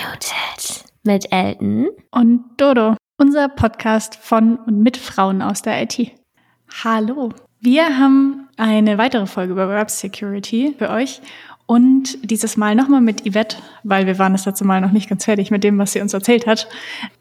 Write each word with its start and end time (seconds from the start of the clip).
Unmuted 0.00 0.84
mit 1.02 1.30
Elton 1.30 1.88
und 2.10 2.44
Dodo, 2.56 2.96
unser 3.18 3.48
Podcast 3.48 4.14
von 4.16 4.56
und 4.56 4.80
mit 4.82 4.96
Frauen 4.96 5.42
aus 5.42 5.62
der 5.62 5.82
IT. 5.82 6.12
Hallo, 6.84 7.30
wir 7.60 7.98
haben 7.98 8.48
eine 8.56 8.98
weitere 8.98 9.26
Folge 9.26 9.52
über 9.52 9.68
Web 9.68 9.90
Security 9.90 10.74
für 10.78 10.90
euch 10.90 11.20
und 11.66 12.18
dieses 12.30 12.56
Mal 12.56 12.74
nochmal 12.74 13.00
mit 13.00 13.28
Yvette, 13.30 13.56
weil 13.82 14.06
wir 14.06 14.18
waren 14.18 14.32
das 14.32 14.46
letzte 14.46 14.64
Mal 14.64 14.80
noch 14.80 14.92
nicht 14.92 15.08
ganz 15.08 15.24
fertig 15.24 15.50
mit 15.50 15.64
dem, 15.64 15.78
was 15.78 15.92
sie 15.92 16.00
uns 16.00 16.14
erzählt 16.14 16.46
hat. 16.46 16.68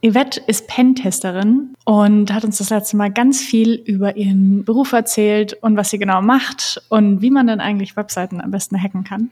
Yvette 0.05 0.41
ist 0.47 0.67
Pentesterin 0.67 1.73
und 1.85 2.33
hat 2.33 2.45
uns 2.45 2.59
das 2.59 2.69
letzte 2.69 2.95
Mal 2.97 3.11
ganz 3.11 3.41
viel 3.41 3.73
über 3.73 4.15
ihren 4.15 4.63
Beruf 4.63 4.93
erzählt 4.93 5.53
und 5.61 5.75
was 5.75 5.89
sie 5.89 5.99
genau 5.99 6.21
macht 6.21 6.81
und 6.89 7.21
wie 7.21 7.31
man 7.31 7.47
dann 7.47 7.59
eigentlich 7.59 7.97
Webseiten 7.97 8.39
am 8.39 8.51
besten 8.51 8.81
hacken 8.81 9.03
kann. 9.03 9.31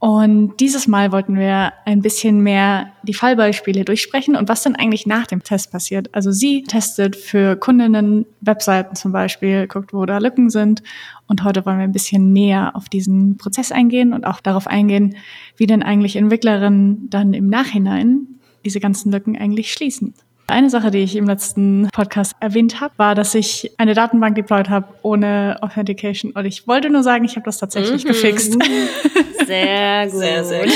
Und 0.00 0.58
dieses 0.60 0.86
Mal 0.86 1.10
wollten 1.10 1.36
wir 1.36 1.72
ein 1.84 2.02
bisschen 2.02 2.40
mehr 2.40 2.92
die 3.02 3.14
Fallbeispiele 3.14 3.84
durchsprechen 3.84 4.36
und 4.36 4.48
was 4.48 4.62
dann 4.62 4.76
eigentlich 4.76 5.06
nach 5.06 5.26
dem 5.26 5.42
Test 5.42 5.72
passiert. 5.72 6.14
Also 6.14 6.30
sie 6.30 6.62
testet 6.62 7.16
für 7.16 7.56
Kundinnen 7.56 8.24
Webseiten 8.40 8.94
zum 8.94 9.10
Beispiel, 9.10 9.66
guckt, 9.66 9.92
wo 9.92 10.06
da 10.06 10.18
Lücken 10.18 10.50
sind. 10.50 10.84
Und 11.26 11.42
heute 11.42 11.66
wollen 11.66 11.78
wir 11.78 11.84
ein 11.84 11.92
bisschen 11.92 12.32
näher 12.32 12.76
auf 12.76 12.88
diesen 12.88 13.38
Prozess 13.38 13.72
eingehen 13.72 14.12
und 14.12 14.24
auch 14.24 14.40
darauf 14.40 14.68
eingehen, 14.68 15.16
wie 15.56 15.66
denn 15.66 15.82
eigentlich 15.82 16.14
Entwicklerinnen 16.14 17.10
dann 17.10 17.34
im 17.34 17.48
Nachhinein 17.48 18.38
diese 18.64 18.78
ganzen 18.78 19.10
Lücken 19.10 19.36
eigentlich 19.36 19.72
schließen. 19.72 20.14
Eine 20.50 20.70
Sache, 20.70 20.90
die 20.90 20.98
ich 20.98 21.14
im 21.14 21.26
letzten 21.26 21.88
Podcast 21.92 22.34
erwähnt 22.40 22.80
habe, 22.80 22.94
war, 22.96 23.14
dass 23.14 23.34
ich 23.34 23.70
eine 23.76 23.92
Datenbank 23.92 24.34
deployed 24.34 24.70
habe 24.70 24.86
ohne 25.02 25.58
Authentication. 25.60 26.32
Und 26.32 26.46
ich 26.46 26.66
wollte 26.66 26.88
nur 26.88 27.02
sagen, 27.02 27.26
ich 27.26 27.36
habe 27.36 27.44
das 27.44 27.58
tatsächlich 27.58 28.04
mhm. 28.04 28.08
gefixt. 28.08 28.52
Sehr 29.46 30.06
gut. 30.10 30.18
Sehr, 30.18 30.44
sehr 30.44 30.64
gut. 30.64 30.72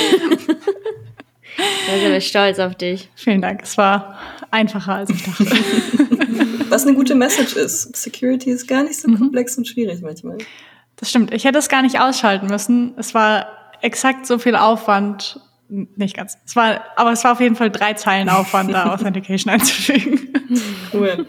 Da 1.87 1.99
sind 1.99 2.13
wir 2.13 2.21
stolz 2.21 2.59
auf 2.59 2.75
dich. 2.75 3.09
Vielen 3.15 3.41
Dank. 3.41 3.63
Es 3.63 3.79
war 3.79 4.19
einfacher, 4.51 4.95
als 4.95 5.11
ich 5.11 5.23
dachte. 5.23 5.47
Was 6.69 6.87
eine 6.87 6.95
gute 6.95 7.15
Message 7.15 7.55
ist. 7.57 7.97
Security 7.97 8.51
ist 8.51 8.67
gar 8.67 8.83
nicht 8.83 9.01
so 9.01 9.09
mhm. 9.09 9.19
komplex 9.19 9.57
und 9.57 9.67
schwierig 9.67 10.03
manchmal. 10.03 10.39
Das 10.97 11.09
stimmt. 11.09 11.33
Ich 11.33 11.45
hätte 11.45 11.59
es 11.59 11.69
gar 11.69 11.83
nicht 11.83 11.99
ausschalten 11.99 12.47
müssen. 12.47 12.93
Es 12.99 13.15
war 13.15 13.47
exakt 13.81 14.27
so 14.27 14.39
viel 14.39 14.55
Aufwand 14.55 15.41
nicht 15.97 16.17
ganz. 16.17 16.39
Es 16.45 16.55
war, 16.55 16.83
aber 16.97 17.13
es 17.13 17.25
war 17.25 17.33
auf 17.33 17.41
jeden 17.41 17.57
Fall 17.57 17.71
drei 17.71 17.95
Zeilen 17.95 18.29
Aufwand, 18.29 18.73
da 18.73 18.93
Authentication 18.95 19.53
einzufügen. 19.53 20.33
Cool. 20.93 21.27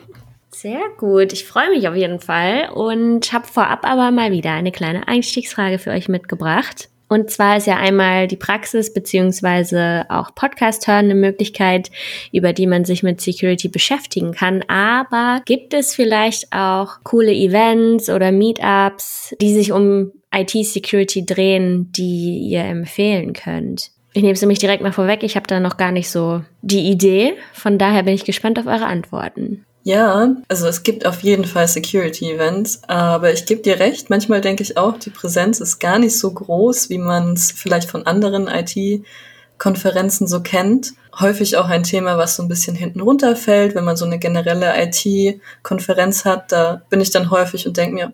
Sehr 0.52 0.82
gut. 0.98 1.34
Ich 1.34 1.46
freue 1.46 1.70
mich 1.70 1.88
auf 1.88 1.96
jeden 1.96 2.20
Fall 2.20 2.70
und 2.74 3.34
habe 3.34 3.48
vorab 3.48 3.86
aber 3.86 4.12
mal 4.12 4.32
wieder 4.32 4.52
eine 4.52 4.72
kleine 4.72 5.08
Einstiegsfrage 5.08 5.80
für 5.80 5.92
euch 5.92 6.10
mitgebracht. 6.10 6.90
Und 7.10 7.30
zwar 7.30 7.58
ist 7.58 7.68
ja 7.68 7.78
einmal 7.78 8.28
die 8.28 8.38
Praxis 8.38 8.94
beziehungsweise 8.94 10.06
auch 10.10 10.34
Podcast 10.34 10.88
hören 10.88 11.06
eine 11.06 11.16
Möglichkeit, 11.16 11.92
über 12.32 12.54
die 12.54 12.66
man 12.66 12.86
sich 12.86 13.04
mit 13.04 13.22
Security 13.22 13.68
beschäftigen 13.68 14.32
kann. 14.32 14.64
Aber 14.64 15.42
gibt 15.46 15.74
es 15.74 15.94
vielleicht 15.94 16.52
auch 16.52 17.04
coole 17.04 17.32
Events 17.32 18.10
oder 18.10 18.32
Meetups, 18.32 19.36
die 19.40 19.54
sich 19.54 19.72
um 19.72 20.12
IT-Security 20.34 21.26
drehen, 21.26 21.92
die 21.92 22.48
ihr 22.50 22.64
empfehlen 22.64 23.34
könnt? 23.34 23.92
Ich 24.14 24.22
nehme 24.22 24.34
es 24.34 24.42
nämlich 24.42 24.60
direkt 24.60 24.84
mal 24.84 24.94
vorweg. 24.94 25.24
Ich 25.24 25.36
habe 25.36 25.48
da 25.48 25.60
noch 25.60 25.78
gar 25.78 25.92
nicht 25.92 26.10
so 26.10 26.44
die 26.62 26.90
Idee. 26.90 27.34
Von 27.52 27.78
daher 27.78 28.04
bin 28.04 28.14
ich 28.14 28.26
gespannt 28.26 28.60
auf 28.60 28.68
eure 28.68 28.86
Antworten. 28.86 29.66
Ja, 29.86 30.36
also 30.48 30.68
es 30.68 30.84
gibt 30.84 31.06
auf 31.06 31.24
jeden 31.24 31.44
Fall 31.44 31.68
Security-Events, 31.68 32.84
aber 32.88 33.34
ich 33.34 33.46
gebe 33.46 33.62
dir 33.62 33.80
recht, 33.80 34.10
manchmal 34.10 34.40
denke 34.40 34.64
ich 34.64 34.78
auch, 34.78 34.98
die 34.98 35.10
Präsenz 35.10 35.60
ist 35.60 35.80
gar 35.80 36.00
nicht 36.00 36.18
so 36.18 36.32
groß, 36.32 36.90
wie 36.90 37.00
man 37.00 37.34
es 37.34 37.52
vielleicht 37.52 37.90
von 37.90 38.06
anderen 38.06 38.48
IT-Konferenzen 38.48 40.26
so 40.26 40.42
kennt. 40.42 40.94
Häufig 41.20 41.58
auch 41.58 41.68
ein 41.68 41.84
Thema, 41.84 42.18
was 42.18 42.38
so 42.38 42.44
ein 42.44 42.48
bisschen 42.48 42.78
hinten 42.78 43.02
runterfällt, 43.02 43.76
wenn 43.76 43.84
man 43.84 43.98
so 43.98 44.06
eine 44.06 44.20
generelle 44.20 44.74
IT-Konferenz 44.82 46.24
hat. 46.24 46.54
Da 46.54 46.82
bin 46.90 47.02
ich 47.02 47.12
dann 47.12 47.30
häufig 47.30 47.68
und 47.68 47.76
denke 47.76 47.96
mir, 47.96 48.14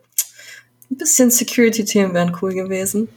ein 0.90 0.98
bisschen 0.98 1.30
Security-Themen 1.30 2.16
wären 2.16 2.36
cool 2.42 2.56
gewesen. 2.56 3.10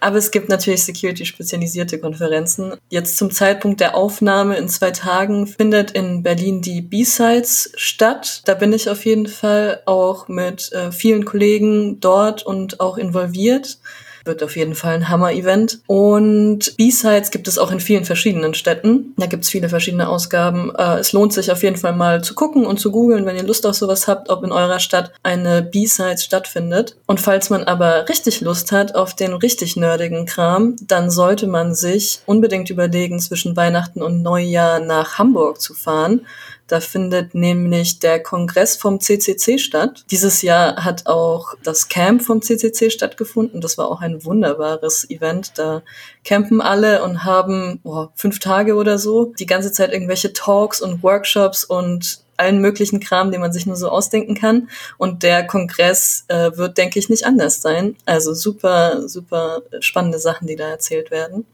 Aber 0.00 0.16
es 0.16 0.30
gibt 0.30 0.48
natürlich 0.48 0.84
security-spezialisierte 0.84 1.98
Konferenzen. 1.98 2.74
Jetzt 2.88 3.16
zum 3.16 3.30
Zeitpunkt 3.30 3.80
der 3.80 3.96
Aufnahme 3.96 4.56
in 4.56 4.68
zwei 4.68 4.92
Tagen 4.92 5.46
findet 5.46 5.90
in 5.90 6.22
Berlin 6.22 6.62
die 6.62 6.80
B-Sides 6.82 7.72
statt. 7.74 8.42
Da 8.44 8.54
bin 8.54 8.72
ich 8.72 8.88
auf 8.88 9.04
jeden 9.04 9.26
Fall 9.26 9.82
auch 9.86 10.28
mit 10.28 10.72
äh, 10.72 10.92
vielen 10.92 11.24
Kollegen 11.24 12.00
dort 12.00 12.44
und 12.44 12.80
auch 12.80 12.96
involviert 12.96 13.78
wird 14.28 14.44
auf 14.44 14.56
jeden 14.56 14.76
Fall 14.76 14.94
ein 14.94 15.08
Hammer-Event. 15.08 15.80
Und 15.88 16.76
B-Sides 16.76 17.32
gibt 17.32 17.48
es 17.48 17.58
auch 17.58 17.72
in 17.72 17.80
vielen 17.80 18.04
verschiedenen 18.04 18.54
Städten. 18.54 19.14
Da 19.16 19.26
gibt 19.26 19.42
es 19.42 19.50
viele 19.50 19.68
verschiedene 19.68 20.08
Ausgaben. 20.08 20.72
Äh, 20.76 20.98
es 20.98 21.12
lohnt 21.12 21.32
sich 21.32 21.50
auf 21.50 21.64
jeden 21.64 21.76
Fall 21.76 21.94
mal 21.94 22.22
zu 22.22 22.34
gucken 22.34 22.64
und 22.64 22.78
zu 22.78 22.92
googeln, 22.92 23.26
wenn 23.26 23.36
ihr 23.36 23.42
Lust 23.42 23.66
auf 23.66 23.74
sowas 23.74 24.06
habt, 24.06 24.30
ob 24.30 24.44
in 24.44 24.52
eurer 24.52 24.78
Stadt 24.78 25.12
eine 25.24 25.62
B-Sides 25.62 26.24
stattfindet. 26.24 26.96
Und 27.06 27.20
falls 27.20 27.50
man 27.50 27.64
aber 27.64 28.08
richtig 28.08 28.40
Lust 28.40 28.70
hat 28.70 28.94
auf 28.94 29.14
den 29.14 29.32
richtig 29.32 29.76
nerdigen 29.76 30.26
Kram, 30.26 30.76
dann 30.80 31.10
sollte 31.10 31.48
man 31.48 31.74
sich 31.74 32.20
unbedingt 32.26 32.70
überlegen, 32.70 33.18
zwischen 33.18 33.56
Weihnachten 33.56 34.02
und 34.02 34.22
Neujahr 34.22 34.78
nach 34.80 35.18
Hamburg 35.18 35.60
zu 35.60 35.74
fahren. 35.74 36.20
Da 36.68 36.80
findet 36.80 37.34
nämlich 37.34 37.98
der 37.98 38.22
Kongress 38.22 38.76
vom 38.76 39.00
CCC 39.00 39.58
statt. 39.58 40.04
Dieses 40.10 40.42
Jahr 40.42 40.84
hat 40.84 41.06
auch 41.06 41.54
das 41.64 41.88
Camp 41.88 42.22
vom 42.22 42.42
CCC 42.42 42.90
stattgefunden. 42.90 43.62
Das 43.62 43.78
war 43.78 43.88
auch 43.88 44.02
ein 44.02 44.24
wunderbares 44.24 45.08
Event. 45.08 45.52
Da 45.56 45.82
campen 46.24 46.60
alle 46.60 47.02
und 47.02 47.24
haben 47.24 47.80
oh, 47.84 48.08
fünf 48.14 48.38
Tage 48.38 48.74
oder 48.74 48.98
so 48.98 49.32
die 49.38 49.46
ganze 49.46 49.72
Zeit 49.72 49.92
irgendwelche 49.92 50.34
Talks 50.34 50.82
und 50.82 51.02
Workshops 51.02 51.64
und 51.64 52.20
allen 52.36 52.60
möglichen 52.60 53.00
Kram, 53.00 53.32
den 53.32 53.40
man 53.40 53.52
sich 53.52 53.66
nur 53.66 53.76
so 53.76 53.88
ausdenken 53.88 54.34
kann. 54.34 54.68
Und 54.98 55.22
der 55.22 55.46
Kongress 55.46 56.24
äh, 56.28 56.54
wird, 56.54 56.76
denke 56.76 56.98
ich, 56.98 57.08
nicht 57.08 57.24
anders 57.24 57.62
sein. 57.62 57.96
Also 58.04 58.34
super, 58.34 59.08
super 59.08 59.62
spannende 59.80 60.18
Sachen, 60.18 60.46
die 60.46 60.56
da 60.56 60.68
erzählt 60.68 61.10
werden. 61.10 61.46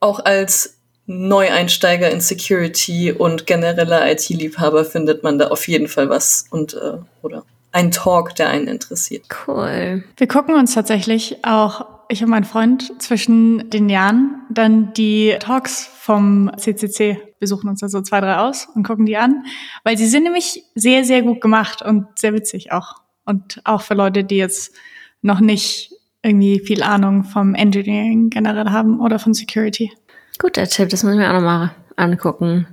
Auch 0.00 0.24
als 0.24 0.76
Neueinsteiger 1.06 2.10
in 2.10 2.20
Security 2.20 3.12
und 3.12 3.46
genereller 3.46 4.10
IT-Liebhaber 4.10 4.84
findet 4.84 5.22
man 5.22 5.38
da 5.38 5.48
auf 5.48 5.66
jeden 5.66 5.88
Fall 5.88 6.08
was 6.08 6.46
und 6.50 6.74
äh, 6.74 6.98
oder 7.22 7.44
ein 7.72 7.90
Talk, 7.90 8.34
der 8.36 8.50
einen 8.50 8.68
interessiert. 8.68 9.26
Cool. 9.46 10.04
Wir 10.16 10.28
gucken 10.28 10.54
uns 10.54 10.74
tatsächlich 10.74 11.44
auch, 11.44 11.86
ich 12.08 12.22
und 12.22 12.28
mein 12.28 12.44
Freund, 12.44 12.92
zwischen 13.02 13.70
den 13.70 13.88
Jahren 13.88 14.42
dann 14.50 14.92
die 14.92 15.34
Talks 15.40 15.86
vom 15.86 16.50
CCC. 16.56 17.18
Wir 17.38 17.48
suchen 17.48 17.68
uns 17.70 17.80
da 17.80 17.88
so 17.88 18.02
zwei, 18.02 18.20
drei 18.20 18.36
aus 18.36 18.68
und 18.74 18.86
gucken 18.86 19.06
die 19.06 19.16
an, 19.16 19.44
weil 19.84 19.96
sie 19.96 20.06
sind 20.06 20.24
nämlich 20.24 20.62
sehr, 20.74 21.04
sehr 21.04 21.22
gut 21.22 21.40
gemacht 21.40 21.82
und 21.82 22.06
sehr 22.18 22.34
witzig 22.34 22.72
auch. 22.72 22.96
Und 23.24 23.60
auch 23.64 23.82
für 23.82 23.94
Leute, 23.94 24.24
die 24.24 24.36
jetzt 24.36 24.74
noch 25.22 25.40
nicht 25.40 25.92
irgendwie 26.22 26.60
viel 26.60 26.82
Ahnung 26.82 27.24
vom 27.24 27.54
Engineering 27.54 28.30
generell 28.30 28.70
haben 28.70 29.00
oder 29.00 29.18
von 29.18 29.34
Security. 29.34 29.90
Guter 30.42 30.66
Tipp, 30.66 30.88
das 30.88 31.04
muss 31.04 31.12
ich 31.12 31.18
mir 31.20 31.28
auch 31.28 31.34
nochmal 31.34 31.70
angucken. 31.94 32.66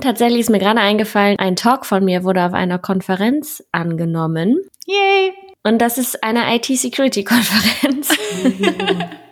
Tatsächlich 0.00 0.40
ist 0.40 0.48
mir 0.48 0.58
gerade 0.58 0.80
eingefallen, 0.80 1.38
ein 1.38 1.54
Talk 1.54 1.84
von 1.84 2.02
mir 2.02 2.24
wurde 2.24 2.42
auf 2.42 2.54
einer 2.54 2.78
Konferenz 2.78 3.62
angenommen. 3.72 4.56
Yay! 4.86 5.34
Und 5.62 5.82
das 5.82 5.98
ist 5.98 6.24
eine 6.24 6.56
IT-Security-Konferenz. 6.56 8.08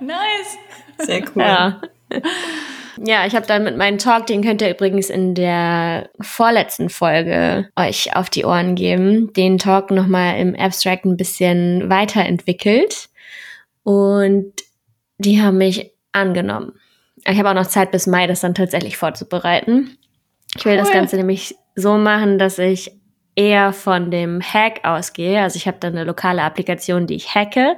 nice! 0.00 0.58
Sehr 0.98 1.22
cool. 1.34 1.42
Ja. 1.42 1.80
Ja, 3.02 3.26
ich 3.26 3.34
habe 3.34 3.46
dann 3.46 3.64
mit 3.64 3.78
meinem 3.78 3.96
Talk, 3.96 4.26
den 4.26 4.42
könnt 4.42 4.60
ihr 4.60 4.70
übrigens 4.70 5.08
in 5.08 5.34
der 5.34 6.10
vorletzten 6.20 6.90
Folge 6.90 7.70
euch 7.74 8.14
auf 8.14 8.28
die 8.28 8.44
Ohren 8.44 8.74
geben, 8.74 9.32
den 9.32 9.56
Talk 9.56 9.90
nochmal 9.90 10.38
im 10.40 10.54
Abstract 10.54 11.06
ein 11.06 11.16
bisschen 11.16 11.88
weiterentwickelt. 11.88 13.08
Und 13.82 14.52
die 15.16 15.40
haben 15.40 15.56
mich 15.56 15.92
angenommen. 16.12 16.74
Ich 17.28 17.38
habe 17.38 17.50
auch 17.50 17.54
noch 17.54 17.66
Zeit 17.66 17.90
bis 17.90 18.06
Mai, 18.06 18.26
das 18.26 18.40
dann 18.40 18.54
tatsächlich 18.54 18.96
vorzubereiten. 18.96 19.96
Ich 20.56 20.64
will 20.64 20.74
cool. 20.74 20.78
das 20.78 20.92
Ganze 20.92 21.16
nämlich 21.16 21.56
so 21.74 21.96
machen, 21.98 22.38
dass 22.38 22.58
ich 22.58 22.92
eher 23.34 23.74
von 23.74 24.10
dem 24.10 24.40
Hack 24.40 24.80
ausgehe. 24.82 25.42
Also 25.42 25.56
ich 25.56 25.66
habe 25.66 25.76
dann 25.78 25.92
eine 25.92 26.04
lokale 26.04 26.42
Applikation, 26.42 27.06
die 27.06 27.14
ich 27.16 27.34
hacke, 27.34 27.76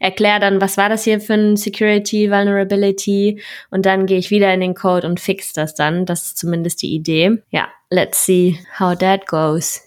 erkläre 0.00 0.40
dann, 0.40 0.60
was 0.60 0.78
war 0.78 0.88
das 0.88 1.04
hier 1.04 1.20
für 1.20 1.34
ein 1.34 1.56
Security 1.56 2.30
Vulnerability 2.30 3.42
und 3.70 3.84
dann 3.84 4.06
gehe 4.06 4.18
ich 4.18 4.30
wieder 4.30 4.52
in 4.54 4.60
den 4.60 4.74
Code 4.74 5.06
und 5.06 5.20
fix 5.20 5.52
das 5.52 5.74
dann. 5.74 6.06
Das 6.06 6.24
ist 6.24 6.38
zumindest 6.38 6.80
die 6.80 6.94
Idee. 6.94 7.42
Ja, 7.50 7.68
let's 7.90 8.24
see 8.24 8.58
how 8.78 8.96
that 8.96 9.26
goes. 9.26 9.82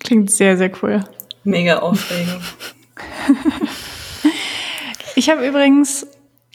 Klingt 0.00 0.30
sehr, 0.30 0.58
sehr 0.58 0.70
cool. 0.82 1.02
Mega 1.44 1.78
aufregend. 1.78 2.42
ich 5.14 5.30
habe 5.30 5.46
übrigens 5.46 6.06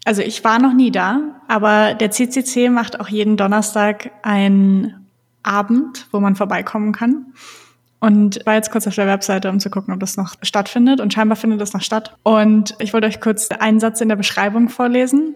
also 0.10 0.24
ich 0.24 0.44
war 0.44 0.58
noch 0.58 0.74
nie 0.74 0.90
da, 0.90 1.40
aber 1.48 1.94
der 1.94 2.10
CCC 2.10 2.70
macht 2.70 3.00
auch 3.00 3.10
jeden 3.10 3.38
Donnerstag 3.38 4.10
einen 4.24 5.08
Abend, 5.44 6.08
wo 6.12 6.20
man 6.20 6.36
vorbeikommen 6.36 6.94
kann. 6.94 7.28
Und 8.00 8.44
war 8.48 8.56
jetzt 8.56 8.72
kurz 8.72 8.88
auf 8.88 8.96
der 8.96 9.06
Webseite, 9.06 9.52
um 9.52 9.60
zu 9.60 9.70
gucken, 9.70 9.94
ob 9.94 10.00
das 10.00 10.18
noch 10.18 10.34
stattfindet. 10.42 11.00
Und 11.00 11.14
scheinbar 11.14 11.36
findet 11.36 11.62
das 11.62 11.74
noch 11.74 11.84
statt. 11.84 12.18
Und 12.24 12.74
ich 12.80 12.92
wollte 12.92 13.06
euch 13.06 13.22
kurz 13.22 13.50
einen 13.52 13.80
Satz 13.80 14.02
in 14.02 14.10
der 14.10 14.16
Beschreibung 14.16 14.70
vorlesen. 14.70 15.36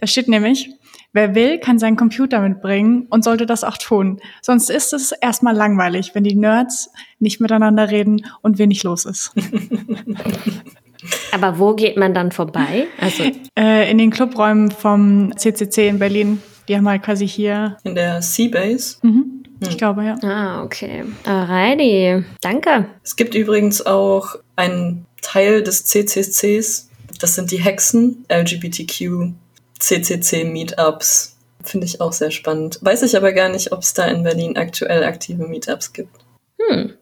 Da 0.00 0.06
steht 0.06 0.28
nämlich, 0.28 0.70
Wer 1.12 1.34
will, 1.34 1.58
kann 1.58 1.78
seinen 1.78 1.96
Computer 1.96 2.40
mitbringen 2.40 3.06
und 3.10 3.24
sollte 3.24 3.44
das 3.44 3.64
auch 3.64 3.76
tun. 3.76 4.20
Sonst 4.42 4.70
ist 4.70 4.92
es 4.92 5.12
erstmal 5.12 5.54
langweilig, 5.54 6.14
wenn 6.14 6.24
die 6.24 6.36
Nerds 6.36 6.90
nicht 7.18 7.40
miteinander 7.40 7.90
reden 7.90 8.26
und 8.42 8.58
wenig 8.58 8.82
los 8.82 9.04
ist. 9.04 9.32
Aber 11.32 11.58
wo 11.58 11.74
geht 11.74 11.96
man 11.96 12.14
dann 12.14 12.32
vorbei? 12.32 12.86
Also 13.00 13.24
äh, 13.58 13.90
in 13.90 13.98
den 13.98 14.10
Clubräumen 14.10 14.70
vom 14.70 15.36
CCC 15.36 15.88
in 15.88 15.98
Berlin. 15.98 16.42
Die 16.68 16.76
haben 16.76 16.88
halt 16.88 17.02
quasi 17.02 17.26
hier. 17.28 17.76
In 17.84 17.94
der 17.94 18.22
Seabase? 18.22 18.96
Mhm. 19.02 19.44
Ich 19.60 19.70
hm. 19.70 19.76
glaube, 19.76 20.04
ja. 20.04 20.16
Ah, 20.22 20.62
okay. 20.62 21.04
Alrighty. 21.24 22.24
Danke. 22.40 22.86
Es 23.02 23.16
gibt 23.16 23.34
übrigens 23.34 23.84
auch 23.84 24.36
einen 24.56 25.06
Teil 25.22 25.62
des 25.62 25.84
CCCs. 25.86 26.90
Das 27.20 27.34
sind 27.34 27.50
die 27.50 27.58
Hexen, 27.58 28.26
LGBTQ, 28.30 29.32
CCC 29.78 30.44
Meetups. 30.44 31.36
Finde 31.62 31.86
ich 31.86 32.00
auch 32.00 32.12
sehr 32.12 32.30
spannend. 32.30 32.78
Weiß 32.82 33.02
ich 33.02 33.16
aber 33.16 33.32
gar 33.32 33.48
nicht, 33.48 33.72
ob 33.72 33.80
es 33.80 33.94
da 33.94 34.06
in 34.06 34.22
Berlin 34.22 34.56
aktuell 34.56 35.02
aktive 35.04 35.46
Meetups 35.46 35.92
gibt. 35.92 36.14
Hm. 36.60 36.92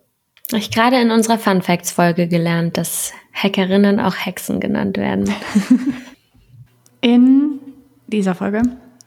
Ich 0.52 0.70
gerade 0.70 1.00
in 1.00 1.10
unserer 1.10 1.38
Fun 1.38 1.62
Facts 1.62 1.90
Folge 1.90 2.28
gelernt, 2.28 2.76
dass 2.76 3.12
Hackerinnen 3.32 3.98
auch 3.98 4.14
Hexen 4.14 4.60
genannt 4.60 4.96
werden. 4.98 5.32
In 7.00 7.60
dieser 8.06 8.34
Folge 8.34 8.62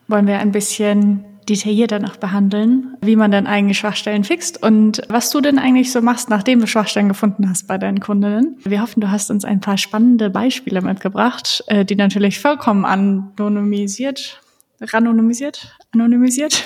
wollen 0.08 0.28
wir 0.28 0.40
ein 0.40 0.52
bisschen 0.52 1.24
detaillierter 1.48 2.00
noch 2.00 2.18
behandeln, 2.18 2.98
wie 3.02 3.16
man 3.16 3.32
dann 3.32 3.48
eigentlich 3.48 3.78
Schwachstellen 3.78 4.24
fixt 4.24 4.62
und 4.62 5.02
was 5.08 5.30
du 5.30 5.40
denn 5.40 5.60
eigentlich 5.60 5.92
so 5.92 6.02
machst, 6.02 6.30
nachdem 6.30 6.60
du 6.60 6.68
Schwachstellen 6.68 7.08
gefunden 7.08 7.50
hast 7.50 7.68
bei 7.68 7.78
deinen 7.78 8.00
Kundinnen. 8.00 8.58
Wir 8.66 8.82
hoffen, 8.82 9.00
du 9.00 9.10
hast 9.10 9.32
uns 9.32 9.46
ein 9.46 9.62
paar 9.62 9.78
spannende 9.78 10.30
Beispiele 10.30 10.82
mitgebracht, 10.82 11.64
äh, 11.68 11.86
die 11.86 11.96
natürlich 11.96 12.40
vollkommen 12.40 12.84
anonymisiert, 12.84 14.42
ranonymisiert, 14.82 15.78
anonymisiert. 15.94 16.64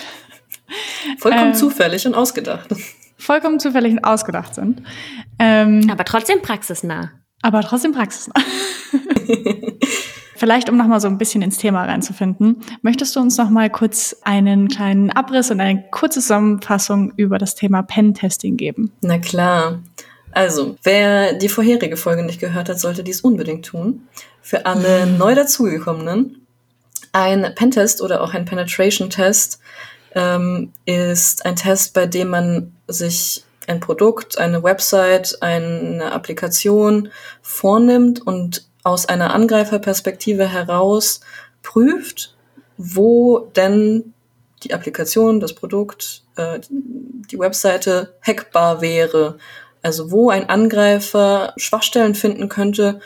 Vollkommen 1.18 1.52
ähm, 1.52 1.54
zufällig 1.54 2.06
und 2.06 2.14
ausgedacht. 2.14 2.74
Vollkommen 3.22 3.60
zufällig 3.60 4.04
ausgedacht 4.04 4.54
sind. 4.54 4.82
Ähm, 5.38 5.88
aber 5.90 6.04
trotzdem 6.04 6.42
praxisnah. 6.42 7.12
Aber 7.40 7.60
trotzdem 7.62 7.92
praxisnah. 7.92 8.34
Vielleicht, 10.34 10.68
um 10.68 10.76
nochmal 10.76 11.00
so 11.00 11.06
ein 11.06 11.18
bisschen 11.18 11.40
ins 11.40 11.56
Thema 11.56 11.84
reinzufinden, 11.84 12.62
möchtest 12.82 13.14
du 13.14 13.20
uns 13.20 13.36
nochmal 13.36 13.70
kurz 13.70 14.16
einen 14.22 14.66
kleinen 14.66 15.10
Abriss 15.10 15.52
und 15.52 15.60
eine 15.60 15.84
kurze 15.92 16.18
Zusammenfassung 16.18 17.12
über 17.16 17.38
das 17.38 17.54
Thema 17.54 17.82
Pen-Testing 17.82 18.56
geben? 18.56 18.90
Na 19.02 19.18
klar. 19.18 19.78
Also, 20.32 20.74
wer 20.82 21.34
die 21.34 21.48
vorherige 21.48 21.96
Folge 21.96 22.24
nicht 22.24 22.40
gehört 22.40 22.68
hat, 22.68 22.80
sollte 22.80 23.04
dies 23.04 23.20
unbedingt 23.20 23.66
tun. 23.66 24.08
Für 24.40 24.66
alle 24.66 25.06
mhm. 25.06 25.18
neu 25.18 25.36
dazugekommenen, 25.36 26.44
ein 27.12 27.52
Pentest 27.54 28.02
oder 28.02 28.22
auch 28.22 28.34
ein 28.34 28.44
Penetration-Test 28.44 29.60
ähm, 30.14 30.72
ist 30.84 31.44
ein 31.44 31.56
Test, 31.56 31.94
bei 31.94 32.06
dem 32.06 32.28
man 32.28 32.72
sich 32.88 33.44
ein 33.66 33.80
Produkt, 33.80 34.38
eine 34.38 34.62
Website, 34.62 35.38
eine 35.40 36.12
Applikation 36.12 37.10
vornimmt 37.40 38.26
und 38.26 38.66
aus 38.82 39.06
einer 39.06 39.32
Angreiferperspektive 39.34 40.46
heraus 40.46 41.20
prüft, 41.62 42.34
wo 42.76 43.50
denn 43.56 44.12
die 44.64 44.74
Applikation, 44.74 45.40
das 45.40 45.54
Produkt, 45.54 46.22
äh, 46.36 46.60
die 46.68 47.38
Webseite 47.38 48.14
hackbar 48.22 48.80
wäre. 48.80 49.38
Also 49.82 50.10
wo 50.10 50.30
ein 50.30 50.48
Angreifer 50.48 51.54
Schwachstellen 51.56 52.14
finden 52.14 52.48
könnte, 52.48 53.00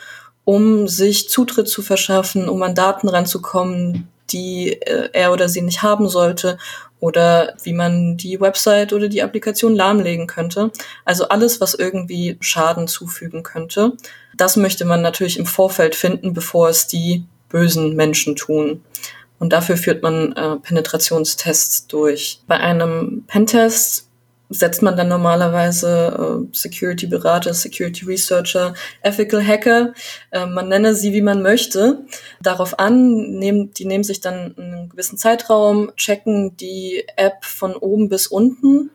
um 0.45 0.87
sich 0.87 1.29
Zutritt 1.29 1.67
zu 1.67 1.81
verschaffen, 1.81 2.47
um 2.47 2.61
an 2.61 2.75
Daten 2.75 3.09
ranzukommen, 3.09 4.07
die 4.31 4.73
äh, 4.81 5.09
er 5.13 5.31
oder 5.31 5.49
sie 5.49 5.61
nicht 5.61 5.81
haben 5.81 6.09
sollte 6.09 6.57
oder 6.99 7.53
wie 7.63 7.73
man 7.73 8.17
die 8.17 8.39
Website 8.39 8.93
oder 8.93 9.07
die 9.07 9.21
Applikation 9.21 9.75
lahmlegen 9.75 10.27
könnte. 10.27 10.71
Also 11.05 11.27
alles, 11.27 11.61
was 11.61 11.73
irgendwie 11.73 12.37
Schaden 12.39 12.87
zufügen 12.87 13.43
könnte. 13.43 13.93
Das 14.35 14.55
möchte 14.55 14.85
man 14.85 15.01
natürlich 15.01 15.37
im 15.37 15.45
Vorfeld 15.45 15.95
finden, 15.95 16.33
bevor 16.33 16.69
es 16.69 16.87
die 16.87 17.25
bösen 17.49 17.95
Menschen 17.95 18.35
tun. 18.35 18.83
Und 19.39 19.53
dafür 19.53 19.77
führt 19.77 20.01
man 20.01 20.33
äh, 20.33 20.57
Penetrationstests 20.57 21.87
durch. 21.87 22.41
Bei 22.47 22.57
einem 22.57 23.23
Pentest 23.27 24.06
setzt 24.49 24.81
man 24.81 24.95
dann 24.95 25.09
normalerweise 25.09 26.47
äh, 26.51 26.55
Security-Berater, 26.55 27.53
Security-Researcher, 27.53 28.73
Ethical 29.01 29.45
Hacker, 29.45 29.93
äh, 30.31 30.45
man 30.45 30.69
nenne 30.69 30.95
sie 30.95 31.13
wie 31.13 31.21
man 31.21 31.41
möchte, 31.41 32.05
darauf 32.41 32.79
an, 32.79 33.37
nehmen, 33.37 33.71
die 33.73 33.85
nehmen 33.85 34.03
sich 34.03 34.21
dann 34.21 34.55
einen 34.57 34.89
gewissen 34.89 35.17
Zeitraum, 35.17 35.91
checken 35.95 36.55
die 36.57 37.03
App 37.15 37.43
von 37.43 37.75
oben 37.75 38.09
bis 38.09 38.27
unten 38.27 38.91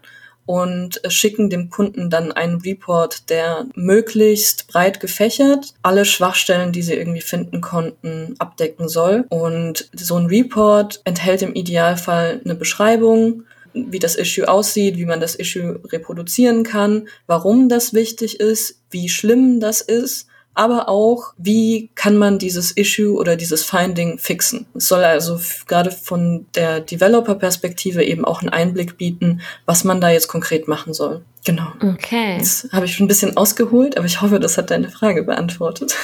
und 0.47 1.05
äh, 1.05 1.11
schicken 1.11 1.51
dem 1.51 1.71
Kunden 1.71 2.11
dann 2.11 2.33
einen 2.33 2.61
Report, 2.61 3.31
der 3.31 3.67
möglichst 3.75 4.69
breit 4.69 5.01
gefächert 5.01 5.75
alle 5.83 6.05
Schwachstellen, 6.05 6.73
die 6.73 6.83
sie 6.83 6.95
irgendwie 6.95 7.21
finden 7.21 7.61
konnten, 7.61 8.35
abdecken 8.39 8.89
soll. 8.89 9.25
Und 9.29 9.89
so 9.95 10.17
ein 10.17 10.27
Report 10.27 11.01
enthält 11.05 11.43
im 11.43 11.55
Idealfall 11.55 12.41
eine 12.45 12.55
Beschreibung, 12.55 13.45
wie 13.75 13.99
das 13.99 14.17
Issue 14.17 14.49
aussieht, 14.49 14.97
wie 14.97 15.07
man 15.07 15.21
das 15.21 15.35
Issue 15.35 15.81
reproduzieren 15.91 16.63
kann, 16.63 17.09
warum 17.27 17.69
das 17.69 17.95
wichtig 17.95 18.41
ist, 18.41 18.81
wie 18.91 19.09
schlimm 19.09 19.61
das 19.61 19.81
ist, 19.81 20.27
aber 20.55 20.89
auch, 20.89 21.33
wie 21.39 21.91
kann 21.95 22.17
man 22.19 22.39
dieses 22.39 22.77
Issue 22.77 23.17
oder 23.17 23.37
dieses 23.37 23.65
Finding 23.65 24.19
fixen. 24.19 24.67
Es 24.75 24.89
soll 24.89 25.03
also 25.03 25.41
gerade 25.67 25.91
von 25.91 26.47
der 26.55 26.81
Developer-Perspektive 26.81 28.05
eben 28.05 28.25
auch 28.25 28.43
einen 28.43 28.51
Einblick 28.51 28.99
bieten, 28.99 29.41
was 29.65 29.85
man 29.85 30.01
da 30.01 30.11
jetzt 30.11 30.29
konkret 30.29 30.69
machen 30.69 30.93
soll. 30.93 31.23
Genau. 31.45 31.69
Okay. 31.83 32.37
Das 32.39 32.69
habe 32.71 32.85
ich 32.87 32.95
schon 32.95 33.07
ein 33.07 33.09
bisschen 33.09 33.37
ausgeholt, 33.37 33.97
aber 33.97 34.07
ich 34.07 34.21
hoffe, 34.21 34.39
das 34.41 34.59
hat 34.59 34.71
deine 34.71 34.91
Frage 34.91 35.23
beantwortet. 35.23 35.97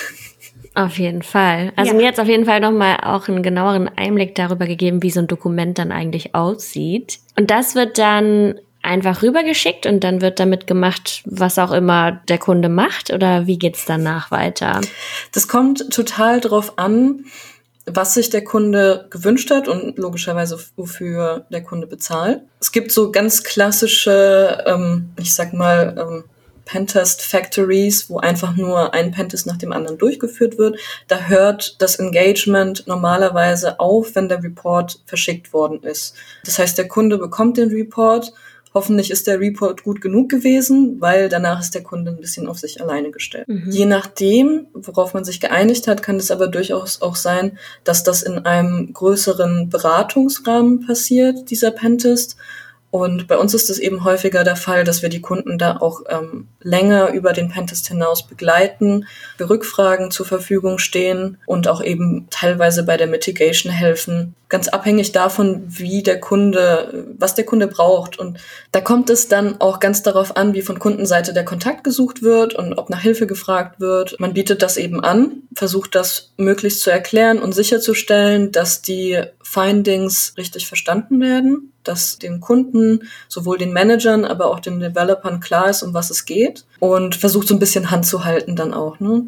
Auf 0.79 0.97
jeden 1.01 1.25
Fall. 1.25 1.73
Also 1.75 1.91
ja. 1.91 1.97
mir 1.97 2.07
hat 2.07 2.15
es 2.15 2.21
auf 2.21 2.29
jeden 2.29 2.45
Fall 2.45 2.61
nochmal 2.61 2.99
auch 3.03 3.27
einen 3.27 3.43
genaueren 3.43 3.91
Einblick 3.97 4.37
darüber 4.37 4.65
gegeben, 4.65 5.03
wie 5.03 5.11
so 5.11 5.19
ein 5.19 5.27
Dokument 5.27 5.77
dann 5.77 5.91
eigentlich 5.91 6.37
aussieht. 6.37 7.19
Und 7.37 7.51
das 7.51 7.75
wird 7.75 7.99
dann 7.99 8.61
einfach 8.81 9.21
rübergeschickt 9.21 9.87
und 9.87 10.05
dann 10.05 10.21
wird 10.21 10.39
damit 10.39 10.69
gemacht, 10.69 11.23
was 11.25 11.59
auch 11.59 11.73
immer 11.73 12.21
der 12.29 12.39
Kunde 12.39 12.69
macht 12.69 13.13
oder 13.13 13.49
wie 13.49 13.59
geht's 13.59 13.87
danach 13.87 14.31
weiter? 14.31 14.81
Das 15.33 15.49
kommt 15.49 15.93
total 15.93 16.41
drauf 16.41 16.79
an, 16.79 17.25
was 17.85 18.15
sich 18.15 18.31
der 18.31 18.45
Kunde 18.45 19.09
gewünscht 19.11 19.51
hat 19.51 19.67
und 19.67 19.99
logischerweise 19.99 20.61
wofür 20.77 21.45
der 21.51 21.65
Kunde 21.65 21.89
bezahlt. 21.89 22.43
Es 22.61 22.71
gibt 22.71 22.93
so 22.93 23.11
ganz 23.11 23.43
klassische, 23.43 24.63
ähm, 24.65 25.11
ich 25.19 25.35
sag 25.35 25.53
mal, 25.55 25.97
ähm, 25.99 26.25
Pentest 26.69 27.23
Factories, 27.23 28.11
wo 28.11 28.19
einfach 28.19 28.55
nur 28.55 28.93
ein 28.93 29.11
Pentest 29.11 29.47
nach 29.47 29.57
dem 29.57 29.73
anderen 29.73 29.97
durchgeführt 29.97 30.59
wird. 30.59 30.79
Da 31.07 31.29
hört 31.29 31.81
das 31.81 31.97
Engagement 31.97 32.87
normalerweise 32.87 33.81
auf, 33.81 34.15
wenn 34.15 34.29
der 34.29 34.43
Report 34.43 35.01
verschickt 35.07 35.55
worden 35.55 35.83
ist. 35.83 36.15
Das 36.45 36.59
heißt, 36.59 36.77
der 36.77 36.87
Kunde 36.87 37.17
bekommt 37.17 37.57
den 37.57 37.71
Report 37.71 38.33
Hoffentlich 38.75 39.11
ist 39.11 39.27
der 39.27 39.41
Report 39.41 39.83
gut 39.83 40.01
genug 40.01 40.29
gewesen, 40.29 41.01
weil 41.01 41.29
danach 41.29 41.61
ist 41.61 41.75
der 41.75 41.83
Kunde 41.83 42.11
ein 42.11 42.21
bisschen 42.21 42.47
auf 42.47 42.59
sich 42.59 42.81
alleine 42.81 43.11
gestellt. 43.11 43.49
Mhm. 43.49 43.71
Je 43.71 43.87
nachdem, 43.87 44.67
worauf 44.75 45.15
man 45.15 45.25
sich 45.25 45.41
geeinigt 45.41 45.89
hat, 45.89 46.03
kann 46.03 46.17
es 46.17 46.31
aber 46.31 46.49
durchaus 46.49 47.01
auch 47.01 47.17
sein, 47.17 47.59
dass 47.85 48.03
das 48.03 48.23
in 48.23 48.39
einem 48.41 48.93
größeren 48.93 49.71
Beratungsrahmen 49.71 50.87
passiert, 50.87 51.51
dieser 51.51 51.71
Pentest 51.71 52.37
und 52.91 53.29
bei 53.29 53.37
uns 53.37 53.53
ist 53.53 53.69
es 53.69 53.79
eben 53.79 54.05
häufiger 54.05 54.45
der 54.45 54.57
Fall, 54.57 54.83
dass 54.83 55.03
wir 55.03 55.11
die 55.11 55.21
Kunden 55.21 55.59
da 55.59 55.77
auch 55.77 56.01
ähm, 56.09 56.49
länger 56.63 57.13
über 57.13 57.35
den 57.35 57.51
Pentest 57.51 57.89
hinaus 57.89 58.27
begleiten, 58.27 59.07
für 59.37 59.51
Rückfragen 59.51 60.11
zur 60.11 60.25
Verfügung 60.25 60.79
stehen 60.79 61.37
und 61.45 61.69
auch 61.69 61.83
eben 61.83 62.29
teilweise 62.31 62.85
bei 62.85 62.97
der 62.97 63.07
Mitigation 63.07 63.71
helfen. 63.71 64.35
Ganz 64.49 64.69
abhängig 64.69 65.13
davon, 65.13 65.65
wie 65.69 66.03
der 66.03 66.19
Kunde, 66.19 67.07
was 67.19 67.35
der 67.35 67.45
Kunde 67.45 67.67
braucht. 67.67 68.19
Und 68.19 68.39
da 68.73 68.81
kommt 68.81 69.11
es 69.11 69.29
dann 69.29 69.61
auch 69.61 69.81
ganz 69.81 70.03
darauf 70.03 70.39
an, 70.39 70.55
wie 70.55 70.63
von 70.63 70.79
Kundenseite 70.79 71.35
der 71.35 71.45
Kontakt 71.45 71.85
gesucht 71.85 72.23
wird 72.23 72.55
und 72.55 72.73
ob 72.79 72.89
nach 72.89 73.01
Hilfe 73.01 73.27
gefragt 73.27 73.81
wird. 73.81 74.19
Man 74.19 74.33
bietet 74.33 74.63
das 74.63 74.79
eben 74.79 75.05
an, 75.05 75.43
versucht 75.55 75.95
das 75.95 76.33
möglichst 76.39 76.81
zu 76.81 76.91
erklären 76.91 77.39
und 77.39 77.53
sicherzustellen, 77.55 78.51
dass 78.51 78.81
die 78.81 79.21
Findings 79.43 80.33
richtig 80.39 80.67
verstanden 80.67 81.21
werden 81.21 81.75
dass 81.89 82.19
den 82.19 82.41
Kunden, 82.41 83.09
sowohl 83.29 83.59
den 83.59 83.73
Managern, 83.73 84.25
aber 84.25 84.47
auch 84.47 84.61
den 84.61 84.81
Developern 84.81 85.41
klar 85.41 85.71
ist, 85.71 85.83
um 85.83 85.95
was 85.95 86.11
es 86.11 86.25
geht 86.25 86.65
und 86.79 87.17
versucht 87.17 87.49
so 87.49 87.55
ein 87.55 87.59
bisschen 87.59 87.91
Hand 87.91 88.07
zu 88.07 88.25
halten 88.25 88.57
dann 88.57 88.75
auch. 88.75 89.01
Ne? 89.01 89.25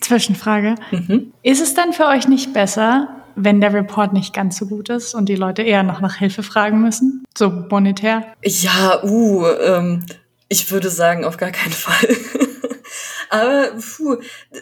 Zwischenfrage. 0.00 0.74
Mhm. 0.90 1.32
Ist 1.42 1.60
es 1.60 1.74
dann 1.74 1.92
für 1.92 2.06
euch 2.06 2.28
nicht 2.28 2.52
besser, 2.52 3.08
wenn 3.36 3.60
der 3.60 3.72
Report 3.72 4.12
nicht 4.12 4.34
ganz 4.34 4.56
so 4.56 4.66
gut 4.66 4.88
ist 4.88 5.14
und 5.14 5.28
die 5.28 5.36
Leute 5.36 5.62
eher 5.62 5.82
noch 5.82 6.00
nach 6.00 6.16
Hilfe 6.16 6.42
fragen 6.42 6.80
müssen? 6.80 7.24
So 7.36 7.50
monetär? 7.50 8.24
Ja, 8.42 9.02
uh, 9.04 9.46
ähm, 9.46 10.04
ich 10.48 10.70
würde 10.70 10.90
sagen, 10.90 11.24
auf 11.24 11.36
gar 11.36 11.50
keinen 11.50 11.72
Fall. 11.72 12.08
Aber 13.30 13.72
puh, 13.72 14.16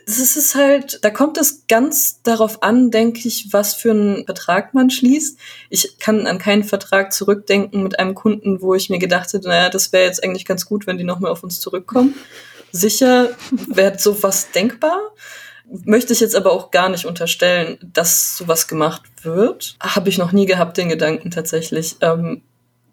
das 0.06 0.36
ist 0.36 0.54
halt, 0.54 1.04
da 1.04 1.10
kommt 1.10 1.38
es 1.38 1.66
ganz 1.68 2.22
darauf 2.22 2.62
an, 2.62 2.90
denke 2.90 3.26
ich, 3.26 3.52
was 3.52 3.74
für 3.74 3.90
einen 3.90 4.24
Vertrag 4.24 4.74
man 4.74 4.90
schließt. 4.90 5.38
Ich 5.70 5.98
kann 5.98 6.26
an 6.26 6.38
keinen 6.38 6.64
Vertrag 6.64 7.12
zurückdenken 7.12 7.82
mit 7.82 7.98
einem 7.98 8.14
Kunden, 8.14 8.60
wo 8.60 8.74
ich 8.74 8.90
mir 8.90 8.98
gedacht 8.98 9.32
hätte, 9.32 9.48
naja, 9.48 9.68
das 9.68 9.92
wäre 9.92 10.04
jetzt 10.04 10.22
eigentlich 10.24 10.44
ganz 10.44 10.66
gut, 10.66 10.86
wenn 10.86 10.98
die 10.98 11.04
nochmal 11.04 11.30
auf 11.30 11.42
uns 11.42 11.60
zurückkommen. 11.60 12.14
Sicher 12.72 13.30
wäre 13.68 13.98
sowas 13.98 14.50
denkbar. 14.50 14.98
Möchte 15.84 16.12
ich 16.12 16.20
jetzt 16.20 16.36
aber 16.36 16.52
auch 16.52 16.70
gar 16.70 16.88
nicht 16.88 17.06
unterstellen, 17.06 17.78
dass 17.82 18.36
sowas 18.36 18.68
gemacht 18.68 19.02
wird. 19.22 19.76
Habe 19.80 20.08
ich 20.08 20.18
noch 20.18 20.32
nie 20.32 20.46
gehabt, 20.46 20.76
den 20.76 20.88
Gedanken 20.88 21.30
tatsächlich. 21.30 21.96
Ähm, 22.02 22.42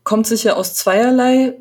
kommt 0.04 0.26
sicher 0.26 0.58
aus 0.58 0.74
zweierlei 0.74 1.54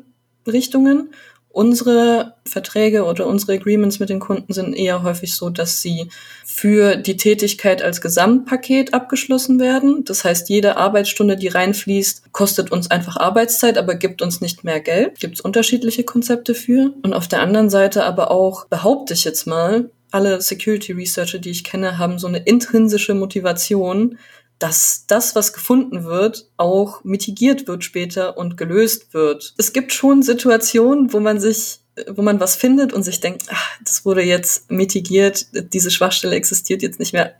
Richtungen. 0.47 1.13
Unsere 1.53 2.33
Verträge 2.47 3.03
oder 3.03 3.27
unsere 3.27 3.53
Agreements 3.53 3.99
mit 3.99 4.09
den 4.09 4.19
Kunden 4.19 4.51
sind 4.53 4.73
eher 4.73 5.03
häufig 5.03 5.35
so, 5.35 5.51
dass 5.51 5.83
sie 5.83 6.09
für 6.43 6.95
die 6.95 7.15
Tätigkeit 7.15 7.83
als 7.83 8.01
Gesamtpaket 8.01 8.95
abgeschlossen 8.95 9.59
werden. 9.59 10.03
Das 10.03 10.23
heißt, 10.25 10.49
jede 10.49 10.77
Arbeitsstunde, 10.77 11.37
die 11.37 11.49
reinfließt, 11.49 12.31
kostet 12.31 12.71
uns 12.71 12.89
einfach 12.89 13.17
Arbeitszeit, 13.17 13.77
aber 13.77 13.93
gibt 13.93 14.23
uns 14.23 14.41
nicht 14.41 14.63
mehr 14.63 14.79
Geld. 14.79 15.19
Gibt 15.19 15.35
es 15.35 15.41
unterschiedliche 15.41 16.03
Konzepte 16.03 16.55
für. 16.55 16.91
Und 17.03 17.13
auf 17.13 17.27
der 17.27 17.41
anderen 17.41 17.69
Seite 17.69 18.03
aber 18.03 18.31
auch, 18.31 18.65
behaupte 18.65 19.13
ich 19.13 19.23
jetzt 19.23 19.45
mal, 19.45 19.91
alle 20.09 20.41
Security 20.41 20.93
Researcher, 20.93 21.37
die 21.37 21.51
ich 21.51 21.63
kenne, 21.63 21.99
haben 21.99 22.17
so 22.17 22.25
eine 22.25 22.39
intrinsische 22.39 23.13
Motivation, 23.13 24.17
dass 24.63 25.05
das, 25.07 25.35
was 25.35 25.51
gefunden 25.51 26.05
wird, 26.05 26.49
auch 26.55 27.03
mitigiert 27.03 27.67
wird 27.67 27.83
später 27.83 28.37
und 28.37 28.55
gelöst 28.55 29.13
wird. 29.13 29.53
Es 29.57 29.73
gibt 29.73 29.91
schon 29.91 30.23
Situationen, 30.23 31.11
wo 31.11 31.19
man 31.19 31.37
sich 31.41 31.81
wo 32.07 32.23
man 32.23 32.39
was 32.39 32.55
findet 32.55 32.91
und 32.91 33.03
sich 33.03 33.19
denkt, 33.19 33.43
ach, 33.49 33.77
das 33.83 34.03
wurde 34.03 34.23
jetzt 34.23 34.71
mitigiert, 34.71 35.45
diese 35.73 35.91
Schwachstelle 35.91 36.35
existiert 36.35 36.81
jetzt 36.81 36.99
nicht 36.99 37.13
mehr. 37.13 37.35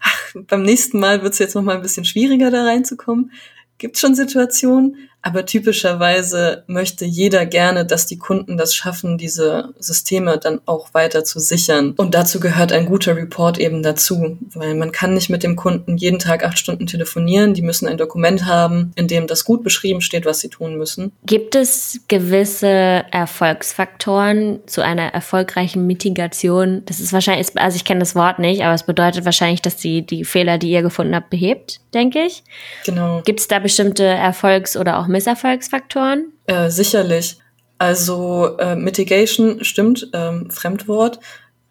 Ach, 0.00 0.34
beim 0.48 0.62
nächsten 0.62 0.98
Mal 0.98 1.22
wird 1.22 1.34
es 1.34 1.38
jetzt 1.38 1.54
noch 1.54 1.62
mal 1.62 1.76
ein 1.76 1.82
bisschen 1.82 2.04
schwieriger 2.04 2.50
da 2.50 2.64
reinzukommen. 2.64 3.30
Gibt 3.78 3.98
schon 3.98 4.16
Situationen, 4.16 5.08
aber 5.26 5.44
typischerweise 5.44 6.62
möchte 6.68 7.04
jeder 7.04 7.46
gerne, 7.46 7.84
dass 7.84 8.06
die 8.06 8.16
Kunden 8.16 8.56
das 8.56 8.76
schaffen, 8.76 9.18
diese 9.18 9.70
Systeme 9.80 10.38
dann 10.38 10.60
auch 10.66 10.94
weiter 10.94 11.24
zu 11.24 11.40
sichern. 11.40 11.94
Und 11.96 12.14
dazu 12.14 12.38
gehört 12.38 12.70
ein 12.70 12.86
guter 12.86 13.16
Report 13.16 13.58
eben 13.58 13.82
dazu, 13.82 14.38
weil 14.54 14.76
man 14.76 14.92
kann 14.92 15.14
nicht 15.14 15.28
mit 15.28 15.42
dem 15.42 15.56
Kunden 15.56 15.96
jeden 15.96 16.20
Tag 16.20 16.44
acht 16.44 16.60
Stunden 16.60 16.86
telefonieren. 16.86 17.54
Die 17.54 17.62
müssen 17.62 17.88
ein 17.88 17.96
Dokument 17.96 18.46
haben, 18.46 18.92
in 18.94 19.08
dem 19.08 19.26
das 19.26 19.44
gut 19.44 19.64
beschrieben 19.64 20.00
steht, 20.00 20.26
was 20.26 20.38
sie 20.38 20.48
tun 20.48 20.76
müssen. 20.76 21.10
Gibt 21.24 21.56
es 21.56 22.02
gewisse 22.06 23.04
Erfolgsfaktoren 23.10 24.60
zu 24.66 24.80
einer 24.80 25.12
erfolgreichen 25.12 25.88
Mitigation? 25.88 26.82
Das 26.86 27.00
ist 27.00 27.12
wahrscheinlich, 27.12 27.48
also 27.56 27.74
ich 27.74 27.84
kenne 27.84 27.98
das 27.98 28.14
Wort 28.14 28.38
nicht, 28.38 28.62
aber 28.62 28.74
es 28.74 28.84
bedeutet 28.84 29.24
wahrscheinlich, 29.24 29.60
dass 29.60 29.80
sie 29.80 30.02
die 30.02 30.24
Fehler, 30.24 30.56
die 30.58 30.70
ihr 30.70 30.82
gefunden 30.82 31.16
habt, 31.16 31.30
behebt, 31.30 31.80
denke 31.92 32.20
ich. 32.20 32.44
Genau. 32.84 33.22
Gibt 33.24 33.40
es 33.40 33.48
da 33.48 33.58
bestimmte 33.58 34.04
Erfolgs- 34.04 34.76
oder 34.76 35.00
auch 35.00 35.08
Misserfolgsfaktoren? 35.16 36.32
Äh, 36.46 36.68
sicherlich. 36.68 37.38
Also 37.78 38.56
äh, 38.58 38.76
Mitigation 38.76 39.64
stimmt, 39.64 40.10
ähm, 40.12 40.50
Fremdwort. 40.50 41.20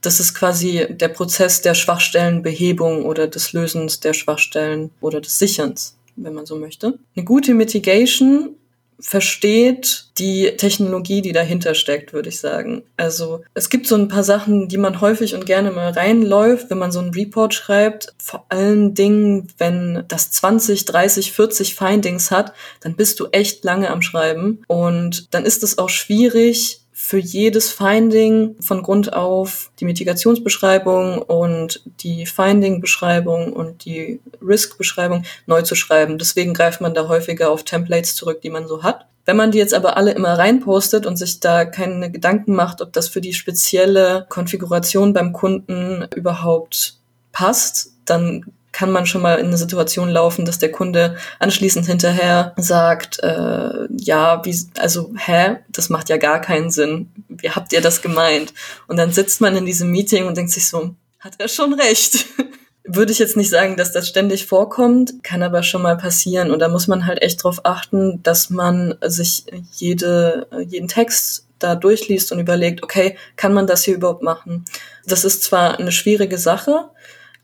Das 0.01 0.19
ist 0.19 0.33
quasi 0.33 0.87
der 0.89 1.09
Prozess 1.09 1.61
der 1.61 1.75
Schwachstellenbehebung 1.75 3.05
oder 3.05 3.27
des 3.27 3.53
Lösens 3.53 3.99
der 3.99 4.13
Schwachstellen 4.13 4.91
oder 4.99 5.21
des 5.21 5.37
Sicherns, 5.37 5.97
wenn 6.15 6.33
man 6.33 6.45
so 6.45 6.55
möchte. 6.55 6.97
Eine 7.15 7.25
gute 7.25 7.53
Mitigation 7.53 8.55
versteht 8.99 10.05
die 10.17 10.55
Technologie, 10.57 11.21
die 11.21 11.33
dahinter 11.33 11.75
steckt, 11.75 12.13
würde 12.13 12.29
ich 12.29 12.39
sagen. 12.39 12.83
Also 12.97 13.43
es 13.53 13.69
gibt 13.69 13.87
so 13.87 13.95
ein 13.95 14.07
paar 14.07 14.23
Sachen, 14.23 14.67
die 14.69 14.77
man 14.77 15.01
häufig 15.01 15.35
und 15.35 15.45
gerne 15.45 15.71
mal 15.71 15.91
reinläuft, 15.91 16.69
wenn 16.69 16.77
man 16.77 16.91
so 16.91 16.99
einen 16.99 17.13
Report 17.13 17.53
schreibt. 17.53 18.13
Vor 18.17 18.45
allen 18.49 18.93
Dingen, 18.93 19.49
wenn 19.57 20.05
das 20.07 20.31
20, 20.31 20.85
30, 20.85 21.33
40 21.33 21.75
Findings 21.75 22.31
hat, 22.31 22.53
dann 22.81 22.95
bist 22.95 23.19
du 23.19 23.27
echt 23.31 23.63
lange 23.63 23.89
am 23.89 24.01
Schreiben. 24.01 24.63
Und 24.67 25.33
dann 25.33 25.45
ist 25.45 25.63
es 25.63 25.77
auch 25.77 25.89
schwierig, 25.89 26.84
für 26.97 27.17
jedes 27.17 27.71
Finding 27.71 28.55
von 28.61 28.81
Grund 28.81 29.11
auf 29.11 29.69
die 29.81 29.85
Mitigationsbeschreibung 29.85 31.21
und 31.21 31.83
die 31.99 32.25
Finding-Beschreibung 32.25 33.51
und 33.51 33.83
die 33.83 34.21
Risk-Beschreibung 34.41 35.23
neu 35.45 35.61
zu 35.63 35.75
schreiben. 35.75 36.17
Deswegen 36.17 36.53
greift 36.53 36.79
man 36.79 36.93
da 36.93 37.09
häufiger 37.09 37.51
auf 37.51 37.63
Templates 37.63 38.15
zurück, 38.15 38.39
die 38.39 38.49
man 38.49 38.69
so 38.69 38.81
hat. 38.81 39.07
Wenn 39.25 39.35
man 39.35 39.51
die 39.51 39.57
jetzt 39.57 39.73
aber 39.73 39.97
alle 39.97 40.13
immer 40.13 40.37
reinpostet 40.39 41.05
und 41.05 41.17
sich 41.17 41.41
da 41.41 41.65
keine 41.65 42.09
Gedanken 42.09 42.55
macht, 42.55 42.81
ob 42.81 42.93
das 42.93 43.09
für 43.09 43.19
die 43.19 43.33
spezielle 43.33 44.25
Konfiguration 44.29 45.11
beim 45.11 45.33
Kunden 45.33 46.07
überhaupt 46.15 46.99
passt, 47.33 47.91
dann 48.05 48.45
kann 48.75 48.91
man 48.91 49.05
schon 49.05 49.21
mal 49.21 49.39
in 49.39 49.45
eine 49.45 49.57
Situation 49.57 50.09
laufen, 50.09 50.43
dass 50.43 50.59
der 50.59 50.69
Kunde 50.69 51.15
anschließend 51.39 51.85
hinterher 51.85 52.53
sagt, 52.57 53.19
äh, 53.23 53.87
ja, 53.97 54.43
wie, 54.43 54.53
also, 54.77 55.13
hä, 55.15 55.59
das 55.69 55.89
macht 55.89 56.09
ja 56.09 56.17
gar 56.17 56.41
keinen 56.41 56.69
Sinn. 56.69 57.09
Wie 57.29 57.49
habt 57.49 57.71
ihr 57.71 57.79
das 57.79 58.01
gemeint? 58.01 58.53
Und 58.87 58.97
dann 58.97 59.13
sitzt 59.13 59.39
man 59.39 59.55
in 59.55 59.65
diesem 59.65 59.91
Meeting 59.91 60.27
und 60.27 60.35
denkt 60.35 60.51
sich 60.51 60.67
so, 60.67 60.93
hat 61.21 61.35
er 61.37 61.47
schon 61.47 61.73
recht. 61.73 62.25
Würde 62.83 63.13
ich 63.13 63.19
jetzt 63.19 63.37
nicht 63.37 63.49
sagen, 63.49 63.77
dass 63.77 63.93
das 63.93 64.09
ständig 64.09 64.45
vorkommt, 64.45 65.23
kann 65.23 65.41
aber 65.41 65.63
schon 65.63 65.81
mal 65.81 65.95
passieren. 65.95 66.51
Und 66.51 66.59
da 66.59 66.67
muss 66.67 66.87
man 66.87 67.05
halt 67.05 67.21
echt 67.21 67.41
drauf 67.45 67.61
achten, 67.63 68.21
dass 68.23 68.49
man 68.49 68.95
sich 69.05 69.45
jede, 69.71 70.47
jeden 70.67 70.89
Text 70.89 71.47
da 71.59 71.75
durchliest 71.75 72.33
und 72.33 72.39
überlegt, 72.39 72.83
okay, 72.83 73.17
kann 73.37 73.53
man 73.53 73.67
das 73.67 73.85
hier 73.85 73.95
überhaupt 73.95 74.21
machen? 74.21 74.65
Das 75.05 75.23
ist 75.23 75.43
zwar 75.43 75.79
eine 75.79 75.93
schwierige 75.93 76.37
Sache, 76.37 76.89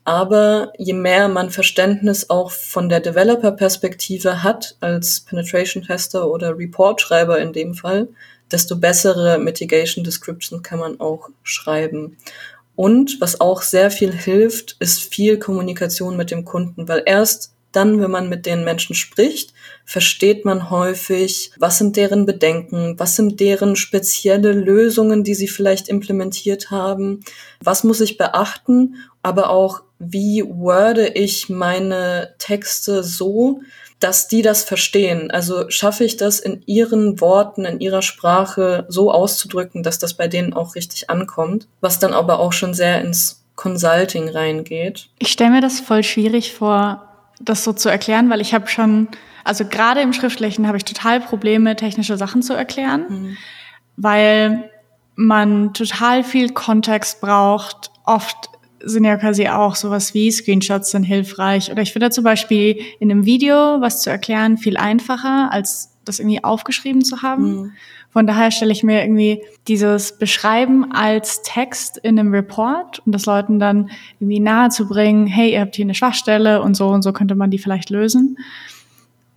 aber 0.03 0.74
je 0.77 0.93
mehr 0.93 1.27
man 1.27 1.50
Verständnis 1.51 2.29
auch 2.29 2.51
von 2.51 2.89
der 2.89 3.00
Developer-Perspektive 3.00 4.43
hat, 4.43 4.75
als 4.79 5.20
Penetration-Tester 5.22 6.29
oder 6.29 6.58
Report-Schreiber 6.58 7.39
in 7.39 7.53
dem 7.53 7.74
Fall, 7.74 8.08
desto 8.51 8.77
bessere 8.77 9.38
Mitigation 9.38 10.03
Descriptions 10.03 10.63
kann 10.63 10.79
man 10.79 11.00
auch 11.00 11.29
schreiben. 11.43 12.17
Und 12.75 13.22
was 13.22 13.39
auch 13.41 13.62
sehr 13.62 13.91
viel 13.91 14.12
hilft, 14.12 14.75
ist 14.79 15.01
viel 15.03 15.38
Kommunikation 15.38 16.17
mit 16.17 16.31
dem 16.31 16.46
Kunden, 16.46 16.88
weil 16.88 17.03
erst 17.05 17.53
dann, 17.72 18.01
wenn 18.01 18.12
man 18.12 18.30
mit 18.30 18.46
den 18.46 18.63
Menschen 18.63 18.96
spricht, 18.96 19.54
versteht 19.86 20.46
man 20.46 20.70
häufig, 20.70 21.51
was 21.58 21.78
sind 21.78 21.98
deren 21.98 22.25
Bedenken, 22.25 22.98
was 22.98 23.16
sind 23.16 23.40
deren 23.40 23.75
spezielle 23.75 24.51
Lösungen, 24.51 25.24
die 25.24 25.36
sie 25.36 25.48
vielleicht 25.48 25.88
implementiert 25.88 26.72
haben, 26.72 27.22
was 27.62 27.84
muss 27.84 28.01
ich 28.01 28.18
beachten, 28.18 28.96
aber 29.24 29.50
auch, 29.50 29.82
wie 30.00 30.44
worde 30.48 31.08
ich 31.10 31.50
meine 31.50 32.34
Texte 32.40 33.04
so, 33.04 33.62
dass 34.00 34.28
die 34.28 34.42
das 34.42 34.63
verstehen. 34.63 35.30
Also 35.30 35.70
schaffe 35.70 36.04
ich 36.04 36.18
das 36.18 36.40
in 36.40 36.63
ihren 36.66 37.22
Worten, 37.22 37.66
in 37.66 37.80
ihrer 37.80 38.01
Sprache 38.01 38.86
so 38.90 39.12
auszudrücken, 39.12 39.84
dass 39.84 40.00
das 40.00 40.16
bei 40.16 40.28
denen 40.28 40.54
auch 40.54 40.75
richtig 40.75 41.10
ankommt, 41.10 41.68
was 41.82 42.00
dann 42.00 42.13
aber 42.13 42.40
auch 42.40 42.51
schon 42.51 42.74
sehr 42.74 43.01
ins 43.01 43.44
Consulting 43.56 44.30
reingeht. 44.30 45.10
Ich 45.20 45.28
stelle 45.28 45.51
mir 45.51 45.62
das 45.62 45.80
voll 45.80 46.04
schwierig 46.04 46.54
vor, 46.54 47.11
das 47.43 47.63
so 47.63 47.74
zu 47.74 47.89
erklären, 47.89 48.29
weil 48.29 48.41
ich 48.41 48.53
habe 48.53 48.67
schon, 48.67 49.07
also 49.43 49.65
gerade 49.65 50.01
im 50.01 50.13
Schriftlichen 50.13 50.67
habe 50.67 50.77
ich 50.77 50.86
total 50.86 51.19
Probleme, 51.19 51.75
technische 51.75 52.17
Sachen 52.17 52.41
zu 52.41 52.53
erklären, 52.53 53.05
mhm. 53.10 53.38
weil 53.98 54.69
man 55.15 55.74
total 55.74 56.24
viel 56.24 56.51
Kontext 56.51 57.21
braucht. 57.21 57.91
Oft 58.05 58.50
sind 58.83 59.03
ja 59.03 59.17
quasi 59.17 59.48
auch 59.48 59.75
sowas 59.75 60.13
wie 60.13 60.31
Screenshots 60.31 60.91
sind 60.91 61.03
hilfreich. 61.03 61.71
Oder 61.71 61.81
ich 61.81 61.93
finde 61.93 62.10
zum 62.10 62.24
Beispiel 62.24 62.79
in 63.00 63.12
einem 63.12 63.25
Video 63.25 63.81
was 63.81 64.01
zu 64.01 64.10
erklären 64.10 64.57
viel 64.57 64.77
einfacher, 64.77 65.51
als 65.51 65.91
das 66.05 66.19
irgendwie 66.19 66.43
aufgeschrieben 66.43 67.03
zu 67.03 67.21
haben. 67.21 67.55
Mhm. 67.55 67.71
Von 68.12 68.27
daher 68.27 68.51
stelle 68.51 68.74
ich 68.74 68.84
mir 68.84 69.01
irgendwie 69.01 69.41
dieses 69.68 70.18
Beschreiben 70.18 70.91
als 70.91 71.41
Text 71.44 71.98
in 71.98 72.20
einem 72.20 72.34
Report 72.34 73.00
und 73.06 73.13
das 73.13 73.25
Leuten 73.25 73.58
dann 73.58 73.89
irgendwie 74.20 74.41
nahe 74.41 74.70
zu 74.70 74.88
bringen, 74.88 75.27
hey, 75.27 75.53
ihr 75.53 75.62
habt 75.62 75.75
hier 75.75 75.86
eine 75.86 75.96
Schwachstelle 75.96 76.62
und 76.62 76.75
so 76.75 76.89
und 76.89 77.03
so 77.03 77.13
könnte 77.13 77.36
man 77.36 77.51
die 77.51 77.58
vielleicht 77.58 77.89
lösen. 77.89 78.38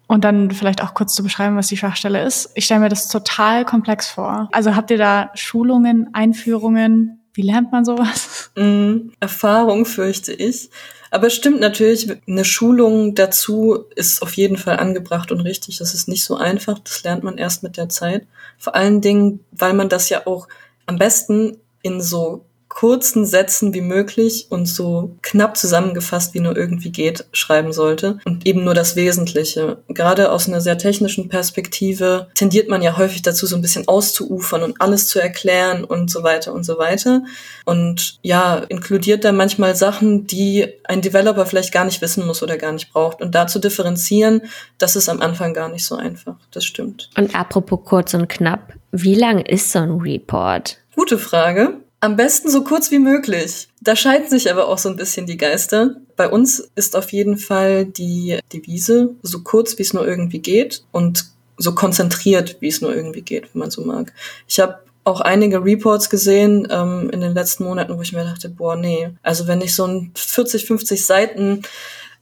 Und 0.06 0.24
dann 0.24 0.50
vielleicht 0.50 0.82
auch 0.82 0.92
kurz 0.92 1.14
zu 1.14 1.22
beschreiben, 1.22 1.56
was 1.56 1.68
die 1.68 1.76
Schwachstelle 1.76 2.22
ist. 2.24 2.50
Ich 2.54 2.66
stelle 2.66 2.80
mir 2.80 2.88
das 2.88 3.08
total 3.08 3.64
komplex 3.64 4.08
vor. 4.10 4.48
Also 4.52 4.76
habt 4.76 4.90
ihr 4.90 4.98
da 4.98 5.30
Schulungen, 5.34 6.10
Einführungen? 6.12 7.20
Wie 7.32 7.42
lernt 7.42 7.72
man 7.72 7.84
sowas? 7.84 8.50
Mm, 8.56 9.10
Erfahrung 9.18 9.86
fürchte 9.86 10.32
ich. 10.32 10.70
Aber 11.14 11.28
es 11.28 11.34
stimmt 11.34 11.60
natürlich, 11.60 12.10
eine 12.26 12.44
Schulung 12.44 13.14
dazu 13.14 13.84
ist 13.94 14.20
auf 14.20 14.34
jeden 14.34 14.56
Fall 14.56 14.80
angebracht 14.80 15.30
und 15.30 15.42
richtig. 15.42 15.78
Das 15.78 15.94
ist 15.94 16.08
nicht 16.08 16.24
so 16.24 16.34
einfach. 16.34 16.80
Das 16.80 17.04
lernt 17.04 17.22
man 17.22 17.38
erst 17.38 17.62
mit 17.62 17.76
der 17.76 17.88
Zeit. 17.88 18.26
Vor 18.58 18.74
allen 18.74 19.00
Dingen, 19.00 19.38
weil 19.52 19.74
man 19.74 19.88
das 19.88 20.08
ja 20.08 20.26
auch 20.26 20.48
am 20.86 20.98
besten 20.98 21.58
in 21.82 22.00
so 22.00 22.44
kurzen 22.74 23.24
Sätzen 23.24 23.72
wie 23.72 23.80
möglich 23.80 24.48
und 24.50 24.66
so 24.66 25.16
knapp 25.22 25.56
zusammengefasst 25.56 26.34
wie 26.34 26.40
nur 26.40 26.56
irgendwie 26.56 26.90
geht 26.90 27.24
schreiben 27.32 27.72
sollte 27.72 28.18
und 28.24 28.46
eben 28.46 28.64
nur 28.64 28.74
das 28.74 28.96
Wesentliche. 28.96 29.78
Gerade 29.88 30.32
aus 30.32 30.48
einer 30.48 30.60
sehr 30.60 30.76
technischen 30.76 31.28
Perspektive 31.28 32.26
tendiert 32.34 32.68
man 32.68 32.82
ja 32.82 32.96
häufig 32.96 33.22
dazu, 33.22 33.46
so 33.46 33.54
ein 33.54 33.62
bisschen 33.62 33.86
auszuufern 33.86 34.64
und 34.64 34.80
alles 34.80 35.06
zu 35.06 35.20
erklären 35.20 35.84
und 35.84 36.10
so 36.10 36.24
weiter 36.24 36.52
und 36.52 36.64
so 36.64 36.76
weiter. 36.76 37.22
Und 37.64 38.18
ja, 38.22 38.56
inkludiert 38.68 39.24
da 39.24 39.30
manchmal 39.30 39.76
Sachen, 39.76 40.26
die 40.26 40.66
ein 40.82 41.00
Developer 41.00 41.46
vielleicht 41.46 41.72
gar 41.72 41.84
nicht 41.84 42.02
wissen 42.02 42.26
muss 42.26 42.42
oder 42.42 42.58
gar 42.58 42.72
nicht 42.72 42.92
braucht. 42.92 43.22
Und 43.22 43.36
da 43.36 43.46
zu 43.46 43.60
differenzieren, 43.60 44.42
das 44.78 44.96
ist 44.96 45.08
am 45.08 45.20
Anfang 45.20 45.54
gar 45.54 45.68
nicht 45.68 45.86
so 45.86 45.94
einfach. 45.94 46.34
Das 46.50 46.64
stimmt. 46.64 47.08
Und 47.16 47.36
apropos 47.36 47.78
kurz 47.84 48.14
und 48.14 48.28
knapp, 48.28 48.72
wie 48.90 49.14
lang 49.14 49.40
ist 49.40 49.70
so 49.70 49.78
ein 49.78 49.92
Report? 50.00 50.78
Gute 50.96 51.18
Frage. 51.18 51.83
Am 52.04 52.16
besten 52.16 52.50
so 52.50 52.64
kurz 52.64 52.90
wie 52.90 52.98
möglich. 52.98 53.68
Da 53.80 53.96
scheiden 53.96 54.28
sich 54.28 54.50
aber 54.50 54.68
auch 54.68 54.76
so 54.76 54.90
ein 54.90 54.96
bisschen 54.96 55.24
die 55.24 55.38
Geister. 55.38 55.96
Bei 56.16 56.28
uns 56.28 56.70
ist 56.74 56.96
auf 56.96 57.10
jeden 57.14 57.38
Fall 57.38 57.86
die 57.86 58.40
Devise 58.52 59.14
so 59.22 59.42
kurz, 59.42 59.78
wie 59.78 59.84
es 59.84 59.94
nur 59.94 60.06
irgendwie 60.06 60.40
geht 60.40 60.84
und 60.92 61.24
so 61.56 61.74
konzentriert, 61.74 62.58
wie 62.60 62.68
es 62.68 62.82
nur 62.82 62.94
irgendwie 62.94 63.22
geht, 63.22 63.44
wenn 63.54 63.60
man 63.60 63.70
so 63.70 63.86
mag. 63.86 64.12
Ich 64.46 64.60
habe 64.60 64.80
auch 65.04 65.22
einige 65.22 65.64
Reports 65.64 66.10
gesehen 66.10 66.68
ähm, 66.70 67.08
in 67.08 67.22
den 67.22 67.32
letzten 67.32 67.64
Monaten, 67.64 67.96
wo 67.96 68.02
ich 68.02 68.12
mir 68.12 68.24
dachte, 68.24 68.50
boah, 68.50 68.76
nee. 68.76 69.08
Also 69.22 69.46
wenn 69.46 69.62
ich 69.62 69.74
so 69.74 69.86
ein 69.86 70.12
40, 70.14 70.66
50 70.66 71.06
Seiten 71.06 71.62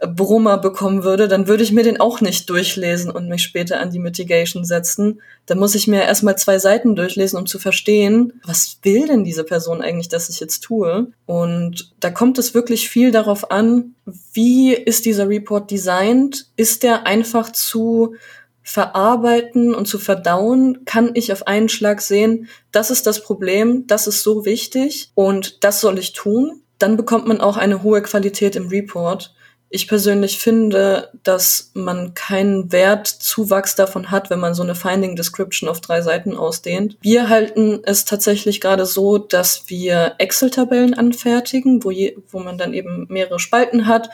Brummer 0.06 0.58
bekommen 0.58 1.04
würde, 1.04 1.28
dann 1.28 1.46
würde 1.46 1.62
ich 1.62 1.70
mir 1.70 1.84
den 1.84 2.00
auch 2.00 2.20
nicht 2.20 2.50
durchlesen 2.50 3.10
und 3.10 3.28
mich 3.28 3.42
später 3.42 3.78
an 3.78 3.90
die 3.90 4.00
Mitigation 4.00 4.64
setzen. 4.64 5.20
Da 5.46 5.54
muss 5.54 5.76
ich 5.76 5.86
mir 5.86 6.02
erstmal 6.02 6.36
zwei 6.36 6.58
Seiten 6.58 6.96
durchlesen, 6.96 7.38
um 7.38 7.46
zu 7.46 7.58
verstehen, 7.60 8.40
was 8.44 8.78
will 8.82 9.06
denn 9.06 9.22
diese 9.22 9.44
Person 9.44 9.80
eigentlich, 9.80 10.08
dass 10.08 10.28
ich 10.28 10.40
jetzt 10.40 10.60
tue? 10.60 11.06
Und 11.26 11.94
da 12.00 12.10
kommt 12.10 12.38
es 12.38 12.52
wirklich 12.52 12.88
viel 12.88 13.12
darauf 13.12 13.50
an, 13.52 13.94
wie 14.32 14.74
ist 14.74 15.04
dieser 15.04 15.28
Report 15.28 15.70
designt? 15.70 16.46
Ist 16.56 16.82
der 16.82 17.06
einfach 17.06 17.52
zu 17.52 18.16
verarbeiten 18.64 19.74
und 19.74 19.86
zu 19.86 19.98
verdauen, 19.98 20.84
kann 20.84 21.10
ich 21.14 21.32
auf 21.32 21.46
einen 21.46 21.68
Schlag 21.68 22.00
sehen, 22.00 22.48
das 22.70 22.90
ist 22.90 23.06
das 23.06 23.22
Problem, 23.22 23.86
das 23.86 24.06
ist 24.06 24.22
so 24.22 24.44
wichtig 24.44 25.10
und 25.14 25.64
das 25.64 25.80
soll 25.80 25.98
ich 25.98 26.12
tun. 26.12 26.60
Dann 26.78 26.96
bekommt 26.96 27.26
man 27.26 27.40
auch 27.40 27.56
eine 27.56 27.82
hohe 27.82 28.02
Qualität 28.02 28.56
im 28.56 28.68
Report. 28.68 29.34
Ich 29.74 29.88
persönlich 29.88 30.38
finde, 30.38 31.08
dass 31.22 31.70
man 31.72 32.12
keinen 32.12 32.72
Wertzuwachs 32.72 33.74
davon 33.74 34.10
hat, 34.10 34.28
wenn 34.28 34.38
man 34.38 34.52
so 34.52 34.62
eine 34.62 34.74
Finding 34.74 35.16
Description 35.16 35.66
auf 35.66 35.80
drei 35.80 36.02
Seiten 36.02 36.36
ausdehnt. 36.36 36.98
Wir 37.00 37.30
halten 37.30 37.80
es 37.84 38.04
tatsächlich 38.04 38.60
gerade 38.60 38.84
so, 38.84 39.16
dass 39.16 39.70
wir 39.70 40.16
Excel-Tabellen 40.18 40.92
anfertigen, 40.92 41.82
wo, 41.84 41.90
je, 41.90 42.18
wo 42.30 42.40
man 42.40 42.58
dann 42.58 42.74
eben 42.74 43.06
mehrere 43.08 43.38
Spalten 43.38 43.86
hat 43.86 44.10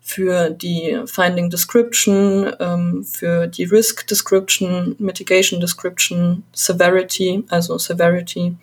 für 0.00 0.50
die 0.50 1.00
Finding 1.06 1.50
Description, 1.50 2.52
ähm, 2.60 3.04
für 3.04 3.48
die 3.48 3.64
Risk 3.64 4.06
Description, 4.06 4.94
Mitigation 5.00 5.60
Description, 5.60 6.44
Severity, 6.52 7.42
also 7.48 7.78
Severity 7.78 8.54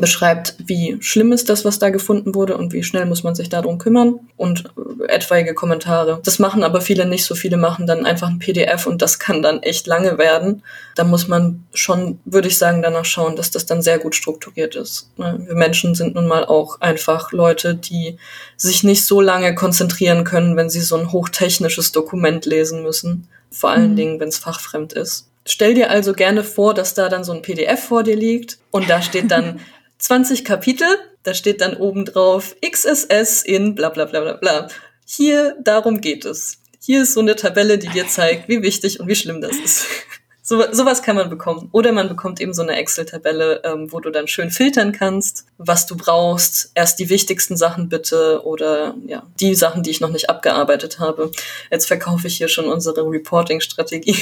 beschreibt, 0.00 0.54
wie 0.58 0.96
schlimm 1.00 1.32
ist 1.32 1.48
das, 1.48 1.64
was 1.64 1.78
da 1.78 1.90
gefunden 1.90 2.34
wurde 2.34 2.56
und 2.56 2.72
wie 2.72 2.82
schnell 2.82 3.06
muss 3.06 3.22
man 3.22 3.34
sich 3.34 3.48
darum 3.48 3.78
kümmern 3.78 4.20
und 4.36 4.64
äh, 5.00 5.12
etwaige 5.12 5.54
Kommentare. 5.54 6.20
Das 6.24 6.38
machen 6.38 6.62
aber 6.62 6.80
viele 6.80 7.06
nicht. 7.06 7.24
So 7.24 7.34
viele 7.34 7.56
machen 7.56 7.86
dann 7.86 8.06
einfach 8.06 8.28
ein 8.28 8.38
PDF 8.38 8.86
und 8.86 9.02
das 9.02 9.18
kann 9.18 9.42
dann 9.42 9.62
echt 9.62 9.86
lange 9.86 10.18
werden. 10.18 10.62
Da 10.94 11.04
muss 11.04 11.28
man 11.28 11.64
schon, 11.74 12.20
würde 12.24 12.48
ich 12.48 12.58
sagen, 12.58 12.82
danach 12.82 13.04
schauen, 13.04 13.36
dass 13.36 13.50
das 13.50 13.66
dann 13.66 13.82
sehr 13.82 13.98
gut 13.98 14.14
strukturiert 14.14 14.76
ist. 14.76 15.10
Ne, 15.16 15.38
wir 15.46 15.54
Menschen 15.54 15.94
sind 15.94 16.14
nun 16.14 16.26
mal 16.26 16.44
auch 16.44 16.80
einfach 16.80 17.32
Leute, 17.32 17.74
die 17.74 18.18
sich 18.56 18.84
nicht 18.84 19.04
so 19.04 19.20
lange 19.20 19.54
konzentrieren 19.54 20.24
können, 20.24 20.56
wenn 20.56 20.70
sie 20.70 20.80
so 20.80 20.96
ein 20.96 21.12
hochtechnisches 21.12 21.92
Dokument 21.92 22.46
lesen 22.46 22.82
müssen. 22.82 23.28
Vor 23.50 23.70
allen 23.70 23.92
mhm. 23.92 23.96
Dingen, 23.96 24.20
wenn 24.20 24.28
es 24.28 24.38
fachfremd 24.38 24.92
ist. 24.92 25.28
Stell 25.44 25.74
dir 25.74 25.90
also 25.90 26.12
gerne 26.12 26.44
vor, 26.44 26.72
dass 26.72 26.94
da 26.94 27.08
dann 27.08 27.24
so 27.24 27.32
ein 27.32 27.42
PDF 27.42 27.84
vor 27.84 28.04
dir 28.04 28.16
liegt 28.16 28.58
und 28.70 28.88
da 28.88 29.02
steht 29.02 29.30
dann 29.30 29.60
20 30.02 30.44
Kapitel, 30.44 30.88
da 31.22 31.32
steht 31.32 31.60
dann 31.60 31.76
oben 31.76 32.04
drauf 32.04 32.56
XSS 32.60 33.42
in 33.44 33.76
bla 33.76 33.88
bla 33.88 34.04
bla 34.04 34.20
bla 34.20 34.32
bla. 34.32 34.68
Hier, 35.06 35.56
darum 35.62 36.00
geht 36.00 36.24
es. 36.24 36.58
Hier 36.80 37.02
ist 37.02 37.14
so 37.14 37.20
eine 37.20 37.36
Tabelle, 37.36 37.78
die 37.78 37.86
dir 37.86 38.08
zeigt, 38.08 38.48
wie 38.48 38.62
wichtig 38.62 38.98
und 38.98 39.06
wie 39.06 39.14
schlimm 39.14 39.40
das 39.40 39.56
ist. 39.56 39.86
So, 40.44 40.60
sowas 40.72 41.04
kann 41.04 41.14
man 41.14 41.30
bekommen. 41.30 41.68
Oder 41.70 41.92
man 41.92 42.08
bekommt 42.08 42.40
eben 42.40 42.52
so 42.52 42.62
eine 42.62 42.74
Excel-Tabelle, 42.74 43.62
ähm, 43.64 43.92
wo 43.92 44.00
du 44.00 44.10
dann 44.10 44.26
schön 44.26 44.50
filtern 44.50 44.90
kannst, 44.90 45.46
was 45.56 45.86
du 45.86 45.96
brauchst. 45.96 46.72
Erst 46.74 46.98
die 46.98 47.08
wichtigsten 47.10 47.56
Sachen 47.56 47.88
bitte 47.88 48.44
oder 48.44 48.96
ja, 49.06 49.22
die 49.38 49.54
Sachen, 49.54 49.84
die 49.84 49.90
ich 49.90 50.00
noch 50.00 50.10
nicht 50.10 50.28
abgearbeitet 50.28 50.98
habe. 50.98 51.30
Jetzt 51.70 51.86
verkaufe 51.86 52.26
ich 52.26 52.38
hier 52.38 52.48
schon 52.48 52.64
unsere 52.64 53.08
Reporting-Strategie. 53.08 54.16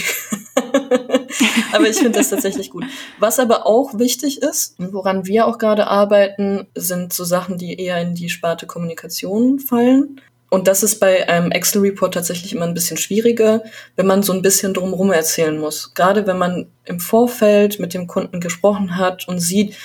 aber 1.72 1.88
ich 1.88 1.96
finde 1.96 2.18
das 2.18 2.28
tatsächlich 2.28 2.70
gut. 2.70 2.84
Was 3.18 3.38
aber 3.38 3.66
auch 3.66 3.98
wichtig 3.98 4.42
ist, 4.42 4.74
woran 4.76 5.24
wir 5.24 5.46
auch 5.46 5.56
gerade 5.56 5.86
arbeiten, 5.86 6.66
sind 6.74 7.14
so 7.14 7.24
Sachen, 7.24 7.56
die 7.56 7.80
eher 7.80 7.98
in 7.98 8.14
die 8.14 8.28
Sparte 8.28 8.66
Kommunikation 8.66 9.58
fallen. 9.58 10.20
Und 10.50 10.66
das 10.66 10.82
ist 10.82 10.98
bei 10.98 11.28
einem 11.28 11.52
Excel-Report 11.52 12.12
tatsächlich 12.12 12.52
immer 12.52 12.66
ein 12.66 12.74
bisschen 12.74 12.96
schwieriger, 12.96 13.62
wenn 13.94 14.06
man 14.06 14.24
so 14.24 14.32
ein 14.32 14.42
bisschen 14.42 14.74
drumherum 14.74 15.12
erzählen 15.12 15.56
muss. 15.56 15.94
Gerade 15.94 16.26
wenn 16.26 16.38
man 16.38 16.66
im 16.84 16.98
Vorfeld 16.98 17.78
mit 17.78 17.94
dem 17.94 18.08
Kunden 18.08 18.40
gesprochen 18.40 18.96
hat 18.96 19.28
und 19.28 19.38
sieht, 19.38 19.76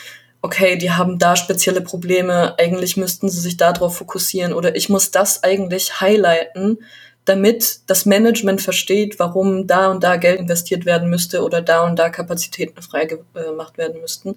okay, 0.41 0.75
die 0.75 0.91
haben 0.91 1.19
da 1.19 1.35
spezielle 1.35 1.81
Probleme, 1.81 2.55
eigentlich 2.57 2.97
müssten 2.97 3.29
sie 3.29 3.39
sich 3.39 3.57
darauf 3.57 3.97
fokussieren 3.97 4.53
oder 4.53 4.75
ich 4.75 4.89
muss 4.89 5.11
das 5.11 5.43
eigentlich 5.43 6.01
highlighten, 6.01 6.79
damit 7.25 7.79
das 7.87 8.05
Management 8.05 8.61
versteht, 8.61 9.17
warum 9.19 9.67
da 9.67 9.89
und 9.89 10.03
da 10.03 10.17
Geld 10.17 10.39
investiert 10.39 10.85
werden 10.85 11.09
müsste 11.09 11.43
oder 11.43 11.61
da 11.61 11.83
und 11.85 11.97
da 11.97 12.09
Kapazitäten 12.09 12.81
freigemacht 12.81 13.77
werden 13.77 14.01
müssten. 14.01 14.35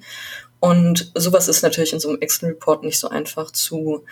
Und 0.60 1.12
sowas 1.14 1.48
ist 1.48 1.62
natürlich 1.62 1.92
in 1.92 2.00
so 2.00 2.08
einem 2.08 2.20
Excel-Report 2.20 2.82
nicht 2.82 2.98
so 2.98 3.08
einfach 3.08 3.52
zu 3.52 4.04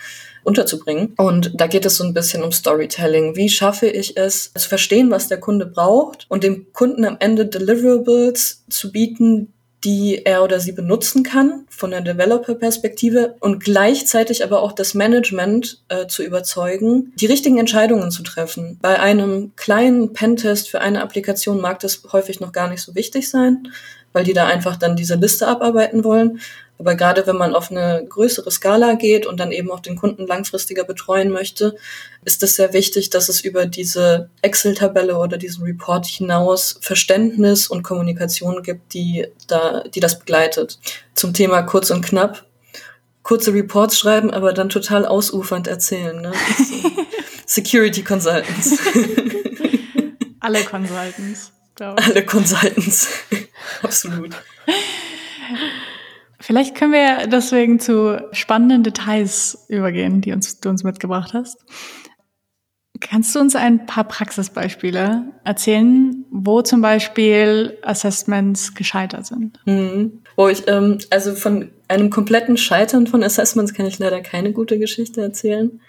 unterzubringen. 0.43 1.13
Und 1.17 1.51
da 1.55 1.67
geht 1.67 1.85
es 1.85 1.97
so 1.97 2.03
ein 2.03 2.13
bisschen 2.13 2.43
um 2.43 2.51
Storytelling. 2.51 3.35
Wie 3.35 3.49
schaffe 3.49 3.87
ich 3.87 4.15
es, 4.17 4.53
zu 4.53 4.69
verstehen, 4.69 5.11
was 5.11 5.27
der 5.27 5.39
Kunde 5.39 5.65
braucht 5.65 6.25
und 6.29 6.43
dem 6.43 6.71
Kunden 6.71 7.03
am 7.03 7.17
Ende 7.19 7.45
Deliverables 7.45 8.63
zu 8.69 8.91
bieten, 8.91 9.53
die 9.83 10.25
er 10.25 10.43
oder 10.43 10.59
sie 10.59 10.71
benutzen 10.71 11.23
kann 11.23 11.65
von 11.69 11.91
der 11.91 12.01
Developer-Perspektive 12.01 13.35
und 13.39 13.63
gleichzeitig 13.63 14.43
aber 14.43 14.61
auch 14.61 14.71
das 14.71 14.93
Management 14.93 15.83
äh, 15.89 16.07
zu 16.07 16.23
überzeugen, 16.23 17.13
die 17.15 17.27
richtigen 17.27 17.59
Entscheidungen 17.59 18.09
zu 18.09 18.23
treffen. 18.23 18.79
Bei 18.81 18.99
einem 18.99 19.51
kleinen 19.55 20.13
Pentest 20.13 20.69
für 20.69 20.81
eine 20.81 21.03
Applikation 21.03 21.61
mag 21.61 21.79
das 21.79 22.01
häufig 22.11 22.39
noch 22.39 22.51
gar 22.51 22.69
nicht 22.69 22.81
so 22.81 22.95
wichtig 22.95 23.29
sein, 23.29 23.71
weil 24.13 24.23
die 24.23 24.33
da 24.33 24.45
einfach 24.45 24.75
dann 24.75 24.95
diese 24.95 25.15
Liste 25.15 25.47
abarbeiten 25.47 26.03
wollen. 26.03 26.39
Aber 26.79 26.95
gerade 26.95 27.25
wenn 27.25 27.37
man 27.37 27.55
auf 27.55 27.71
eine 27.71 28.05
größere 28.07 28.51
Skala 28.51 28.93
geht 28.93 29.25
und 29.25 29.39
dann 29.39 29.51
eben 29.51 29.71
auch 29.71 29.79
den 29.79 29.95
Kunden 29.95 30.27
langfristiger 30.27 30.83
betreuen 30.83 31.31
möchte, 31.31 31.75
ist 32.23 32.43
es 32.43 32.55
sehr 32.55 32.71
wichtig, 32.73 33.09
dass 33.09 33.29
es 33.29 33.41
über 33.41 33.65
diese 33.65 34.29
Excel-Tabelle 34.43 35.17
oder 35.17 35.37
diesen 35.37 35.63
Report 35.63 36.05
hinaus 36.05 36.77
Verständnis 36.81 37.67
und 37.67 37.83
Kommunikation 37.83 38.61
gibt, 38.61 38.93
die 38.93 39.25
da, 39.47 39.83
die 39.83 39.99
das 39.99 40.19
begleitet. 40.19 40.79
Zum 41.15 41.33
Thema 41.33 41.63
kurz 41.63 41.89
und 41.89 42.05
knapp. 42.05 42.45
Kurze 43.23 43.53
Reports 43.53 43.97
schreiben, 43.97 44.31
aber 44.31 44.53
dann 44.53 44.69
total 44.69 45.05
ausufernd 45.05 45.67
erzählen. 45.67 46.21
Ne? 46.21 46.31
Security 47.45 48.03
Consultants. 48.03 48.77
Alle 50.39 50.63
Consultants. 50.63 51.51
Alle 51.79 52.25
Consultants. 52.25 53.07
Absolut. 53.83 54.35
Vielleicht 56.39 56.75
können 56.75 56.93
wir 56.93 57.27
deswegen 57.27 57.79
zu 57.79 58.21
spannenden 58.31 58.83
Details 58.83 59.65
übergehen, 59.69 60.21
die 60.21 60.31
uns, 60.31 60.59
du 60.59 60.69
uns 60.69 60.83
mitgebracht 60.83 61.33
hast. 61.33 61.57
Kannst 62.99 63.35
du 63.35 63.39
uns 63.39 63.55
ein 63.55 63.85
paar 63.85 64.05
Praxisbeispiele 64.05 65.23
erzählen, 65.43 66.25
wo 66.31 66.61
zum 66.61 66.81
Beispiel 66.81 67.77
Assessments 67.83 68.73
gescheitert 68.73 69.25
sind? 69.25 69.59
Mhm. 69.65 70.23
Wo 70.35 70.47
ich, 70.47 70.67
ähm, 70.67 70.99
also 71.09 71.33
von 71.33 71.69
einem 71.87 72.09
kompletten 72.09 72.57
Scheitern 72.57 73.07
von 73.07 73.23
Assessments 73.23 73.73
kann 73.73 73.85
ich 73.85 73.99
leider 73.99 74.21
keine 74.21 74.51
gute 74.51 74.79
Geschichte 74.79 75.21
erzählen. 75.21 75.79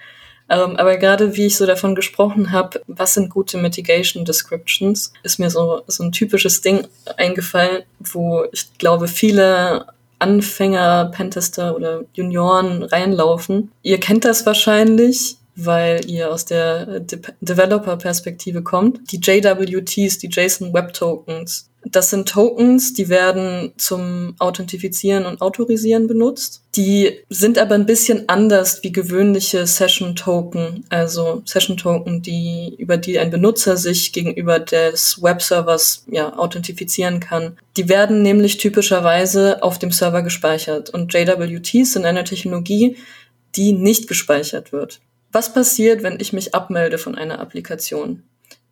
Ähm, 0.51 0.77
aber 0.77 0.97
gerade 0.97 1.37
wie 1.37 1.47
ich 1.47 1.57
so 1.57 1.67
davon 1.67 1.95
gesprochen 1.95 2.53
habe, 2.53 2.81
was 2.87 3.15
sind 3.15 3.31
gute 3.31 3.59
Mitigation 3.59 4.25
Descriptions, 4.25 5.13
ist 5.23 5.39
mir 5.39 5.51
so, 5.51 5.83
so 5.87 6.05
ein 6.05 6.13
typisches 6.13 6.61
Ding 6.61 6.87
eingefallen, 7.17 7.83
wo 7.99 8.45
ich 8.53 8.67
glaube, 8.79 9.09
viele 9.09 9.87
Anfänger, 10.19 11.11
Pentester 11.15 11.77
oder 11.77 12.03
Junioren 12.13 12.83
reinlaufen. 12.83 13.71
Ihr 13.83 14.01
kennt 14.01 14.25
das 14.25 14.47
wahrscheinlich, 14.47 15.37
weil 15.59 16.09
ihr 16.09 16.33
aus 16.33 16.45
der 16.45 17.01
De 17.01 17.21
Developer-Perspektive 17.41 18.63
kommt. 18.63 19.01
Die 19.13 19.19
JWTs, 19.19 20.19
die 20.19 20.29
JSON 20.31 20.73
Web 20.73 20.93
Tokens, 20.93 21.69
das 21.85 22.11
sind 22.11 22.29
Tokens, 22.29 22.93
die 22.93 23.09
werden 23.09 23.73
zum 23.77 24.35
Authentifizieren 24.39 25.27
und 25.27 25.41
Autorisieren 25.41 26.07
benutzt. 26.07 26.63
Die 26.77 27.21
sind 27.29 27.57
aber 27.59 27.75
ein 27.75 27.87
bisschen 27.87 28.29
anders 28.29 28.83
wie 28.83 28.93
gewöhnliche 28.93 29.67
Session 29.67 30.17
Token, 30.17 30.85
also 30.89 31.43
Session 31.45 31.77
Token, 31.77 32.21
die, 32.21 32.75
über 32.79 32.97
die 32.97 33.19
ein 33.19 33.31
Benutzer 33.31 33.77
sich 33.77 34.13
gegenüber 34.13 34.59
des 34.59 35.23
Webservers, 35.23 36.05
ja, 36.11 36.37
authentifizieren 36.37 37.21
kann. 37.21 37.57
Die 37.77 37.89
werden 37.89 38.23
nämlich 38.23 38.59
typischerweise 38.59 39.63
auf 39.63 39.79
dem 39.79 39.93
Server 39.93 40.23
gespeichert 40.23 40.91
und 40.91 41.13
JWTs 41.13 41.93
sind 41.93 42.05
eine 42.05 42.25
Technologie, 42.25 42.97
die 43.57 43.73
nicht 43.73 44.09
gespeichert 44.09 44.73
wird. 44.73 45.01
Was 45.31 45.53
passiert, 45.53 46.03
wenn 46.03 46.19
ich 46.21 46.33
mich 46.33 46.55
abmelde 46.55 46.99
von 46.99 47.15
einer 47.15 47.39
Applikation? 47.41 48.23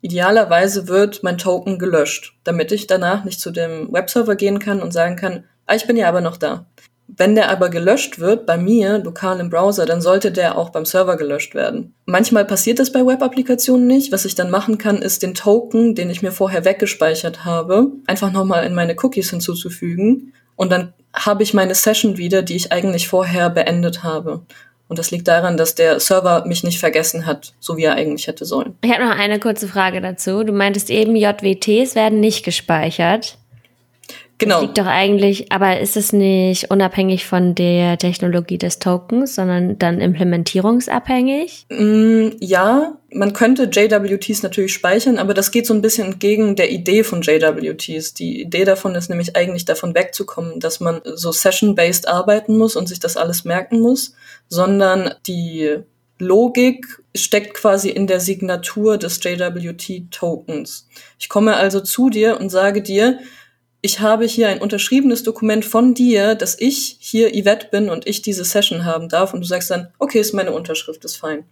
Idealerweise 0.01 0.87
wird 0.87 1.23
mein 1.23 1.37
Token 1.37 1.79
gelöscht, 1.79 2.35
damit 2.43 2.71
ich 2.71 2.87
danach 2.87 3.25
nicht 3.25 3.39
zu 3.39 3.51
dem 3.51 3.91
Webserver 3.91 4.35
gehen 4.35 4.59
kann 4.59 4.81
und 4.81 4.91
sagen 4.91 5.15
kann, 5.15 5.43
ah, 5.65 5.75
ich 5.75 5.87
bin 5.87 5.97
ja 5.97 6.07
aber 6.07 6.21
noch 6.21 6.37
da. 6.37 6.67
Wenn 7.07 7.35
der 7.35 7.49
aber 7.49 7.69
gelöscht 7.69 8.19
wird 8.19 8.45
bei 8.45 8.57
mir 8.57 8.97
lokal 8.97 9.39
im 9.39 9.49
Browser, 9.49 9.85
dann 9.85 10.01
sollte 10.01 10.31
der 10.31 10.57
auch 10.57 10.71
beim 10.71 10.85
Server 10.85 11.15
gelöscht 11.15 11.55
werden. 11.55 11.95
Manchmal 12.05 12.43
passiert 12.43 12.79
das 12.79 12.91
bei 12.91 13.05
Web-Applikationen 13.05 13.87
nicht. 13.87 14.11
Was 14.11 14.25
ich 14.25 14.35
dann 14.35 14.51
machen 14.51 14.77
kann, 14.77 15.01
ist 15.01 15.23
den 15.23 15.33
Token, 15.33 15.95
den 15.95 16.09
ich 16.09 16.21
mir 16.21 16.31
vorher 16.31 16.65
weggespeichert 16.65 17.45
habe, 17.45 17.91
einfach 18.07 18.31
nochmal 18.31 18.65
in 18.65 18.73
meine 18.73 18.95
Cookies 19.01 19.29
hinzuzufügen. 19.29 20.33
Und 20.57 20.71
dann 20.71 20.93
habe 21.13 21.43
ich 21.43 21.53
meine 21.53 21.75
Session 21.75 22.17
wieder, 22.17 22.41
die 22.41 22.57
ich 22.57 22.71
eigentlich 22.73 23.07
vorher 23.07 23.49
beendet 23.49 24.03
habe. 24.03 24.45
Und 24.87 24.99
das 24.99 25.11
liegt 25.11 25.27
daran, 25.27 25.57
dass 25.57 25.75
der 25.75 25.99
Server 25.99 26.45
mich 26.45 26.63
nicht 26.63 26.79
vergessen 26.79 27.25
hat, 27.25 27.53
so 27.59 27.77
wie 27.77 27.83
er 27.83 27.95
eigentlich 27.95 28.27
hätte 28.27 28.45
sollen. 28.45 28.77
Ich 28.81 28.91
habe 28.91 29.03
noch 29.03 29.17
eine 29.17 29.39
kurze 29.39 29.67
Frage 29.67 29.99
dazu. 30.01 30.43
Du 30.43 30.53
meintest 30.53 30.89
eben, 30.89 31.15
JWTs 31.15 31.95
werden 31.95 32.19
nicht 32.19 32.45
gespeichert. 32.45 33.37
Genau. 34.39 34.55
Das 34.55 34.61
liegt 34.61 34.77
doch 34.77 34.85
eigentlich, 34.85 35.51
aber 35.51 35.79
ist 35.79 35.97
es 35.97 36.13
nicht 36.13 36.69
unabhängig 36.69 37.25
von 37.25 37.55
der 37.55 37.97
Technologie 37.97 38.59
des 38.59 38.77
Tokens, 38.77 39.33
sondern 39.33 39.79
dann 39.79 39.99
implementierungsabhängig? 39.99 41.65
Mm, 41.69 42.29
ja, 42.39 42.97
man 43.11 43.33
könnte 43.33 43.63
JWTs 43.63 44.43
natürlich 44.43 44.73
speichern, 44.73 45.17
aber 45.17 45.33
das 45.33 45.49
geht 45.49 45.65
so 45.65 45.73
ein 45.73 45.81
bisschen 45.81 46.05
entgegen 46.05 46.55
der 46.55 46.69
Idee 46.69 47.03
von 47.03 47.23
JWTs. 47.23 48.13
Die 48.13 48.41
Idee 48.41 48.65
davon 48.65 48.93
ist 48.93 49.09
nämlich 49.09 49.35
eigentlich 49.35 49.65
davon 49.65 49.95
wegzukommen, 49.95 50.59
dass 50.59 50.79
man 50.79 51.01
so 51.03 51.31
session-based 51.31 52.07
arbeiten 52.07 52.57
muss 52.57 52.75
und 52.75 52.87
sich 52.87 52.99
das 52.99 53.17
alles 53.17 53.43
merken 53.43 53.79
muss, 53.79 54.13
sondern 54.49 55.15
die 55.25 55.77
Logik 56.19 56.85
steckt 57.15 57.53
quasi 57.55 57.89
in 57.89 58.07
der 58.07 58.19
Signatur 58.19 58.97
des 58.97 59.19
JWT-Tokens. 59.23 60.87
Ich 61.19 61.29
komme 61.29 61.55
also 61.55 61.79
zu 61.79 62.09
dir 62.09 62.39
und 62.39 62.49
sage 62.49 62.81
dir, 62.81 63.19
ich 63.87 64.01
habe 64.01 64.25
hier 64.25 64.49
ein 64.49 64.59
unterschriebenes 64.59 65.23
Dokument 65.23 65.63
von 65.63 65.93
dir, 65.93 66.35
dass 66.35 66.59
ich 66.59 66.97
hier 66.99 67.29
Yvette 67.29 67.69
bin 67.71 67.89
und 67.89 68.05
ich 68.05 68.21
diese 68.21 68.43
Session 68.43 68.83
haben 68.83 69.07
darf. 69.07 69.33
Und 69.33 69.39
du 69.39 69.47
sagst 69.47 69.71
dann, 69.71 69.87
okay, 69.97 70.19
ist 70.19 70.33
meine 70.33 70.51
Unterschrift, 70.51 71.05
ist 71.05 71.15
fein. 71.15 71.45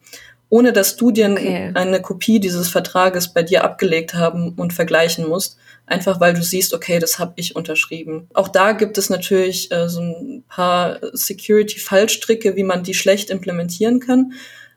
Ohne 0.50 0.74
dass 0.74 0.98
du 0.98 1.12
dir 1.12 1.32
okay. 1.32 1.72
eine 1.74 2.02
Kopie 2.02 2.42
dieses 2.42 2.68
Vertrages 2.68 3.30
bei 3.30 3.42
dir 3.42 3.64
abgelegt 3.64 4.16
haben 4.16 4.50
und 4.58 4.74
vergleichen 4.74 5.30
musst. 5.30 5.56
Einfach 5.86 6.20
weil 6.20 6.34
du 6.34 6.44
siehst, 6.44 6.74
okay, 6.74 7.00
das 7.00 7.20
habe 7.20 7.32
ich 7.38 7.56
unterschrieben. 7.56 8.28
Auch 8.34 8.50
da 8.50 8.74
gibt 8.74 8.98
es 8.98 9.10
natürlich 9.10 9.72
äh, 9.72 9.88
so 9.88 10.02
ein 10.02 10.44
paar 10.50 11.00
Security-Fallstricke, 11.14 12.58
wie 12.58 12.64
man 12.64 12.84
die 12.84 12.96
schlecht 12.96 13.30
implementieren 13.30 14.02
kann. 14.02 14.34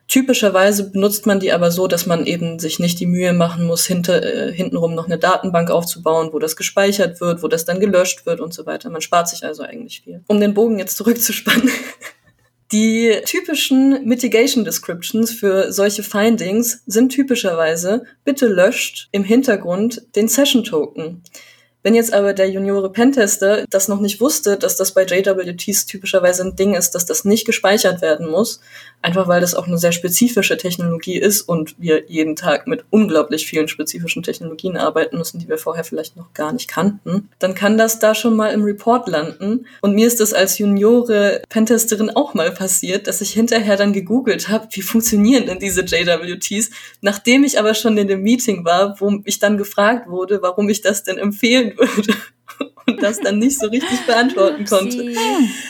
Typischerweise 0.08 0.90
benutzt 0.90 1.26
man 1.26 1.38
die 1.38 1.52
aber 1.52 1.70
so, 1.70 1.86
dass 1.86 2.06
man 2.06 2.24
eben 2.24 2.58
sich 2.58 2.78
nicht 2.78 2.98
die 2.98 3.06
Mühe 3.06 3.34
machen 3.34 3.66
muss, 3.66 3.84
hinter, 3.84 4.22
äh, 4.22 4.50
hintenrum 4.50 4.94
noch 4.94 5.04
eine 5.04 5.18
Datenbank 5.18 5.70
aufzubauen, 5.70 6.30
wo 6.32 6.38
das 6.38 6.56
gespeichert 6.56 7.20
wird, 7.20 7.42
wo 7.42 7.48
das 7.48 7.66
dann 7.66 7.78
gelöscht 7.78 8.24
wird 8.24 8.40
und 8.40 8.54
so 8.54 8.64
weiter. 8.64 8.88
Man 8.88 9.02
spart 9.02 9.28
sich 9.28 9.44
also 9.44 9.62
eigentlich 9.62 10.00
viel. 10.00 10.24
Um 10.26 10.40
den 10.40 10.54
Bogen 10.54 10.78
jetzt 10.78 10.96
zurückzuspannen. 10.96 11.70
Die 12.72 13.20
typischen 13.24 14.06
Mitigation 14.06 14.64
Descriptions 14.64 15.30
für 15.30 15.72
solche 15.72 16.02
Findings 16.02 16.82
sind 16.86 17.10
typischerweise, 17.10 18.04
bitte 18.24 18.46
löscht 18.46 19.08
im 19.12 19.24
Hintergrund 19.24 20.02
den 20.16 20.28
Session 20.28 20.64
Token. 20.64 21.22
Wenn 21.82 21.94
jetzt 21.94 22.12
aber 22.12 22.32
der 22.32 22.50
Juniore 22.50 22.90
Pentester 22.90 23.64
das 23.70 23.86
noch 23.86 24.00
nicht 24.00 24.20
wusste, 24.20 24.56
dass 24.56 24.76
das 24.76 24.92
bei 24.92 25.04
JWTs 25.04 25.86
typischerweise 25.86 26.42
ein 26.42 26.56
Ding 26.56 26.74
ist, 26.74 26.90
dass 26.90 27.06
das 27.06 27.24
nicht 27.24 27.46
gespeichert 27.46 28.02
werden 28.02 28.28
muss, 28.28 28.60
einfach 29.00 29.28
weil 29.28 29.40
das 29.40 29.54
auch 29.54 29.68
eine 29.68 29.78
sehr 29.78 29.92
spezifische 29.92 30.56
Technologie 30.56 31.18
ist 31.18 31.42
und 31.42 31.76
wir 31.78 32.10
jeden 32.10 32.34
Tag 32.34 32.66
mit 32.66 32.84
unglaublich 32.90 33.46
vielen 33.46 33.68
spezifischen 33.68 34.24
Technologien 34.24 34.76
arbeiten 34.76 35.18
müssen, 35.18 35.38
die 35.38 35.48
wir 35.48 35.58
vorher 35.58 35.84
vielleicht 35.84 36.16
noch 36.16 36.34
gar 36.34 36.52
nicht 36.52 36.68
kannten, 36.68 37.28
dann 37.38 37.54
kann 37.54 37.78
das 37.78 38.00
da 38.00 38.14
schon 38.14 38.34
mal 38.34 38.52
im 38.52 38.64
Report 38.64 39.08
landen. 39.08 39.66
Und 39.80 39.94
mir 39.94 40.08
ist 40.08 40.20
das 40.20 40.34
als 40.34 40.58
Juniore 40.58 41.42
Pentesterin 41.48 42.10
auch 42.10 42.34
mal 42.34 42.50
passiert, 42.50 43.06
dass 43.06 43.20
ich 43.20 43.30
hinterher 43.30 43.76
dann 43.76 43.92
gegoogelt 43.92 44.48
habe, 44.48 44.66
wie 44.72 44.82
funktionieren 44.82 45.46
denn 45.46 45.60
diese 45.60 45.82
JWTs, 45.82 46.70
nachdem 47.00 47.44
ich 47.44 47.58
aber 47.58 47.74
schon 47.74 47.96
in 47.98 48.08
dem 48.08 48.22
Meeting 48.22 48.64
war, 48.64 49.00
wo 49.00 49.20
ich 49.24 49.38
dann 49.38 49.58
gefragt 49.58 50.08
wurde, 50.08 50.42
warum 50.42 50.68
ich 50.68 50.80
das 50.80 51.04
denn 51.04 51.18
empfehlen 51.18 51.67
erzählen 51.70 51.78
würde 51.78 52.14
und 52.86 53.02
das 53.02 53.20
dann 53.20 53.38
nicht 53.38 53.58
so 53.58 53.68
richtig 53.68 54.06
beantworten 54.06 54.64
konnte. 54.64 55.12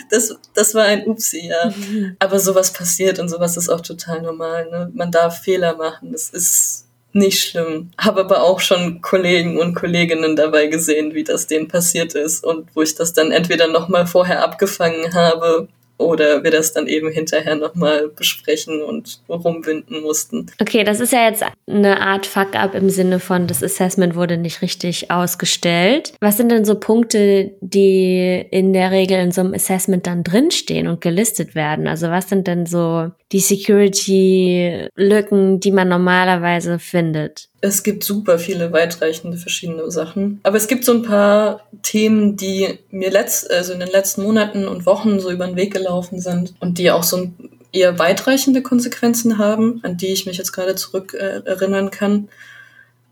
Das, 0.09 0.35
das 0.53 0.73
war 0.73 0.85
ein 0.85 1.05
Upsi, 1.05 1.47
ja. 1.47 1.73
Aber 2.19 2.39
sowas 2.39 2.73
passiert 2.73 3.19
und 3.19 3.29
sowas 3.29 3.57
ist 3.57 3.69
auch 3.69 3.81
total 3.81 4.21
normal. 4.21 4.69
Ne? 4.69 4.91
Man 4.93 5.11
darf 5.11 5.41
Fehler 5.41 5.75
machen. 5.75 6.11
Das 6.11 6.29
ist 6.29 6.85
nicht 7.11 7.43
schlimm. 7.43 7.91
Habe 7.97 8.21
aber 8.21 8.43
auch 8.43 8.59
schon 8.59 9.01
Kollegen 9.01 9.59
und 9.59 9.73
Kolleginnen 9.73 10.35
dabei 10.35 10.67
gesehen, 10.67 11.13
wie 11.13 11.23
das 11.23 11.47
denen 11.47 11.67
passiert 11.67 12.13
ist 12.13 12.43
und 12.45 12.69
wo 12.75 12.81
ich 12.81 12.95
das 12.95 13.13
dann 13.13 13.31
entweder 13.31 13.67
nochmal 13.67 14.05
vorher 14.05 14.43
abgefangen 14.43 15.13
habe 15.13 15.67
oder 15.99 16.43
wir 16.43 16.49
das 16.49 16.73
dann 16.73 16.87
eben 16.87 17.11
hinterher 17.11 17.55
nochmal 17.55 18.07
besprechen 18.07 18.81
und 18.81 19.21
rumwinden 19.27 20.01
mussten. 20.01 20.47
Okay, 20.59 20.83
das 20.83 20.99
ist 21.01 21.13
ja 21.13 21.27
jetzt 21.27 21.43
eine 21.67 22.01
Art 22.01 22.25
Fuck-up 22.25 22.73
im 22.73 22.89
Sinne 22.89 23.19
von, 23.19 23.45
das 23.47 23.61
Assessment 23.61 24.15
wurde 24.15 24.37
nicht 24.37 24.61
richtig 24.61 25.11
ausgestellt. 25.11 26.13
Was 26.21 26.37
sind 26.37 26.49
denn 26.51 26.65
so 26.65 26.75
Punkte, 26.75 27.51
die 27.59 28.45
in 28.49 28.73
der 28.73 28.91
Regel 28.91 29.19
in 29.19 29.31
so 29.31 29.41
einem 29.41 29.53
Assessment 29.53 30.07
dann 30.07 30.23
drinstehen 30.23 30.87
und 30.87 31.01
gelistet 31.01 31.53
werden? 31.53 31.87
Also 31.87 32.09
was 32.09 32.29
sind 32.29 32.47
denn 32.47 32.65
so 32.65 33.11
die 33.33 33.41
Security-Lücken, 33.41 35.59
die 35.59 35.71
man 35.71 35.89
normalerweise 35.89 36.79
findet? 36.79 37.48
Es 37.61 37.83
gibt 37.83 38.03
super 38.03 38.39
viele 38.39 38.71
weitreichende 38.71 39.37
verschiedene 39.37 39.89
Sachen. 39.91 40.39
Aber 40.43 40.57
es 40.57 40.67
gibt 40.67 40.85
so 40.85 40.93
ein 40.93 41.03
paar 41.03 41.67
Themen, 41.83 42.37
die 42.37 42.79
mir 42.91 43.11
letzt, 43.11 43.49
also 43.51 43.73
in 43.73 43.79
den 43.79 43.89
letzten 43.89 44.23
Monaten 44.23 44.67
und 44.67 44.85
Wochen 44.85 45.19
so 45.19 45.29
über 45.31 45.45
den 45.45 45.55
Weg 45.55 45.73
gelaufen 45.73 46.19
sind 46.19 46.53
und 46.59 46.77
die 46.77 46.91
auch 46.91 47.03
so 47.03 47.29
eher 47.71 47.99
weitreichende 47.99 48.61
Konsequenzen 48.61 49.37
haben, 49.37 49.79
an 49.83 49.97
die 49.97 50.13
ich 50.13 50.25
mich 50.25 50.37
jetzt 50.37 50.53
gerade 50.53 50.75
zurück 50.75 51.13
äh, 51.13 51.41
erinnern 51.45 51.91
kann 51.91 52.29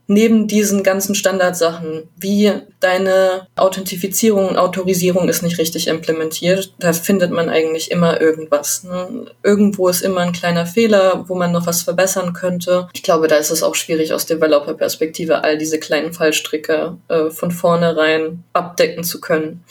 neben 0.08 0.48
diesen 0.48 0.82
ganzen 0.82 1.14
Standardsachen, 1.14 2.08
wie 2.16 2.50
deine 2.80 3.46
Authentifizierung 3.56 4.48
und 4.48 4.56
Autorisierung 4.56 5.28
ist 5.28 5.42
nicht 5.42 5.58
richtig 5.58 5.86
implementiert, 5.86 6.72
da 6.78 6.94
findet 6.94 7.30
man 7.30 7.50
eigentlich 7.50 7.90
immer 7.90 8.20
irgendwas. 8.20 8.84
Ne? 8.84 9.26
Irgendwo 9.42 9.88
ist 9.88 10.00
immer 10.00 10.22
ein 10.22 10.32
kleiner 10.32 10.64
Fehler, 10.64 11.24
wo 11.28 11.34
man 11.34 11.52
noch 11.52 11.66
was 11.66 11.82
verbessern 11.82 12.32
könnte. 12.32 12.88
Ich 12.94 13.02
glaube, 13.02 13.28
da 13.28 13.36
ist 13.36 13.50
es 13.50 13.62
auch 13.62 13.74
schwierig 13.74 14.14
aus 14.14 14.24
Developer-Perspektive 14.24 15.44
all 15.44 15.58
diese 15.58 15.78
kleinen 15.78 16.14
Fallstricke 16.14 16.96
äh, 17.08 17.28
von 17.28 17.50
vornherein 17.50 18.42
abdecken 18.54 19.04
zu 19.04 19.20
können. 19.20 19.62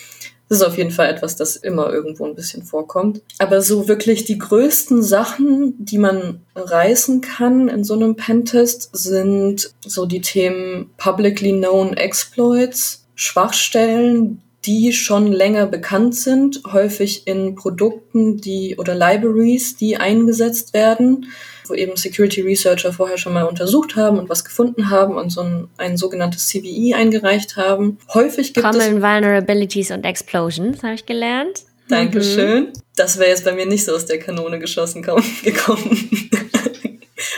Das 0.49 0.59
ist 0.59 0.63
auf 0.65 0.77
jeden 0.77 0.91
Fall 0.91 1.09
etwas, 1.09 1.35
das 1.35 1.57
immer 1.57 1.91
irgendwo 1.91 2.25
ein 2.25 2.35
bisschen 2.35 2.63
vorkommt. 2.63 3.21
Aber 3.37 3.61
so 3.61 3.87
wirklich 3.87 4.25
die 4.25 4.37
größten 4.37 5.03
Sachen, 5.03 5.73
die 5.77 5.97
man 5.97 6.41
reißen 6.55 7.21
kann 7.21 7.67
in 7.67 7.83
so 7.83 7.95
einem 7.95 8.15
Pentest, 8.15 8.95
sind 8.95 9.71
so 9.85 10.05
die 10.05 10.21
Themen 10.21 10.91
publicly 10.97 11.51
known 11.51 11.93
exploits, 11.93 13.05
Schwachstellen, 13.15 14.41
die 14.65 14.93
schon 14.93 15.31
länger 15.31 15.65
bekannt 15.65 16.15
sind, 16.15 16.61
häufig 16.71 17.27
in 17.27 17.55
Produkten, 17.55 18.37
die 18.37 18.75
oder 18.77 18.95
Libraries, 18.95 19.77
die 19.77 19.97
eingesetzt 19.97 20.73
werden 20.73 21.27
wo 21.69 21.73
eben 21.73 21.95
Security 21.97 22.41
Researcher 22.41 22.93
vorher 22.93 23.17
schon 23.17 23.33
mal 23.33 23.43
untersucht 23.43 23.95
haben 23.95 24.19
und 24.19 24.29
was 24.29 24.45
gefunden 24.45 24.89
haben 24.89 25.15
und 25.15 25.29
so 25.29 25.41
ein, 25.41 25.67
ein 25.77 25.97
sogenanntes 25.97 26.47
CVE 26.47 26.95
eingereicht 26.95 27.57
haben. 27.57 27.97
Häufig 28.13 28.53
gibt 28.53 28.65
Common 28.65 28.97
es 28.97 29.01
Vulnerabilities 29.01 29.91
und 29.91 30.05
Explosions, 30.05 30.83
habe 30.83 30.95
ich 30.95 31.05
gelernt. 31.05 31.63
Dankeschön. 31.89 32.65
Mhm. 32.65 32.73
Das 32.95 33.17
wäre 33.17 33.29
jetzt 33.29 33.45
bei 33.45 33.53
mir 33.53 33.65
nicht 33.65 33.85
so 33.85 33.93
aus 33.93 34.05
der 34.05 34.19
Kanone 34.19 34.59
geschossen 34.59 35.01
gekommen. 35.43 36.29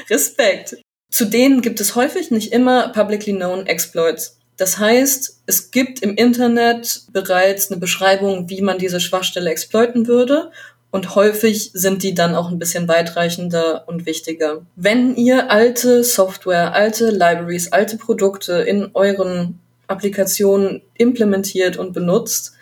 Respekt. 0.10 0.78
Zu 1.12 1.26
denen 1.26 1.62
gibt 1.62 1.80
es 1.80 1.96
häufig 1.96 2.32
nicht 2.32 2.54
immer 2.54 2.90
publicly 2.90 3.34
known 3.34 3.66
exploits. 3.66 4.38
Das 4.58 4.78
heißt, 4.78 5.42
es 5.46 5.72
gibt 5.72 6.02
im 6.02 6.16
Internet 6.16 7.04
bereits 7.14 7.72
eine 7.72 7.80
Beschreibung, 7.80 8.50
wie 8.50 8.62
man 8.62 8.78
diese 8.78 9.00
Schwachstelle 9.00 9.50
exploiten 9.50 10.08
würde 10.08 10.52
und 10.92 11.16
häufig 11.16 11.72
sind 11.74 12.04
die 12.04 12.16
dann 12.16 12.36
auch 12.36 12.50
ein 12.50 12.60
bisschen 12.60 12.88
weitreichender 12.88 13.84
und 13.88 14.06
wichtiger. 14.06 14.66
Wenn 14.76 15.16
ihr 15.16 15.52
alte 15.52 16.04
Software, 16.04 16.74
alte 16.74 17.12
Libraries, 17.12 17.72
alte 17.72 17.98
Produkte 17.98 18.54
in 18.62 18.90
euren 18.94 19.60
Applikationen 19.88 20.82
implementiert 20.96 21.78
und 21.78 21.94
benutzt, 21.94 22.54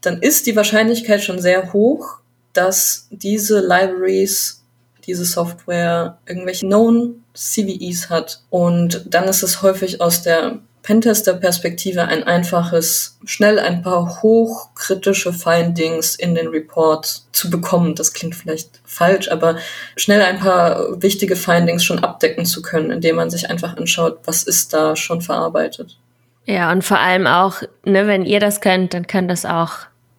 dann 0.00 0.20
ist 0.20 0.46
die 0.46 0.56
Wahrscheinlichkeit 0.56 1.22
schon 1.22 1.40
sehr 1.40 1.72
hoch, 1.72 2.18
dass 2.52 3.08
diese 3.10 3.60
Libraries, 3.60 4.64
diese 5.06 5.24
Software 5.24 6.18
irgendwelche 6.26 6.66
Known 6.66 7.22
CVEs 7.34 8.10
hat. 8.10 8.42
Und 8.50 9.04
dann 9.08 9.24
ist 9.24 9.42
es 9.42 9.62
häufig 9.62 10.00
aus 10.00 10.22
der 10.22 10.60
Pentester-Perspektive 10.86 12.04
ein 12.04 12.22
einfaches, 12.22 13.18
schnell 13.24 13.58
ein 13.58 13.82
paar 13.82 14.22
hochkritische 14.22 15.32
Findings 15.32 16.14
in 16.14 16.36
den 16.36 16.46
Report 16.46 17.22
zu 17.32 17.50
bekommen. 17.50 17.96
Das 17.96 18.12
klingt 18.12 18.36
vielleicht 18.36 18.80
falsch, 18.84 19.28
aber 19.28 19.56
schnell 19.96 20.22
ein 20.22 20.38
paar 20.38 21.02
wichtige 21.02 21.34
Findings 21.34 21.82
schon 21.82 22.04
abdecken 22.04 22.46
zu 22.46 22.62
können, 22.62 22.92
indem 22.92 23.16
man 23.16 23.30
sich 23.30 23.50
einfach 23.50 23.76
anschaut, 23.76 24.20
was 24.26 24.44
ist 24.44 24.72
da 24.72 24.94
schon 24.94 25.22
verarbeitet. 25.22 25.98
Ja, 26.44 26.70
und 26.70 26.84
vor 26.84 27.00
allem 27.00 27.26
auch, 27.26 27.62
ne, 27.84 28.06
wenn 28.06 28.24
ihr 28.24 28.38
das 28.38 28.60
könnt, 28.60 28.94
dann 28.94 29.08
können 29.08 29.26
das 29.26 29.44
auch 29.44 29.72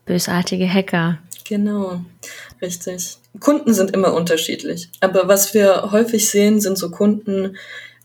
bösartige 0.06 0.68
Hacker. 0.68 1.18
Genau, 1.48 2.02
richtig. 2.62 3.20
Kunden 3.40 3.74
sind 3.74 3.92
immer 3.92 4.14
unterschiedlich. 4.14 4.90
Aber 5.00 5.30
was 5.30 5.54
wir 5.54 5.94
häufig 5.94 6.30
sehen, 6.30 6.60
sind 6.60 6.78
so 6.78 6.92
Kunden, 6.92 7.56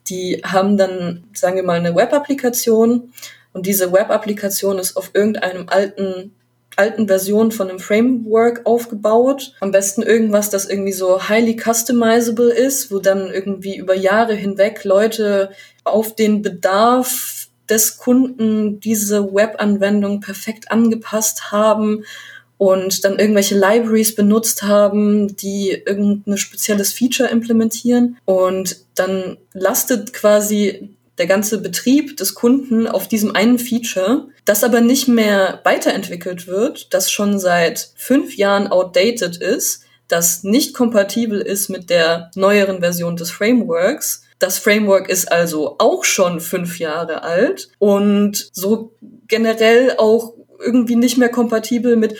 die 0.09 0.43
haben 0.45 0.77
dann, 0.77 1.25
sagen 1.33 1.57
wir 1.57 1.63
mal, 1.63 1.79
eine 1.79 1.95
Web-Applikation 1.95 3.13
und 3.53 3.67
diese 3.67 3.93
Web-Applikation 3.93 4.79
ist 4.79 4.97
auf 4.97 5.11
irgendeinem 5.15 5.69
alten 5.69 6.35
alten 6.77 7.07
Version 7.07 7.53
von 7.53 7.69
einem 7.69 7.79
Framework 7.79 8.63
aufgebaut. 8.65 9.53
Am 9.61 9.73
besten 9.73 10.03
irgendwas, 10.03 10.49
das 10.49 10.69
irgendwie 10.69 10.93
so 10.93 11.29
highly 11.29 11.55
customizable 11.63 12.51
ist, 12.51 12.91
wo 12.91 12.99
dann 12.99 13.31
irgendwie 13.31 13.77
über 13.77 13.95
Jahre 13.95 14.35
hinweg 14.35 14.83
Leute 14.85 15.51
auf 15.85 16.15
den 16.17 16.41
Bedarf 16.41 17.49
des 17.69 17.99
Kunden 17.99 18.81
diese 18.81 19.33
Web-Anwendung 19.33 20.21
perfekt 20.21 20.71
angepasst 20.71 21.53
haben 21.53 22.05
und 22.59 23.05
dann 23.05 23.19
irgendwelche 23.19 23.57
Libraries 23.57 24.15
benutzt 24.15 24.63
haben, 24.63 25.37
die 25.37 25.71
irgendein 25.71 26.39
spezielles 26.39 26.93
Feature 26.93 27.29
implementieren. 27.29 28.19
Und 28.25 28.77
dann 28.95 29.37
lastet 29.53 30.13
quasi 30.13 30.91
der 31.19 31.27
ganze 31.27 31.61
Betrieb 31.61 32.17
des 32.17 32.35
Kunden 32.35 32.87
auf 32.87 33.09
diesem 33.09 33.35
einen 33.35 33.59
Feature, 33.59 34.29
das 34.45 34.65
aber 34.65 34.81
nicht 34.81 35.09
mehr 35.09 35.61
weiterentwickelt 35.65 36.47
wird, 36.47 36.93
das 36.95 37.11
schon 37.11 37.39
seit 37.39 37.91
fünf 37.97 38.37
Jahren 38.37 38.67
outdated 38.69 39.37
ist, 39.37 39.85
das 40.09 40.43
nicht 40.43 40.75
kompatibel 40.75 41.41
ist 41.41 41.69
mit 41.69 41.91
der 41.91 42.31
neueren 42.35 42.81
Version 42.81 43.17
des 43.17 43.31
Frameworks. 43.31 44.25
Das 44.39 44.59
Framework 44.59 45.09
ist 45.09 45.31
also 45.31 45.77
auch 45.79 46.05
schon 46.05 46.41
fünf 46.41 46.79
Jahre 46.79 47.23
alt 47.23 47.71
und 47.79 48.51
so 48.53 48.93
generell 49.29 49.95
auch 49.99 50.35
irgendwie 50.59 50.97
nicht 50.97 51.19
mehr 51.19 51.29
kompatibel 51.29 51.97
mit 51.97 52.17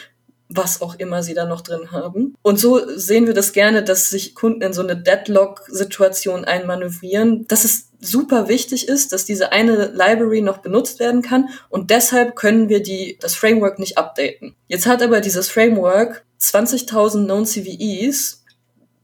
was 0.57 0.81
auch 0.83 0.95
immer 0.97 1.23
sie 1.23 1.35
da 1.35 1.45
noch 1.47 1.61
drin 1.61 1.93
haben. 1.93 2.35
Und 2.43 2.59
so 2.59 2.81
sehen 2.97 3.27
wir 3.27 3.35
das 3.35 3.53
gerne, 3.53 3.83
dass 3.83 4.11
sich 4.11 4.35
Kunden 4.35 4.63
in 4.63 4.73
so 4.73 4.83
eine 4.83 4.97
Deadlock-Situation 4.97 6.45
einmanövrieren, 6.45 7.47
dass 7.49 7.65
es 7.65 7.89
super 8.01 8.49
wichtig 8.49 8.89
ist, 8.89 9.13
dass 9.13 9.25
diese 9.25 9.53
eine 9.53 9.93
Library 9.95 10.43
noch 10.43 10.59
benutzt 10.59 10.99
werden 10.99 11.23
kann 11.23 11.49
und 11.69 11.91
deshalb 11.91 12.35
können 12.37 12.69
wir 12.69 12.83
die, 12.83 13.17
das 13.21 13.35
Framework 13.35 13.79
nicht 13.79 13.97
updaten. 13.97 14.55
Jetzt 14.67 14.87
hat 14.87 15.03
aber 15.03 15.21
dieses 15.21 15.49
Framework 15.49 16.25
20.000 16.41 17.25
Known 17.25 17.47
CVEs, 17.47 18.43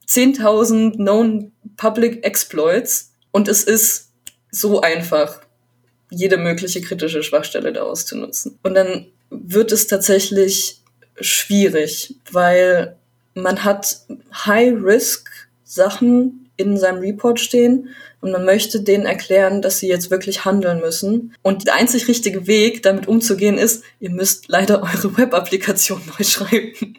10.000 0.08 0.96
Known 0.96 1.52
Public 1.76 2.24
Exploits 2.24 3.12
und 3.30 3.46
es 3.46 3.62
ist 3.62 4.10
so 4.50 4.80
einfach, 4.80 5.40
jede 6.10 6.38
mögliche 6.38 6.80
kritische 6.80 7.22
Schwachstelle 7.22 7.72
da 7.72 7.82
auszunutzen. 7.82 8.58
Und 8.62 8.74
dann 8.74 9.06
wird 9.30 9.72
es 9.72 9.86
tatsächlich 9.86 10.77
schwierig, 11.20 12.14
weil 12.30 12.96
man 13.34 13.64
hat 13.64 14.02
High-Risk-Sachen 14.46 16.50
in 16.56 16.76
seinem 16.76 16.98
Report 16.98 17.40
stehen 17.40 17.88
und 18.20 18.32
man 18.32 18.44
möchte 18.44 18.82
denen 18.82 19.06
erklären, 19.06 19.62
dass 19.62 19.78
sie 19.78 19.88
jetzt 19.88 20.10
wirklich 20.10 20.44
handeln 20.44 20.80
müssen. 20.80 21.32
Und 21.42 21.66
der 21.66 21.76
einzig 21.76 22.08
richtige 22.08 22.48
Weg, 22.48 22.82
damit 22.82 23.06
umzugehen, 23.06 23.56
ist, 23.58 23.84
ihr 24.00 24.10
müsst 24.10 24.48
leider 24.48 24.82
eure 24.82 25.16
Web-Applikation 25.16 26.02
neu 26.06 26.24
schreiben. 26.24 26.98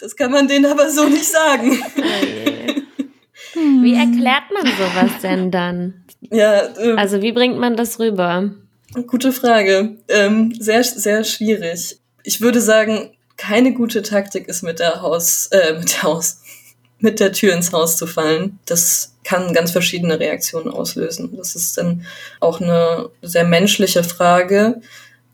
Das 0.00 0.16
kann 0.16 0.32
man 0.32 0.48
denen 0.48 0.64
aber 0.66 0.90
so 0.90 1.08
nicht 1.08 1.28
sagen. 1.28 1.78
Wie 3.54 3.94
erklärt 3.94 4.50
man 4.52 4.66
sowas 4.66 5.12
denn 5.22 5.50
dann? 5.50 6.04
Ja, 6.30 6.68
ähm, 6.78 6.98
also 6.98 7.22
wie 7.22 7.32
bringt 7.32 7.58
man 7.58 7.74
das 7.76 7.98
rüber? 7.98 8.54
Gute 9.06 9.32
Frage. 9.32 9.96
Ähm, 10.08 10.54
sehr, 10.58 10.84
sehr 10.84 11.24
schwierig 11.24 11.97
ich 12.22 12.40
würde 12.40 12.60
sagen, 12.60 13.10
keine 13.36 13.72
gute 13.72 14.02
Taktik 14.02 14.48
ist 14.48 14.62
mit 14.62 14.80
der 14.80 15.00
Haus, 15.00 15.46
äh, 15.46 15.74
mit 15.74 15.94
der 15.94 16.02
Haus, 16.02 16.42
mit 16.98 17.20
der 17.20 17.32
Tür 17.32 17.54
ins 17.54 17.72
Haus 17.72 17.96
zu 17.96 18.06
fallen. 18.06 18.58
Das 18.66 19.14
kann 19.24 19.52
ganz 19.52 19.70
verschiedene 19.70 20.18
Reaktionen 20.18 20.70
auslösen. 20.70 21.36
Das 21.36 21.54
ist 21.54 21.78
dann 21.78 22.04
auch 22.40 22.60
eine 22.60 23.08
sehr 23.22 23.44
menschliche 23.44 24.02
Frage, 24.02 24.80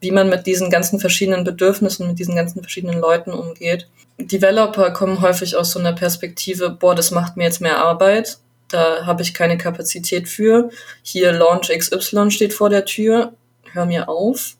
wie 0.00 0.10
man 0.10 0.28
mit 0.28 0.46
diesen 0.46 0.70
ganzen 0.70 1.00
verschiedenen 1.00 1.44
Bedürfnissen, 1.44 2.08
mit 2.08 2.18
diesen 2.18 2.36
ganzen 2.36 2.60
verschiedenen 2.60 3.00
Leuten 3.00 3.32
umgeht. 3.32 3.88
Developer 4.18 4.90
kommen 4.90 5.20
häufig 5.20 5.56
aus 5.56 5.70
so 5.70 5.78
einer 5.78 5.94
Perspektive, 5.94 6.70
boah, 6.70 6.94
das 6.94 7.10
macht 7.10 7.36
mir 7.36 7.44
jetzt 7.44 7.60
mehr 7.60 7.78
Arbeit, 7.78 8.38
da 8.68 9.06
habe 9.06 9.22
ich 9.22 9.32
keine 9.32 9.56
Kapazität 9.56 10.28
für. 10.28 10.70
Hier 11.02 11.32
Launch 11.32 11.70
XY 11.76 12.30
steht 12.30 12.52
vor 12.52 12.68
der 12.68 12.84
Tür, 12.84 13.32
hör 13.72 13.86
mir 13.86 14.08
auf 14.08 14.56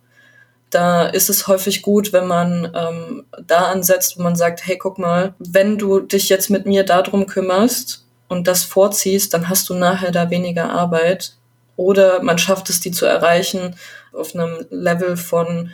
da 0.74 1.06
ist 1.06 1.30
es 1.30 1.46
häufig 1.46 1.82
gut, 1.82 2.12
wenn 2.12 2.26
man 2.26 2.72
ähm, 2.74 3.26
da 3.46 3.70
ansetzt, 3.70 4.18
wo 4.18 4.22
man 4.22 4.36
sagt, 4.36 4.66
hey, 4.66 4.76
guck 4.76 4.98
mal, 4.98 5.34
wenn 5.38 5.78
du 5.78 6.00
dich 6.00 6.28
jetzt 6.28 6.50
mit 6.50 6.66
mir 6.66 6.84
darum 6.84 7.26
kümmerst 7.26 8.06
und 8.28 8.48
das 8.48 8.64
vorziehst, 8.64 9.32
dann 9.34 9.48
hast 9.48 9.68
du 9.68 9.74
nachher 9.74 10.10
da 10.10 10.30
weniger 10.30 10.70
Arbeit. 10.70 11.34
Oder 11.76 12.22
man 12.22 12.38
schafft 12.38 12.70
es, 12.70 12.80
die 12.80 12.90
zu 12.90 13.06
erreichen 13.06 13.76
auf 14.12 14.34
einem 14.34 14.66
Level 14.70 15.16
von 15.16 15.70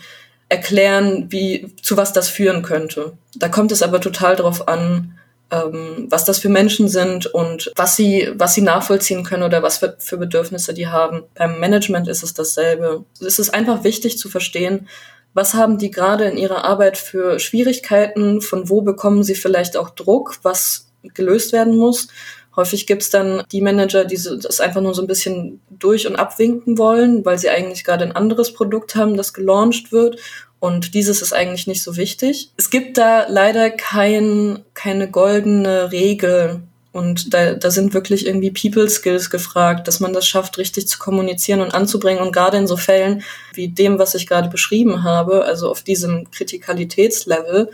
erklären, 0.49 1.27
wie, 1.31 1.75
zu 1.83 1.97
was 1.97 2.13
das 2.13 2.29
führen 2.29 2.63
könnte. 2.63 3.13
Da 3.37 3.49
kommt 3.49 3.73
es 3.73 3.83
aber 3.83 4.01
total 4.01 4.37
drauf 4.37 4.69
an, 4.69 5.19
ähm, 5.51 6.07
was 6.09 6.25
das 6.25 6.39
für 6.39 6.49
Menschen 6.49 6.89
sind 6.89 7.27
und 7.27 7.73
was 7.77 7.97
sie, 7.97 8.31
was 8.35 8.55
sie 8.55 8.63
nachvollziehen 8.63 9.25
können 9.25 9.43
oder 9.43 9.63
was 9.63 9.79
für, 9.79 9.97
für 9.99 10.17
Bedürfnisse 10.17 10.75
die 10.75 10.89
haben. 10.89 11.25
Beim 11.35 11.59
Management 11.59 12.09
ist 12.09 12.23
es 12.23 12.35
dasselbe. 12.35 13.05
Es 13.21 13.39
ist 13.39 13.53
einfach 13.53 13.85
wichtig 13.85 14.19
zu 14.19 14.29
verstehen, 14.29 14.89
was 15.35 15.55
haben 15.55 15.79
die 15.79 15.91
gerade 15.91 16.25
in 16.25 16.37
ihrer 16.37 16.65
Arbeit 16.65 16.99
für 16.99 17.39
Schwierigkeiten, 17.39 18.41
von 18.41 18.69
wo 18.69 18.83
bekommen 18.83 19.23
sie 19.23 19.37
vielleicht 19.37 19.77
auch 19.77 19.91
Druck, 19.91 20.39
was 20.43 20.91
gelöst 21.15 21.53
werden 21.53 21.77
muss. 21.77 22.09
Häufig 22.57 22.89
gibt's 22.89 23.11
dann 23.11 23.45
die 23.53 23.63
Manager, 23.63 24.05
die 24.05 24.17
das 24.17 24.61
einfach 24.61 24.81
nur 24.81 24.93
so 24.93 25.03
ein 25.03 25.07
bisschen 25.07 25.61
durch- 25.71 26.09
und 26.09 26.17
abwinken 26.17 26.79
wollen, 26.79 27.25
weil 27.25 27.39
sie 27.39 27.49
eigentlich 27.49 27.85
gerade 27.85 28.05
ein 28.05 28.13
anderes 28.13 28.53
Produkt 28.53 28.97
haben, 28.97 29.17
das 29.17 29.33
gelauncht 29.33 29.93
wird 29.93 30.19
und 30.61 30.93
dieses 30.93 31.23
ist 31.23 31.33
eigentlich 31.33 31.67
nicht 31.67 31.83
so 31.83 31.97
wichtig. 31.97 32.51
Es 32.59 32.69
gibt 32.69 32.99
da 32.99 33.27
leider 33.29 33.71
kein, 33.71 34.63
keine 34.75 35.11
goldene 35.11 35.91
Regel. 35.91 36.61
Und 36.93 37.33
da, 37.33 37.55
da 37.55 37.71
sind 37.71 37.95
wirklich 37.95 38.27
irgendwie 38.27 38.51
People 38.51 38.89
Skills 38.91 39.31
gefragt, 39.31 39.89
dass 39.89 40.01
man 40.01 40.13
das 40.13 40.27
schafft, 40.27 40.59
richtig 40.59 40.87
zu 40.87 40.99
kommunizieren 40.99 41.63
und 41.63 41.73
anzubringen. 41.73 42.23
Und 42.23 42.33
gerade 42.33 42.59
in 42.59 42.67
so 42.67 42.77
Fällen 42.77 43.23
wie 43.55 43.69
dem, 43.69 43.99
was 43.99 44.15
ich 44.15 44.27
gerade 44.27 44.51
beschrieben 44.51 45.03
habe, 45.03 45.45
also 45.45 45.71
auf 45.71 45.83
diesem 45.83 46.31
Kritikalitätslevel, 46.31 47.71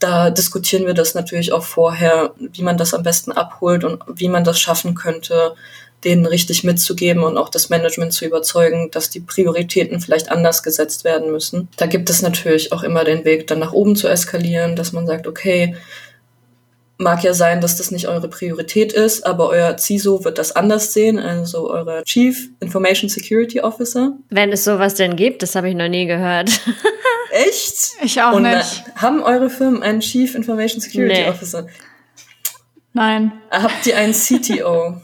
da 0.00 0.30
diskutieren 0.30 0.86
wir 0.86 0.94
das 0.94 1.14
natürlich 1.14 1.52
auch 1.52 1.62
vorher, 1.62 2.34
wie 2.38 2.62
man 2.62 2.76
das 2.76 2.94
am 2.94 3.04
besten 3.04 3.30
abholt 3.30 3.84
und 3.84 4.02
wie 4.12 4.28
man 4.28 4.42
das 4.42 4.58
schaffen 4.58 4.96
könnte, 4.96 5.54
denen 6.04 6.26
richtig 6.26 6.64
mitzugeben 6.64 7.22
und 7.22 7.38
auch 7.38 7.48
das 7.48 7.70
Management 7.70 8.12
zu 8.12 8.24
überzeugen, 8.24 8.90
dass 8.90 9.10
die 9.10 9.20
Prioritäten 9.20 10.00
vielleicht 10.00 10.30
anders 10.30 10.62
gesetzt 10.62 11.04
werden 11.04 11.30
müssen. 11.30 11.68
Da 11.76 11.86
gibt 11.86 12.10
es 12.10 12.22
natürlich 12.22 12.72
auch 12.72 12.82
immer 12.82 13.04
den 13.04 13.24
Weg, 13.24 13.46
dann 13.46 13.58
nach 13.58 13.72
oben 13.72 13.96
zu 13.96 14.08
eskalieren, 14.08 14.76
dass 14.76 14.92
man 14.92 15.06
sagt, 15.06 15.26
okay, 15.26 15.74
mag 16.98 17.24
ja 17.24 17.34
sein, 17.34 17.60
dass 17.60 17.76
das 17.76 17.90
nicht 17.90 18.08
eure 18.08 18.28
Priorität 18.28 18.92
ist, 18.92 19.26
aber 19.26 19.48
euer 19.48 19.76
CISO 19.76 20.24
wird 20.24 20.38
das 20.38 20.52
anders 20.52 20.92
sehen, 20.92 21.18
also 21.18 21.70
euer 21.70 22.02
Chief 22.04 22.48
Information 22.60 23.08
Security 23.08 23.60
Officer. 23.60 24.12
Wenn 24.30 24.52
es 24.52 24.64
sowas 24.64 24.94
denn 24.94 25.16
gibt, 25.16 25.42
das 25.42 25.54
habe 25.54 25.68
ich 25.68 25.74
noch 25.74 25.88
nie 25.88 26.06
gehört. 26.06 26.50
Echt? 27.30 27.94
Ich 28.02 28.22
auch 28.22 28.34
und 28.34 28.42
nicht. 28.42 28.84
Haben 28.94 29.22
eure 29.22 29.50
Firmen 29.50 29.82
einen 29.82 30.00
Chief 30.00 30.34
Information 30.34 30.80
Security 30.80 31.22
nee. 31.22 31.28
Officer? 31.28 31.66
Nein. 32.92 33.32
Habt 33.50 33.86
ihr 33.86 33.96
einen 33.96 34.12
CTO? 34.12 35.02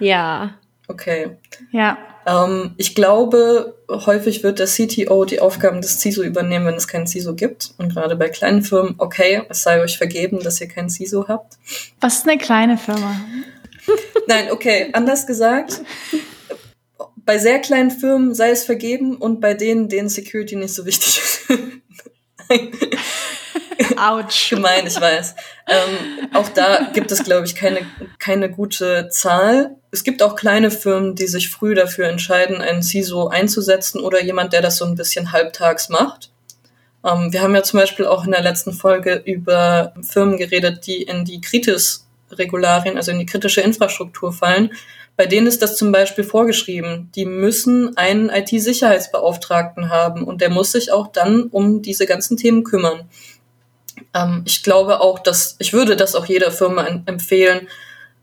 Ja. 0.00 0.54
Okay. 0.88 1.36
Ja. 1.70 1.98
Ähm, 2.26 2.74
ich 2.76 2.94
glaube, 2.94 3.78
häufig 3.88 4.42
wird 4.42 4.58
der 4.58 4.66
CTO 4.66 5.24
die 5.24 5.40
Aufgaben 5.40 5.80
des 5.80 6.00
CISO 6.00 6.22
übernehmen, 6.22 6.66
wenn 6.66 6.74
es 6.74 6.88
keinen 6.88 7.06
CISO 7.06 7.34
gibt. 7.34 7.74
Und 7.78 7.94
gerade 7.94 8.16
bei 8.16 8.28
kleinen 8.28 8.62
Firmen, 8.62 8.94
okay, 8.98 9.42
es 9.48 9.62
sei 9.62 9.80
euch 9.80 9.98
vergeben, 9.98 10.40
dass 10.40 10.60
ihr 10.60 10.68
keinen 10.68 10.90
CISO 10.90 11.28
habt. 11.28 11.58
Was 12.00 12.18
ist 12.18 12.28
eine 12.28 12.38
kleine 12.38 12.76
Firma? 12.76 13.20
Nein, 14.26 14.50
okay, 14.50 14.90
anders 14.92 15.26
gesagt. 15.26 15.80
Bei 17.16 17.38
sehr 17.38 17.58
kleinen 17.60 17.90
Firmen 17.90 18.34
sei 18.34 18.50
es 18.50 18.64
vergeben 18.64 19.16
und 19.16 19.40
bei 19.40 19.54
denen, 19.54 19.88
denen 19.88 20.08
Security 20.08 20.56
nicht 20.56 20.74
so 20.74 20.84
wichtig 20.86 21.18
ist. 21.18 21.40
Autsch. 24.00 24.50
Gemein, 24.50 24.86
ich 24.86 25.00
weiß. 25.00 25.34
Ähm, 25.68 26.28
auch 26.34 26.48
da 26.48 26.90
gibt 26.92 27.12
es, 27.12 27.22
glaube 27.22 27.46
ich, 27.46 27.54
keine, 27.54 27.80
keine 28.18 28.50
gute 28.50 29.08
Zahl. 29.08 29.76
Es 29.90 30.04
gibt 30.04 30.22
auch 30.22 30.36
kleine 30.36 30.70
Firmen, 30.70 31.14
die 31.14 31.26
sich 31.26 31.50
früh 31.50 31.74
dafür 31.74 32.08
entscheiden, 32.08 32.60
einen 32.60 32.82
CISO 32.82 33.28
einzusetzen 33.28 34.00
oder 34.00 34.22
jemand, 34.22 34.52
der 34.52 34.62
das 34.62 34.76
so 34.76 34.84
ein 34.84 34.94
bisschen 34.94 35.32
halbtags 35.32 35.88
macht. 35.88 36.30
Ähm, 37.04 37.32
wir 37.32 37.42
haben 37.42 37.54
ja 37.54 37.62
zum 37.62 37.80
Beispiel 37.80 38.06
auch 38.06 38.24
in 38.24 38.32
der 38.32 38.42
letzten 38.42 38.72
Folge 38.72 39.22
über 39.24 39.94
Firmen 40.02 40.36
geredet, 40.36 40.86
die 40.86 41.02
in 41.02 41.24
die 41.24 41.40
Kritis-Regularien, 41.40 42.96
also 42.96 43.10
in 43.10 43.18
die 43.18 43.26
kritische 43.26 43.60
Infrastruktur 43.60 44.32
fallen. 44.32 44.70
Bei 45.16 45.26
denen 45.26 45.46
ist 45.46 45.60
das 45.60 45.76
zum 45.76 45.92
Beispiel 45.92 46.24
vorgeschrieben. 46.24 47.10
Die 47.14 47.26
müssen 47.26 47.94
einen 47.98 48.30
IT-Sicherheitsbeauftragten 48.30 49.90
haben 49.90 50.24
und 50.24 50.40
der 50.40 50.48
muss 50.48 50.72
sich 50.72 50.92
auch 50.92 51.08
dann 51.08 51.44
um 51.44 51.82
diese 51.82 52.06
ganzen 52.06 52.38
Themen 52.38 52.64
kümmern. 52.64 53.02
Ähm, 54.14 54.42
ich 54.44 54.62
glaube 54.62 55.00
auch, 55.00 55.18
dass 55.18 55.56
ich 55.58 55.72
würde 55.72 55.96
das 55.96 56.14
auch 56.14 56.26
jeder 56.26 56.50
Firma 56.50 56.86
empfehlen, 57.06 57.68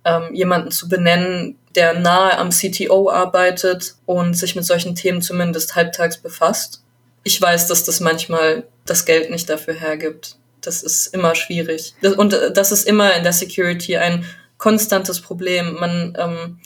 ähm, 0.05 0.33
jemanden 0.33 0.71
zu 0.71 0.87
benennen, 0.87 1.57
der 1.75 1.93
nahe 1.99 2.37
am 2.37 2.49
CTO 2.49 3.09
arbeitet 3.09 3.95
und 4.05 4.33
sich 4.33 4.55
mit 4.55 4.65
solchen 4.65 4.95
Themen 4.95 5.21
zumindest 5.21 5.75
halbtags 5.75 6.17
befasst. 6.17 6.83
Ich 7.23 7.41
weiß, 7.41 7.67
dass 7.67 7.83
das 7.83 7.99
manchmal 7.99 8.63
das 8.85 9.05
Geld 9.05 9.29
nicht 9.29 9.49
dafür 9.49 9.73
hergibt. 9.73 10.37
Das 10.61 10.81
ist 10.81 11.07
immer 11.07 11.35
schwierig. 11.35 11.93
Und 12.17 12.33
äh, 12.33 12.51
das 12.51 12.71
ist 12.71 12.87
immer 12.87 13.13
in 13.15 13.23
der 13.23 13.33
Security 13.33 13.97
ein 13.97 14.25
konstantes 14.57 15.21
Problem. 15.21 15.75
Man 15.75 16.17
ähm, 16.17 16.59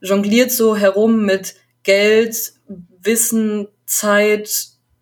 jongliert 0.00 0.52
so 0.52 0.76
herum 0.76 1.24
mit 1.24 1.54
Geld, 1.82 2.52
Wissen, 3.00 3.68
Zeit, 3.84 4.48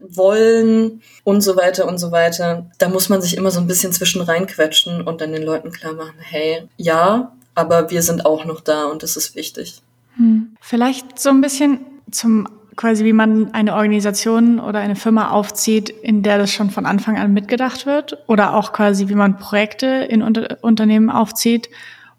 wollen 0.09 1.03
und 1.25 1.41
so 1.41 1.57
weiter 1.57 1.87
und 1.87 1.99
so 1.99 2.13
weiter. 2.13 2.67
Da 2.79 2.89
muss 2.89 3.09
man 3.09 3.23
sich 3.23 3.37
immer 3.37 3.51
so 3.51 3.61
ein 3.61 3.67
bisschen 3.67 3.93
zwischen 3.93 4.23
reinquetschen 4.23 5.03
und 5.03 5.21
dann 5.21 5.33
den 5.33 5.43
Leuten 5.43 5.71
klar 5.71 5.95
machen, 5.95 6.17
hey, 6.19 6.69
ja, 6.77 7.33
aber 7.55 7.91
wir 7.91 8.03
sind 8.03 8.27
auch 8.27 8.45
noch 8.45 8.61
da 8.61 8.87
und 8.87 9.03
das 9.03 9.17
ist 9.17 9.35
wichtig. 9.35 9.81
Hm. 10.17 10.57
Vielleicht 10.61 11.19
so 11.19 11.31
ein 11.31 11.41
bisschen 11.41 11.81
zum 12.11 12.49
quasi 12.77 13.05
wie 13.05 13.13
man 13.13 13.53
eine 13.55 13.75
Organisation 13.75 14.59
oder 14.59 14.81
eine 14.81 14.97
Firma 14.97 15.31
aufzieht, 15.31 15.91
in 15.91 16.23
der 16.23 16.39
das 16.39 16.53
schon 16.53 16.71
von 16.71 16.87
Anfang 16.87 17.19
an 17.19 17.33
mitgedacht 17.33 17.87
wird 17.87 18.19
oder 18.27 18.55
auch 18.55 18.73
quasi 18.73 19.09
wie 19.09 19.15
man 19.15 19.39
Projekte 19.39 19.87
in 19.87 20.23
Unter 20.23 20.59
Unternehmen 20.63 21.11
aufzieht, 21.11 21.69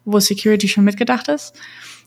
wo 0.04 0.20
Security 0.20 0.68
schon 0.68 0.84
mitgedacht 0.84 1.28
ist. 1.28 1.54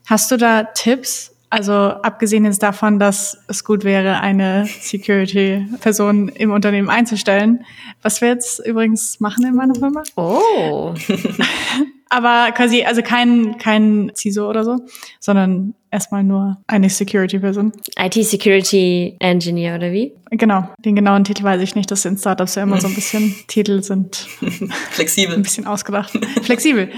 Hast 0.07 0.31
du 0.31 0.37
da 0.37 0.63
Tipps, 0.63 1.35
also 1.49 1.73
abgesehen 1.73 2.45
jetzt 2.45 2.61
davon, 2.61 2.99
dass 2.99 3.37
es 3.47 3.63
gut 3.63 3.83
wäre, 3.83 4.19
eine 4.21 4.67
Security-Person 4.67 6.29
im 6.29 6.51
Unternehmen 6.51 6.89
einzustellen, 6.89 7.65
was 8.03 8.21
wir 8.21 8.29
jetzt 8.29 8.59
übrigens 8.65 9.19
machen 9.19 9.45
in 9.45 9.55
meiner 9.55 9.73
Firma. 9.75 10.03
Oh. 10.15 10.93
Aber 12.09 12.51
quasi, 12.53 12.83
also 12.83 13.03
kein, 13.03 13.57
kein 13.59 14.11
CISO 14.15 14.49
oder 14.49 14.63
so, 14.63 14.77
sondern 15.19 15.75
erstmal 15.91 16.23
nur 16.23 16.57
eine 16.65 16.89
Security-Person. 16.89 17.71
IT-Security-Engineer 17.97 19.75
oder 19.75 19.91
wie? 19.91 20.13
Genau, 20.31 20.69
den 20.79 20.95
genauen 20.95 21.23
Titel 21.23 21.43
weiß 21.43 21.61
ich 21.61 21.75
nicht. 21.75 21.89
Das 21.91 22.01
sind 22.01 22.19
Startups 22.19 22.55
ja 22.55 22.63
immer 22.63 22.81
so 22.81 22.87
ein 22.87 22.95
bisschen, 22.95 23.35
Titel 23.47 23.83
sind 23.83 24.15
flexibel. 24.91 25.35
Ein 25.35 25.43
bisschen 25.43 25.67
ausgedacht. 25.67 26.11
Flexibel. 26.41 26.89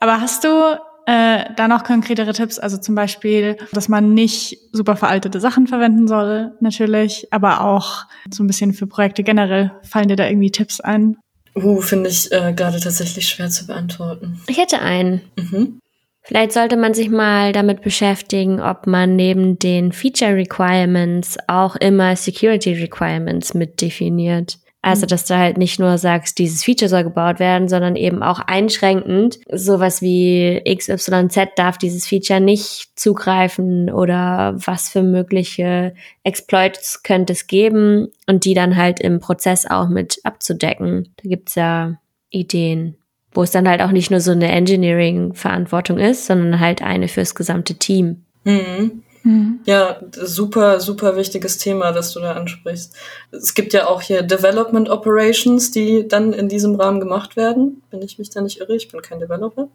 Aber 0.00 0.20
hast 0.20 0.44
du 0.44 0.78
äh, 1.10 1.44
da 1.56 1.66
noch 1.66 1.82
konkretere 1.82 2.32
Tipps, 2.32 2.60
also 2.60 2.78
zum 2.78 2.94
Beispiel, 2.94 3.56
dass 3.72 3.88
man 3.88 4.14
nicht 4.14 4.58
super 4.70 4.94
veraltete 4.94 5.40
Sachen 5.40 5.66
verwenden 5.66 6.06
soll, 6.06 6.52
natürlich, 6.60 7.26
aber 7.32 7.64
auch 7.64 8.04
so 8.32 8.44
ein 8.44 8.46
bisschen 8.46 8.72
für 8.72 8.86
Projekte 8.86 9.24
generell. 9.24 9.72
Fallen 9.82 10.06
dir 10.06 10.14
da 10.14 10.28
irgendwie 10.28 10.52
Tipps 10.52 10.80
ein? 10.80 11.16
Uh, 11.56 11.80
finde 11.80 12.10
ich 12.10 12.30
äh, 12.30 12.52
gerade 12.52 12.78
tatsächlich 12.78 13.28
schwer 13.28 13.50
zu 13.50 13.66
beantworten. 13.66 14.40
Ich 14.46 14.58
hätte 14.58 14.78
einen. 14.78 15.22
Mhm. 15.36 15.80
Vielleicht 16.22 16.52
sollte 16.52 16.76
man 16.76 16.94
sich 16.94 17.10
mal 17.10 17.52
damit 17.52 17.82
beschäftigen, 17.82 18.60
ob 18.60 18.86
man 18.86 19.16
neben 19.16 19.58
den 19.58 19.90
Feature 19.90 20.36
Requirements 20.36 21.38
auch 21.48 21.74
immer 21.74 22.14
Security 22.14 22.74
Requirements 22.74 23.52
mit 23.54 23.80
definiert. 23.80 24.60
Also, 24.82 25.04
mhm. 25.04 25.08
dass 25.08 25.26
du 25.26 25.36
halt 25.36 25.58
nicht 25.58 25.78
nur 25.78 25.98
sagst, 25.98 26.38
dieses 26.38 26.64
Feature 26.64 26.88
soll 26.88 27.04
gebaut 27.04 27.38
werden, 27.38 27.68
sondern 27.68 27.96
eben 27.96 28.22
auch 28.22 28.40
einschränkend. 28.40 29.38
Sowas 29.52 30.00
wie 30.00 30.62
XYZ 30.66 31.50
darf 31.56 31.76
dieses 31.76 32.06
Feature 32.06 32.40
nicht 32.40 32.88
zugreifen 32.94 33.90
oder 33.90 34.54
was 34.56 34.88
für 34.88 35.02
mögliche 35.02 35.94
Exploits 36.24 37.02
könnte 37.02 37.34
es 37.34 37.46
geben 37.46 38.08
und 38.26 38.44
die 38.44 38.54
dann 38.54 38.76
halt 38.76 39.00
im 39.00 39.20
Prozess 39.20 39.66
auch 39.66 39.88
mit 39.88 40.18
abzudecken. 40.24 41.14
Da 41.22 41.28
gibt's 41.28 41.56
ja 41.56 42.00
Ideen, 42.30 42.96
wo 43.32 43.42
es 43.42 43.50
dann 43.50 43.68
halt 43.68 43.82
auch 43.82 43.92
nicht 43.92 44.10
nur 44.10 44.20
so 44.20 44.32
eine 44.32 44.50
Engineering-Verantwortung 44.50 45.98
ist, 45.98 46.24
sondern 46.24 46.58
halt 46.58 46.80
eine 46.80 47.08
fürs 47.08 47.34
gesamte 47.34 47.74
Team. 47.74 48.24
Mhm. 48.44 49.02
Mhm. 49.22 49.60
Ja, 49.64 50.00
super, 50.12 50.80
super 50.80 51.16
wichtiges 51.16 51.58
Thema, 51.58 51.92
das 51.92 52.12
du 52.12 52.20
da 52.20 52.32
ansprichst. 52.32 52.94
Es 53.30 53.54
gibt 53.54 53.72
ja 53.72 53.86
auch 53.86 54.00
hier 54.00 54.22
Development 54.22 54.88
Operations, 54.88 55.70
die 55.70 56.08
dann 56.08 56.32
in 56.32 56.48
diesem 56.48 56.74
Rahmen 56.74 57.00
gemacht 57.00 57.36
werden, 57.36 57.82
wenn 57.90 58.02
ich 58.02 58.18
mich 58.18 58.30
da 58.30 58.40
nicht 58.40 58.60
irre, 58.60 58.76
ich 58.76 58.88
bin 58.88 59.02
kein 59.02 59.20
Developer. 59.20 59.68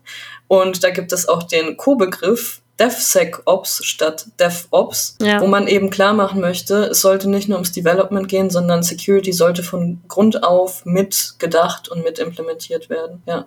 Und 0.47 0.83
da 0.83 0.89
gibt 0.89 1.11
es 1.13 1.27
auch 1.27 1.43
den 1.43 1.77
Co-Begriff 1.77 2.61
DevSecOps 2.79 3.85
statt 3.85 4.27
DevOps, 4.39 5.17
ja. 5.21 5.39
wo 5.41 5.47
man 5.47 5.67
eben 5.67 5.89
klar 5.89 6.13
machen 6.13 6.41
möchte, 6.41 6.85
es 6.85 7.01
sollte 7.01 7.29
nicht 7.29 7.47
nur 7.47 7.57
ums 7.57 7.71
Development 7.71 8.27
gehen, 8.27 8.49
sondern 8.49 8.83
Security 8.83 9.31
sollte 9.31 9.63
von 9.63 10.01
Grund 10.07 10.43
auf 10.43 10.85
mitgedacht 10.85 11.87
und 11.87 12.03
mit 12.03 12.19
implementiert 12.19 12.89
werden. 12.89 13.23
Ja. 13.25 13.45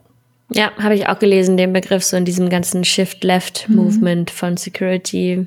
Ja, 0.50 0.72
habe 0.78 0.94
ich 0.94 1.08
auch 1.08 1.18
gelesen, 1.18 1.56
den 1.56 1.72
Begriff 1.72 2.04
so 2.04 2.16
in 2.16 2.24
diesem 2.24 2.48
ganzen 2.48 2.84
Shift-Left-Movement 2.84 4.30
mhm. 4.30 4.34
von 4.34 4.56
Security. 4.56 5.46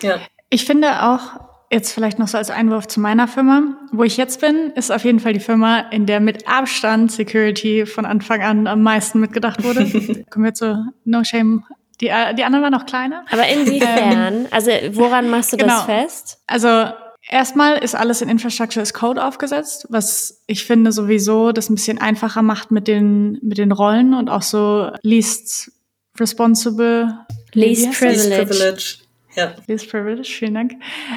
Ja. 0.00 0.18
Ich 0.48 0.64
finde 0.64 1.02
auch, 1.02 1.40
jetzt 1.70 1.92
vielleicht 1.92 2.18
noch 2.18 2.28
so 2.28 2.38
als 2.38 2.50
Einwurf 2.50 2.86
zu 2.86 3.00
meiner 3.00 3.28
Firma, 3.28 3.76
wo 3.92 4.02
ich 4.04 4.16
jetzt 4.16 4.40
bin, 4.40 4.72
ist 4.76 4.90
auf 4.90 5.04
jeden 5.04 5.20
Fall 5.20 5.32
die 5.32 5.40
Firma, 5.40 5.80
in 5.90 6.06
der 6.06 6.20
mit 6.20 6.48
Abstand 6.48 7.12
Security 7.12 7.84
von 7.84 8.06
Anfang 8.06 8.42
an 8.42 8.66
am 8.66 8.82
meisten 8.82 9.20
mitgedacht 9.20 9.62
wurde. 9.62 9.84
Kommen 10.30 10.44
wir 10.44 10.54
zu 10.54 10.86
No 11.04 11.24
Shame. 11.24 11.64
Die, 12.00 12.08
äh, 12.08 12.34
die 12.34 12.44
anderen 12.44 12.62
waren 12.62 12.72
noch 12.72 12.86
kleiner. 12.86 13.24
Aber 13.30 13.46
inwiefern? 13.46 14.34
Ähm, 14.34 14.46
also 14.50 14.70
woran 14.92 15.28
machst 15.30 15.52
du 15.52 15.56
genau. 15.56 15.74
das 15.74 15.84
fest? 15.84 16.38
Also 16.46 16.88
Erstmal 17.28 17.78
ist 17.78 17.94
alles 17.94 18.20
in 18.20 18.28
Infrastructure 18.28 18.82
as 18.82 18.92
Code 18.92 19.24
aufgesetzt, 19.24 19.86
was 19.88 20.42
ich 20.46 20.64
finde 20.64 20.92
sowieso 20.92 21.52
das 21.52 21.70
ein 21.70 21.74
bisschen 21.74 21.98
einfacher 21.98 22.42
macht 22.42 22.70
mit 22.70 22.86
den, 22.86 23.38
mit 23.42 23.58
den 23.58 23.72
Rollen 23.72 24.12
und 24.12 24.28
auch 24.28 24.42
so 24.42 24.90
least 25.02 25.72
responsible. 26.18 27.18
Least 27.52 27.92
privilege. 27.92 28.28
Least 28.28 28.48
privilege. 28.48 28.96
Ja. 29.36 29.54
Least 29.66 29.90
privilege, 29.90 30.28
vielen 30.28 30.54
Dank. 30.54 30.74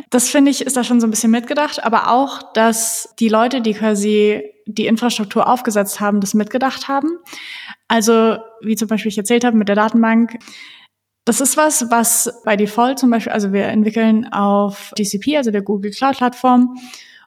Das 0.10 0.30
finde 0.30 0.50
ich, 0.50 0.62
ist 0.62 0.78
da 0.78 0.84
schon 0.84 1.00
so 1.00 1.08
ein 1.08 1.12
bisschen 1.12 1.32
mitgedacht, 1.32 1.84
aber 1.84 2.12
auch, 2.12 2.54
dass 2.54 3.14
die 3.20 3.30
Leute, 3.30 3.62
die 3.62 3.74
quasi 3.74 4.44
die 4.66 4.88
Infrastruktur 4.88 5.48
aufgesetzt 5.48 6.00
haben, 6.00 6.20
das 6.20 6.34
mitgedacht 6.34 6.88
haben. 6.88 7.20
Also, 7.88 8.38
wie 8.62 8.76
zum 8.76 8.88
Beispiel 8.88 9.12
ich 9.12 9.18
erzählt 9.18 9.44
habe 9.44 9.56
mit 9.58 9.68
der 9.68 9.76
Datenbank, 9.76 10.40
das 11.28 11.42
ist 11.42 11.58
was, 11.58 11.92
was 11.92 12.42
bei 12.46 12.56
Default 12.56 13.00
zum 13.00 13.10
Beispiel, 13.10 13.34
also 13.34 13.52
wir 13.52 13.66
entwickeln 13.66 14.32
auf 14.32 14.94
GCP, 14.96 15.36
also 15.36 15.52
der 15.52 15.62
Google 15.62 15.92
Cloud 15.92 16.18
Plattform. 16.18 16.78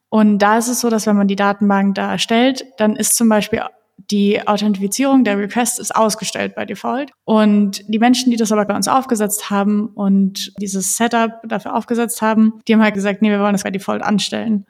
Und 0.08 0.38
da 0.38 0.56
ist 0.56 0.68
es 0.68 0.80
so, 0.80 0.88
dass 0.88 1.06
wenn 1.06 1.16
man 1.16 1.28
die 1.28 1.36
Datenbank 1.36 1.96
da 1.96 2.12
erstellt, 2.12 2.64
dann 2.78 2.96
ist 2.96 3.16
zum 3.16 3.28
Beispiel 3.28 3.62
die 4.10 4.46
Authentifizierung 4.46 5.22
der 5.22 5.38
Requests 5.38 5.78
ist 5.78 5.94
ausgestellt 5.94 6.54
bei 6.54 6.64
Default. 6.64 7.12
Und 7.24 7.84
die 7.88 7.98
Menschen, 7.98 8.30
die 8.30 8.38
das 8.38 8.50
aber 8.50 8.64
bei 8.64 8.74
uns 8.74 8.88
aufgesetzt 8.88 9.50
haben 9.50 9.88
und 9.88 10.52
dieses 10.60 10.96
Setup 10.96 11.32
dafür 11.46 11.76
aufgesetzt 11.76 12.22
haben, 12.22 12.54
die 12.66 12.72
haben 12.72 12.82
halt 12.82 12.94
gesagt, 12.94 13.20
nee, 13.20 13.30
wir 13.30 13.40
wollen 13.40 13.52
das 13.52 13.64
bei 13.64 13.70
Default 13.70 14.02
anstellen. 14.02 14.64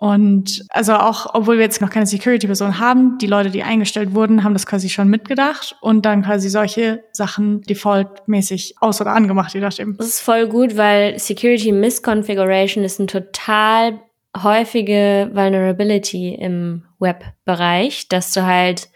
Und 0.00 0.64
also 0.68 0.94
auch, 0.94 1.34
obwohl 1.34 1.56
wir 1.56 1.64
jetzt 1.64 1.80
noch 1.80 1.90
keine 1.90 2.06
Security-Person 2.06 2.78
haben, 2.78 3.18
die 3.18 3.26
Leute, 3.26 3.50
die 3.50 3.64
eingestellt 3.64 4.14
wurden, 4.14 4.44
haben 4.44 4.52
das 4.52 4.64
quasi 4.64 4.88
schon 4.88 5.08
mitgedacht 5.08 5.76
und 5.80 6.06
dann 6.06 6.22
quasi 6.22 6.48
solche 6.48 7.02
Sachen 7.10 7.62
defaultmäßig 7.62 8.76
aus- 8.80 9.00
oder 9.00 9.10
angemacht, 9.10 9.54
je 9.54 9.60
nachdem. 9.60 9.96
Das 9.96 10.06
ist 10.06 10.20
voll 10.20 10.46
gut, 10.46 10.76
weil 10.76 11.18
Security 11.18 11.72
Misconfiguration 11.72 12.84
ist 12.84 13.00
ein 13.00 13.08
total 13.08 13.98
häufige 14.40 15.30
Vulnerability 15.32 16.32
im 16.34 16.84
Web-Bereich, 17.00 18.06
dass 18.08 18.32
du 18.32 18.46
halt 18.46 18.88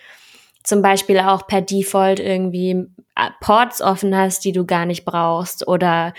zum 0.64 0.83
Beispiel 0.83 1.18
auch 1.18 1.46
per 1.46 1.61
Default 1.61 2.20
irgendwie 2.20 2.86
äh, 3.14 3.30
Ports 3.41 3.82
offen 3.82 4.16
hast, 4.16 4.45
die 4.45 4.53
du 4.53 4.64
gar 4.64 4.86
nicht 4.86 5.05
brauchst 5.05 5.68
oder 5.68 6.14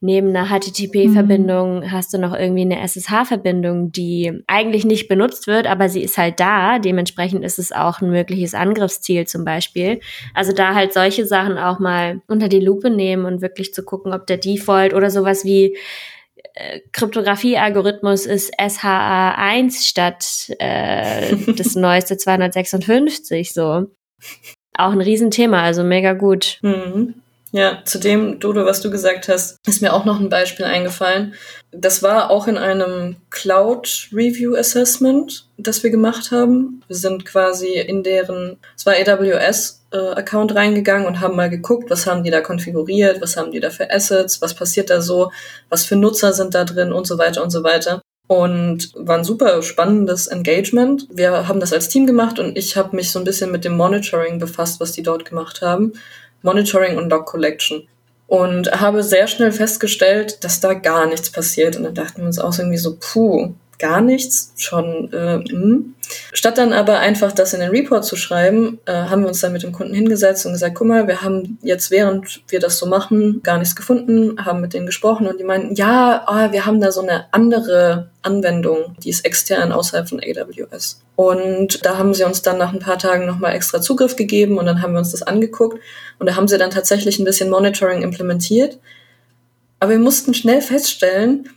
neben 0.00 0.28
einer 0.28 0.46
HTTP-Verbindung 0.46 1.80
mhm. 1.80 1.92
hast 1.92 2.14
du 2.14 2.18
noch 2.18 2.34
irgendwie 2.34 2.62
eine 2.62 2.80
SSH-Verbindung, 2.80 3.90
die 3.90 4.42
eigentlich 4.46 4.84
nicht 4.84 5.08
benutzt 5.08 5.46
wird, 5.46 5.66
aber 5.66 5.88
sie 5.88 6.02
ist 6.02 6.16
halt 6.16 6.38
da. 6.38 6.78
Dementsprechend 6.78 7.44
ist 7.44 7.58
es 7.58 7.72
auch 7.72 8.00
ein 8.00 8.10
mögliches 8.10 8.54
Angriffsziel 8.54 9.26
zum 9.26 9.44
Beispiel. 9.44 10.00
Also 10.34 10.52
da 10.52 10.74
halt 10.74 10.92
solche 10.92 11.26
Sachen 11.26 11.58
auch 11.58 11.80
mal 11.80 12.22
unter 12.28 12.48
die 12.48 12.60
Lupe 12.60 12.90
nehmen 12.90 13.24
und 13.24 13.42
wirklich 13.42 13.74
zu 13.74 13.84
gucken, 13.84 14.14
ob 14.14 14.26
der 14.26 14.38
Default 14.38 14.94
oder 14.94 15.10
sowas 15.10 15.44
wie 15.44 15.76
äh, 16.54 16.80
Kryptographie-Algorithmus 16.92 18.26
ist 18.26 18.58
SHA1 18.58 19.86
statt 19.86 20.50
äh, 20.58 21.36
das 21.56 21.74
neueste 21.74 22.16
256 22.16 23.52
so. 23.52 23.86
Auch 24.76 24.92
ein 24.92 25.00
Riesenthema, 25.00 25.62
also 25.62 25.82
mega 25.82 26.12
gut. 26.12 26.58
Mhm. 26.62 27.14
Ja, 27.50 27.78
zu 27.84 27.98
dem, 27.98 28.40
Dodo, 28.40 28.66
was 28.66 28.82
du 28.82 28.90
gesagt 28.90 29.28
hast, 29.28 29.56
ist 29.66 29.80
mir 29.80 29.94
auch 29.94 30.04
noch 30.04 30.20
ein 30.20 30.28
Beispiel 30.28 30.66
eingefallen. 30.66 31.34
Das 31.70 32.02
war 32.02 32.30
auch 32.30 32.46
in 32.46 32.58
einem 32.58 33.16
Cloud 33.30 34.08
Review 34.12 34.54
Assessment, 34.54 35.46
das 35.56 35.82
wir 35.82 35.90
gemacht 35.90 36.30
haben. 36.30 36.82
Wir 36.88 36.96
sind 36.96 37.24
quasi 37.24 37.78
in 37.78 38.02
deren, 38.02 38.58
es 38.76 38.84
war 38.84 38.94
AWS 38.94 39.86
äh, 39.92 39.96
Account 39.96 40.54
reingegangen 40.54 41.06
und 41.06 41.20
haben 41.20 41.36
mal 41.36 41.48
geguckt, 41.48 41.90
was 41.90 42.06
haben 42.06 42.22
die 42.22 42.30
da 42.30 42.42
konfiguriert, 42.42 43.22
was 43.22 43.38
haben 43.38 43.50
die 43.50 43.60
da 43.60 43.70
für 43.70 43.90
Assets, 43.90 44.42
was 44.42 44.52
passiert 44.54 44.90
da 44.90 45.00
so, 45.00 45.32
was 45.70 45.86
für 45.86 45.96
Nutzer 45.96 46.34
sind 46.34 46.54
da 46.54 46.64
drin 46.64 46.92
und 46.92 47.06
so 47.06 47.16
weiter 47.16 47.42
und 47.42 47.50
so 47.50 47.64
weiter. 47.64 48.02
Und 48.28 48.92
war 48.94 49.18
ein 49.18 49.24
super 49.24 49.62
spannendes 49.62 50.26
Engagement. 50.26 51.08
Wir 51.10 51.48
haben 51.48 51.60
das 51.60 51.72
als 51.72 51.88
Team 51.88 52.06
gemacht 52.06 52.38
und 52.38 52.56
ich 52.58 52.76
habe 52.76 52.94
mich 52.94 53.10
so 53.10 53.18
ein 53.18 53.24
bisschen 53.24 53.50
mit 53.50 53.64
dem 53.64 53.76
Monitoring 53.76 54.38
befasst, 54.38 54.80
was 54.80 54.92
die 54.92 55.02
dort 55.02 55.24
gemacht 55.24 55.62
haben. 55.62 55.94
Monitoring 56.42 56.98
und 56.98 57.08
Log 57.08 57.26
Collection. 57.26 57.88
Und 58.26 58.70
habe 58.80 59.02
sehr 59.02 59.26
schnell 59.26 59.50
festgestellt, 59.50 60.44
dass 60.44 60.60
da 60.60 60.74
gar 60.74 61.06
nichts 61.06 61.32
passiert. 61.32 61.76
Und 61.76 61.84
dann 61.84 61.94
dachten 61.94 62.18
wir 62.18 62.26
uns 62.26 62.38
auch 62.38 62.56
irgendwie 62.58 62.76
so, 62.76 62.98
puh, 63.00 63.54
gar 63.78 64.02
nichts, 64.02 64.52
schon, 64.56 65.10
äh, 65.12 65.38
mh. 65.38 65.80
Statt 66.32 66.58
dann 66.58 66.74
aber 66.74 66.98
einfach 66.98 67.32
das 67.32 67.54
in 67.54 67.60
den 67.60 67.70
Report 67.70 68.04
zu 68.04 68.14
schreiben, 68.16 68.80
äh, 68.84 68.92
haben 68.92 69.22
wir 69.22 69.28
uns 69.28 69.40
dann 69.40 69.52
mit 69.52 69.62
dem 69.62 69.72
Kunden 69.72 69.94
hingesetzt 69.94 70.44
und 70.44 70.52
gesagt, 70.52 70.74
guck 70.74 70.86
mal, 70.86 71.08
wir 71.08 71.22
haben 71.22 71.58
jetzt, 71.62 71.90
während 71.90 72.42
wir 72.48 72.60
das 72.60 72.78
so 72.78 72.86
machen, 72.86 73.42
gar 73.42 73.58
nichts 73.58 73.74
gefunden, 73.74 74.44
haben 74.44 74.60
mit 74.60 74.74
denen 74.74 74.86
gesprochen 74.86 75.26
und 75.26 75.40
die 75.40 75.44
meinten, 75.44 75.74
ja, 75.74 76.22
ah, 76.26 76.52
wir 76.52 76.66
haben 76.66 76.80
da 76.80 76.92
so 76.92 77.00
eine 77.00 77.24
andere 77.32 78.10
Anwendung, 78.20 78.96
die 79.02 79.08
ist 79.08 79.24
extern 79.24 79.72
außerhalb 79.72 80.08
von 80.08 80.20
AWS. 80.20 81.02
Und 81.16 81.84
da 81.84 81.96
haben 81.96 82.12
sie 82.12 82.24
uns 82.24 82.42
dann 82.42 82.58
nach 82.58 82.72
ein 82.72 82.78
paar 82.78 82.98
Tagen 82.98 83.24
nochmal 83.24 83.54
extra 83.54 83.80
Zugriff 83.80 84.14
gegeben 84.14 84.58
und 84.58 84.66
dann 84.66 84.82
haben 84.82 84.92
wir 84.92 84.98
uns 84.98 85.12
das 85.12 85.22
angeguckt 85.22 85.80
und 86.18 86.28
da 86.28 86.36
haben 86.36 86.48
sie 86.48 86.58
dann 86.58 86.70
tatsächlich 86.70 87.18
ein 87.18 87.24
bisschen 87.24 87.48
Monitoring 87.48 88.02
implementiert. 88.02 88.78
Aber 89.80 89.92
wir 89.92 89.98
mussten 89.98 90.34
schnell 90.34 90.60
feststellen, 90.60 91.48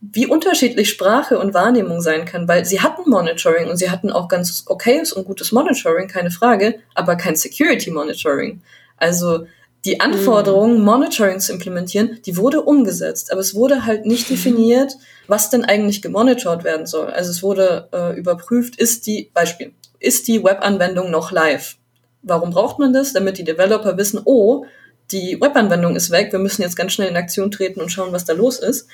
wie 0.00 0.26
unterschiedlich 0.26 0.90
Sprache 0.90 1.38
und 1.38 1.54
Wahrnehmung 1.54 2.00
sein 2.00 2.24
kann, 2.24 2.48
weil 2.48 2.64
sie 2.64 2.80
hatten 2.80 3.08
Monitoring 3.08 3.68
und 3.68 3.76
sie 3.76 3.90
hatten 3.90 4.10
auch 4.10 4.28
ganz 4.28 4.64
okayes 4.66 5.12
und 5.12 5.24
gutes 5.24 5.52
Monitoring, 5.52 6.08
keine 6.08 6.30
Frage, 6.30 6.80
aber 6.94 7.16
kein 7.16 7.36
Security 7.36 7.90
Monitoring. 7.90 8.60
Also 8.96 9.46
die 9.84 10.00
Anforderung, 10.00 10.78
mhm. 10.78 10.84
Monitoring 10.84 11.40
zu 11.40 11.52
implementieren, 11.52 12.20
die 12.24 12.36
wurde 12.36 12.62
umgesetzt, 12.62 13.32
aber 13.32 13.40
es 13.40 13.54
wurde 13.54 13.84
halt 13.84 14.06
nicht 14.06 14.30
mhm. 14.30 14.34
definiert, 14.34 14.92
was 15.26 15.50
denn 15.50 15.64
eigentlich 15.64 16.02
gemonitort 16.02 16.64
werden 16.64 16.86
soll. 16.86 17.10
Also 17.10 17.30
es 17.30 17.42
wurde 17.42 17.88
äh, 17.92 18.16
überprüft, 18.16 18.76
ist 18.76 19.06
die, 19.06 19.30
Beispiel, 19.32 19.72
ist 19.98 20.28
die 20.28 20.42
Webanwendung 20.42 21.10
noch 21.10 21.30
live? 21.30 21.76
Warum 22.22 22.50
braucht 22.50 22.78
man 22.78 22.92
das? 22.92 23.12
Damit 23.12 23.38
die 23.38 23.44
Developer 23.44 23.96
wissen, 23.96 24.20
oh, 24.24 24.64
die 25.10 25.38
Webanwendung 25.40 25.96
ist 25.96 26.10
weg, 26.10 26.32
wir 26.32 26.38
müssen 26.38 26.62
jetzt 26.62 26.76
ganz 26.76 26.92
schnell 26.92 27.08
in 27.08 27.16
Aktion 27.16 27.50
treten 27.50 27.80
und 27.80 27.90
schauen, 27.90 28.12
was 28.12 28.24
da 28.24 28.32
los 28.32 28.58
ist. 28.58 28.88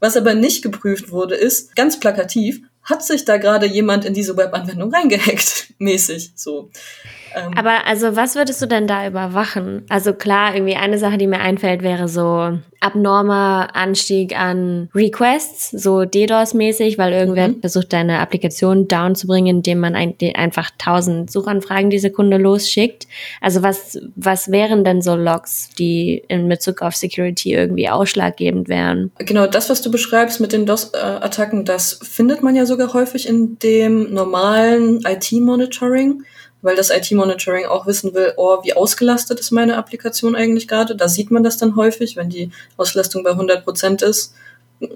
Was 0.00 0.16
aber 0.16 0.34
nicht 0.34 0.62
geprüft 0.62 1.10
wurde, 1.10 1.34
ist, 1.34 1.76
ganz 1.76 2.00
plakativ, 2.00 2.62
hat 2.82 3.04
sich 3.04 3.24
da 3.24 3.36
gerade 3.36 3.66
jemand 3.66 4.04
in 4.04 4.14
diese 4.14 4.36
Webanwendung 4.36 4.92
reingehackt, 4.92 5.74
mäßig 5.78 6.32
so. 6.34 6.70
Ähm, 7.34 7.52
Aber 7.56 7.86
also 7.86 8.16
was 8.16 8.34
würdest 8.34 8.60
du 8.62 8.66
denn 8.66 8.86
da 8.86 9.06
überwachen? 9.06 9.84
Also 9.88 10.12
klar, 10.12 10.54
irgendwie 10.54 10.76
eine 10.76 10.98
Sache, 10.98 11.18
die 11.18 11.26
mir 11.26 11.40
einfällt, 11.40 11.82
wäre 11.82 12.08
so 12.08 12.58
abnormer 12.80 13.68
Anstieg 13.74 14.38
an 14.38 14.88
Requests, 14.94 15.70
so 15.70 16.00
DDoS-mäßig, 16.00 16.96
weil 16.98 17.12
irgendwer 17.12 17.48
mhm. 17.48 17.60
versucht, 17.60 17.92
deine 17.92 18.20
Applikation 18.20 18.88
down 18.88 19.14
zu 19.14 19.26
bringen, 19.26 19.58
indem 19.58 19.80
man 19.80 19.94
ein, 19.94 20.14
einfach 20.34 20.70
tausend 20.78 21.30
Suchanfragen 21.30 21.90
die 21.90 21.98
Sekunde 21.98 22.38
losschickt. 22.38 23.06
Also 23.40 23.62
was, 23.62 23.98
was 24.16 24.50
wären 24.50 24.84
denn 24.84 25.02
so 25.02 25.14
Logs, 25.14 25.70
die 25.78 26.22
in 26.28 26.48
Bezug 26.48 26.80
auf 26.82 26.96
Security 26.96 27.52
irgendwie 27.52 27.88
ausschlaggebend 27.88 28.68
wären? 28.68 29.12
Genau, 29.18 29.46
das, 29.46 29.68
was 29.68 29.82
du 29.82 29.90
beschreibst 29.90 30.40
mit 30.40 30.52
den 30.52 30.64
DOS-Attacken, 30.64 31.64
das 31.66 32.00
findet 32.02 32.42
man 32.42 32.56
ja 32.56 32.64
sogar 32.64 32.92
häufig 32.94 33.28
in 33.28 33.58
dem 33.58 34.12
normalen 34.12 35.00
IT-Monitoring 35.04 36.24
weil 36.62 36.76
das 36.76 36.90
IT-Monitoring 36.90 37.66
auch 37.66 37.86
wissen 37.86 38.14
will, 38.14 38.34
oh, 38.36 38.58
wie 38.62 38.74
ausgelastet 38.74 39.40
ist 39.40 39.50
meine 39.50 39.76
Applikation 39.76 40.36
eigentlich 40.36 40.68
gerade. 40.68 40.94
Da 40.94 41.08
sieht 41.08 41.30
man 41.30 41.42
das 41.42 41.56
dann 41.56 41.76
häufig, 41.76 42.16
wenn 42.16 42.28
die 42.28 42.50
Auslastung 42.76 43.24
bei 43.24 43.30
100 43.30 43.64
Prozent 43.64 44.02
ist. 44.02 44.34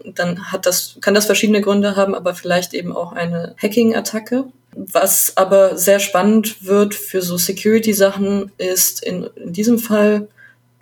Dann 0.04 0.50
hat 0.50 0.66
das, 0.66 0.96
kann 1.00 1.14
das 1.14 1.26
verschiedene 1.26 1.60
Gründe 1.60 1.96
haben, 1.96 2.14
aber 2.14 2.34
vielleicht 2.34 2.74
eben 2.74 2.94
auch 2.94 3.12
eine 3.12 3.54
Hacking-Attacke. 3.60 4.44
Was 4.76 5.36
aber 5.36 5.76
sehr 5.76 6.00
spannend 6.00 6.64
wird 6.64 6.94
für 6.94 7.22
so 7.22 7.36
Security-Sachen 7.36 8.50
ist 8.58 9.02
in, 9.02 9.28
in 9.36 9.52
diesem 9.52 9.78
Fall, 9.78 10.28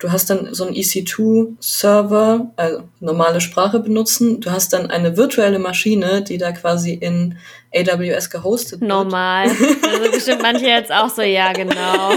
du 0.03 0.11
hast 0.11 0.29
dann 0.29 0.53
so 0.53 0.65
einen 0.65 0.75
EC2-Server, 0.75 2.51
also 2.57 2.83
normale 2.99 3.39
Sprache 3.39 3.79
benutzen. 3.79 4.41
Du 4.41 4.51
hast 4.51 4.73
dann 4.73 4.89
eine 4.89 5.15
virtuelle 5.15 5.59
Maschine, 5.59 6.21
die 6.21 6.37
da 6.37 6.51
quasi 6.51 6.93
in 6.93 7.37
AWS 7.73 8.29
gehostet 8.29 8.81
wird. 8.81 8.89
Normal. 8.89 9.49
Also 9.93 10.11
bestimmt 10.11 10.41
manche 10.41 10.65
jetzt 10.65 10.91
auch 10.91 11.09
so, 11.09 11.21
ja, 11.21 11.53
genau. 11.53 12.11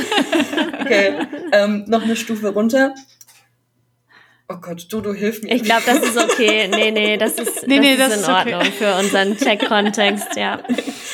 Okay, 0.80 1.14
ähm, 1.52 1.84
noch 1.86 2.02
eine 2.02 2.16
Stufe 2.16 2.48
runter. 2.48 2.92
Oh 4.48 4.56
Gott, 4.60 4.86
Dodo, 4.90 5.12
hilf 5.12 5.42
mir. 5.42 5.54
Ich 5.54 5.62
glaube, 5.62 5.82
das 5.86 5.98
ist 5.98 6.16
okay. 6.16 6.68
Nee, 6.68 6.90
nee, 6.90 7.16
das 7.16 7.34
ist, 7.34 7.66
nee, 7.66 7.76
das 7.76 7.84
nee, 7.84 7.92
ist 7.92 8.00
das 8.00 8.14
in 8.14 8.20
ist 8.20 8.28
Ordnung 8.28 8.60
okay. 8.60 8.72
für 8.72 8.94
unseren 8.96 9.36
Check-Kontext, 9.36 10.36
ja. 10.36 10.62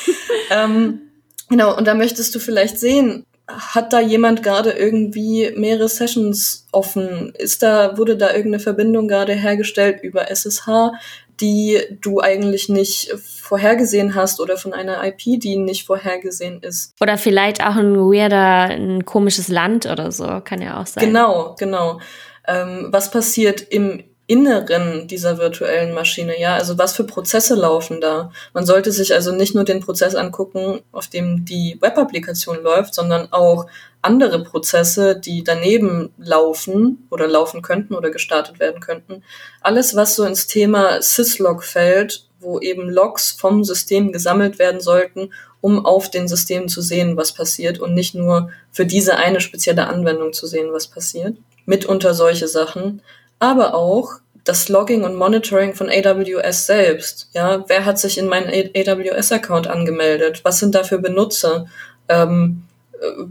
ähm, 0.51 1.01
genau, 1.49 1.77
und 1.77 1.87
da 1.87 1.95
möchtest 1.95 2.35
du 2.35 2.39
vielleicht 2.39 2.79
sehen, 2.79 3.27
hat 3.57 3.93
da 3.93 4.01
jemand 4.01 4.43
gerade 4.43 4.71
irgendwie 4.71 5.53
mehrere 5.57 5.89
Sessions 5.89 6.67
offen? 6.73 7.33
Ist 7.37 7.63
da, 7.63 7.97
wurde 7.99 8.17
da 8.17 8.29
irgendeine 8.29 8.61
Verbindung 8.61 9.09
gerade 9.09 9.33
hergestellt 9.33 10.01
über 10.03 10.31
SSH, 10.31 10.93
die 11.41 11.81
du 12.01 12.21
eigentlich 12.21 12.69
nicht 12.69 13.11
vorhergesehen 13.13 14.15
hast 14.15 14.41
oder 14.41 14.57
von 14.57 14.73
einer 14.73 15.05
IP, 15.05 15.41
die 15.41 15.57
nicht 15.57 15.87
vorhergesehen 15.87 16.63
ist? 16.63 16.95
Oder 17.01 17.19
vielleicht 17.19 17.63
auch 17.65 17.77
ein 17.77 17.97
weirder, 17.97 18.75
ein 18.75 19.05
komisches 19.05 19.49
Land 19.49 19.87
oder 19.87 20.13
so, 20.13 20.41
kann 20.45 20.63
ja 20.63 20.81
auch 20.81 20.87
sein. 20.87 21.05
Genau, 21.05 21.57
genau. 21.59 22.01
Ähm, 22.47 22.89
was 22.91 23.11
passiert 23.11 23.61
im 23.61 24.03
Inneren 24.33 25.09
dieser 25.09 25.37
virtuellen 25.37 25.93
Maschine, 25.93 26.41
ja, 26.41 26.55
also 26.55 26.79
was 26.79 26.97
für 26.97 27.05
Prozesse 27.05 27.55
laufen 27.55 28.01
da. 28.01 28.33
Man 28.55 28.65
sollte 28.65 28.91
sich 28.91 29.13
also 29.13 29.31
nicht 29.31 29.55
nur 29.55 29.65
den 29.65 29.81
Prozess 29.81 30.15
angucken, 30.15 30.81
auf 30.91 31.09
dem 31.09 31.45
die 31.45 31.77
Web-Applikation 31.83 32.63
läuft, 32.63 32.95
sondern 32.95 33.31
auch 33.31 33.67
andere 34.01 34.43
Prozesse, 34.43 35.21
die 35.21 35.45
daneben 35.45 36.15
laufen 36.17 37.07
oder 37.11 37.29
laufen 37.29 37.61
könnten 37.61 37.95
oder 37.95 38.11
gestartet 38.11 38.59
werden 38.59 38.81
könnten. 38.81 39.23
Alles, 39.61 39.97
was 39.97 40.17
so 40.17 40.25
ins 40.25 40.47
Thema 40.47 41.03
Syslog 41.03 41.63
fällt, 41.63 42.25
wo 42.41 42.59
eben 42.59 42.89
Logs 42.89 43.33
vom 43.33 43.65
System 43.65 44.13
gesammelt 44.13 44.59
werden 44.59 44.81
sollten, 44.81 45.35
um 45.61 45.85
auf 45.85 46.11
den 46.11 46.27
Systemen 46.27 46.71
zu 46.71 46.81
sehen, 46.81 47.19
was 47.19 47.35
passiert 47.35 47.79
und 47.79 47.93
nicht 47.93 48.15
nur 48.15 48.49
für 48.71 48.87
diese 48.87 49.17
eine 49.17 49.43
spezielle 49.43 49.89
Anwendung 49.89 50.33
zu 50.33 50.47
sehen, 50.47 50.73
was 50.73 50.87
passiert. 50.87 51.37
Mitunter 51.67 52.15
solche 52.15 52.49
Sachen 52.49 53.03
aber 53.43 53.75
auch 53.75 54.21
das 54.45 54.69
Logging 54.69 55.05
und 55.05 55.17
Monitoring 55.17 55.75
von 55.75 55.89
AWS 55.89 56.67
selbst. 56.67 57.29
Ja, 57.33 57.65
wer 57.69 57.85
hat 57.85 57.99
sich 57.99 58.19
in 58.19 58.27
meinen 58.27 58.49
AWS-Account 58.49 59.69
angemeldet? 59.69 60.41
Was 60.45 60.59
sind 60.59 60.75
da 60.75 60.83
für 60.83 60.99
Benutzer? 60.99 61.67
Ähm, 62.09 62.65
äh, 63.01 63.25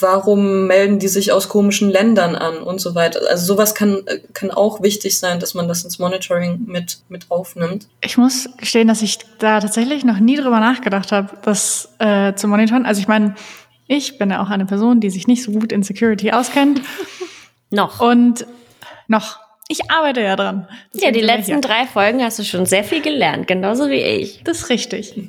warum 0.00 0.66
melden 0.66 0.98
die 0.98 1.08
sich 1.08 1.32
aus 1.32 1.48
komischen 1.48 1.90
Ländern 1.90 2.36
an 2.36 2.58
und 2.58 2.80
so 2.80 2.94
weiter? 2.94 3.20
Also 3.30 3.46
sowas 3.46 3.74
kann, 3.74 4.02
kann 4.34 4.50
auch 4.50 4.82
wichtig 4.82 5.18
sein, 5.18 5.40
dass 5.40 5.54
man 5.54 5.68
das 5.68 5.84
ins 5.84 5.98
Monitoring 5.98 6.62
mit, 6.66 6.98
mit 7.08 7.30
aufnimmt. 7.30 7.88
Ich 8.00 8.16
muss 8.16 8.48
gestehen, 8.58 8.88
dass 8.88 9.02
ich 9.02 9.18
da 9.38 9.60
tatsächlich 9.60 10.04
noch 10.04 10.18
nie 10.18 10.36
drüber 10.36 10.60
nachgedacht 10.60 11.12
habe, 11.12 11.36
das 11.42 11.94
äh, 11.98 12.34
zu 12.34 12.48
monitoren. 12.48 12.86
Also 12.86 13.00
ich 13.00 13.08
meine, 13.08 13.34
ich 13.86 14.18
bin 14.18 14.30
ja 14.30 14.42
auch 14.42 14.50
eine 14.50 14.66
Person, 14.66 15.00
die 15.00 15.10
sich 15.10 15.26
nicht 15.26 15.42
so 15.42 15.52
gut 15.52 15.72
in 15.72 15.82
Security 15.82 16.32
auskennt. 16.32 16.82
noch. 17.70 18.00
Und 18.00 18.46
noch. 19.08 19.45
Ich 19.68 19.90
arbeite 19.90 20.20
ja 20.20 20.36
dran. 20.36 20.68
ja, 20.94 21.10
die 21.10 21.20
letzten 21.20 21.52
hier. 21.52 21.60
drei 21.60 21.86
Folgen 21.86 22.22
hast 22.22 22.38
du 22.38 22.44
schon 22.44 22.66
sehr 22.66 22.84
viel 22.84 23.02
gelernt, 23.02 23.48
genauso 23.48 23.88
wie 23.90 24.00
ich. 24.00 24.42
Das 24.44 24.58
ist 24.58 24.70
richtig. 24.70 25.14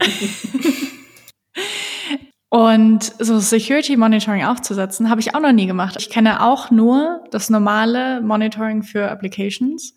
Und 2.50 3.04
so 3.20 3.40
Security 3.40 3.98
Monitoring 3.98 4.46
aufzusetzen, 4.46 5.10
habe 5.10 5.20
ich 5.20 5.36
auch 5.36 5.42
noch 5.42 5.52
nie 5.52 5.68
gemacht. 5.68 5.96
Ich 6.00 6.10
kenne 6.10 6.46
auch 6.46 6.72
nur 6.72 7.24
das 7.30 7.50
normale 7.50 8.22
Monitoring 8.22 8.84
für 8.84 9.10
Applications 9.12 9.94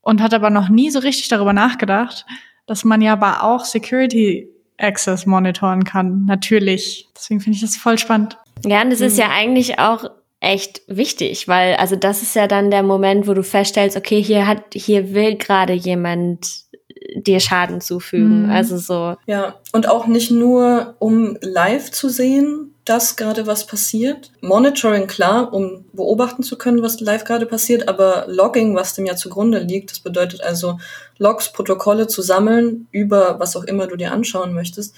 und 0.00 0.20
hatte 0.20 0.36
aber 0.36 0.50
noch 0.50 0.68
nie 0.68 0.90
so 0.90 0.98
richtig 0.98 1.28
darüber 1.28 1.52
nachgedacht, 1.52 2.26
dass 2.66 2.82
man 2.82 3.02
ja 3.02 3.12
aber 3.12 3.44
auch 3.44 3.64
Security 3.64 4.48
Access 4.78 5.26
monitoren 5.26 5.84
kann. 5.84 6.24
Natürlich. 6.26 7.08
Deswegen 7.14 7.40
finde 7.40 7.56
ich 7.56 7.62
das 7.62 7.76
voll 7.76 7.98
spannend. 7.98 8.36
Ja, 8.64 8.82
und 8.82 8.90
das 8.90 9.00
ist 9.00 9.16
ja 9.16 9.28
eigentlich 9.30 9.78
auch 9.78 10.10
echt 10.40 10.82
wichtig, 10.86 11.48
weil 11.48 11.74
also 11.76 11.96
das 11.96 12.22
ist 12.22 12.34
ja 12.34 12.46
dann 12.46 12.70
der 12.70 12.82
Moment, 12.82 13.26
wo 13.26 13.34
du 13.34 13.42
feststellst, 13.42 13.96
okay, 13.96 14.22
hier 14.22 14.46
hat 14.46 14.62
hier 14.74 15.14
will 15.14 15.36
gerade 15.36 15.72
jemand 15.72 16.66
dir 17.14 17.40
Schaden 17.40 17.80
zufügen. 17.80 18.44
Mhm. 18.44 18.50
Also 18.50 18.78
so. 18.78 19.16
Ja, 19.26 19.56
und 19.72 19.88
auch 19.88 20.06
nicht 20.06 20.30
nur, 20.30 20.96
um 20.98 21.36
live 21.40 21.90
zu 21.90 22.08
sehen, 22.08 22.74
dass 22.84 23.16
gerade 23.16 23.46
was 23.46 23.66
passiert. 23.66 24.30
Monitoring, 24.40 25.06
klar, 25.06 25.52
um 25.52 25.84
beobachten 25.92 26.42
zu 26.42 26.56
können, 26.56 26.82
was 26.82 27.00
live 27.00 27.24
gerade 27.24 27.46
passiert, 27.46 27.88
aber 27.88 28.26
Logging, 28.28 28.76
was 28.76 28.94
dem 28.94 29.06
ja 29.06 29.16
zugrunde 29.16 29.58
liegt, 29.58 29.90
das 29.90 30.00
bedeutet 30.00 30.42
also 30.42 30.78
Logs, 31.18 31.52
Protokolle 31.52 32.06
zu 32.06 32.22
sammeln 32.22 32.86
über 32.92 33.40
was 33.40 33.56
auch 33.56 33.64
immer 33.64 33.86
du 33.86 33.96
dir 33.96 34.12
anschauen 34.12 34.54
möchtest. 34.54 34.94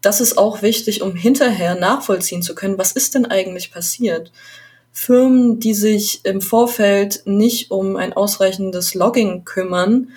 Das 0.00 0.20
ist 0.20 0.36
auch 0.36 0.62
wichtig, 0.62 1.02
um 1.02 1.14
hinterher 1.14 1.74
nachvollziehen 1.74 2.42
zu 2.42 2.54
können, 2.54 2.78
was 2.78 2.92
ist 2.92 3.14
denn 3.14 3.26
eigentlich 3.26 3.72
passiert. 3.72 4.32
Firmen, 5.00 5.60
die 5.60 5.74
sich 5.74 6.24
im 6.24 6.40
Vorfeld 6.40 7.22
nicht 7.24 7.70
um 7.70 7.94
ein 7.94 8.12
ausreichendes 8.12 8.94
Logging 8.94 9.44
kümmern, 9.44 10.08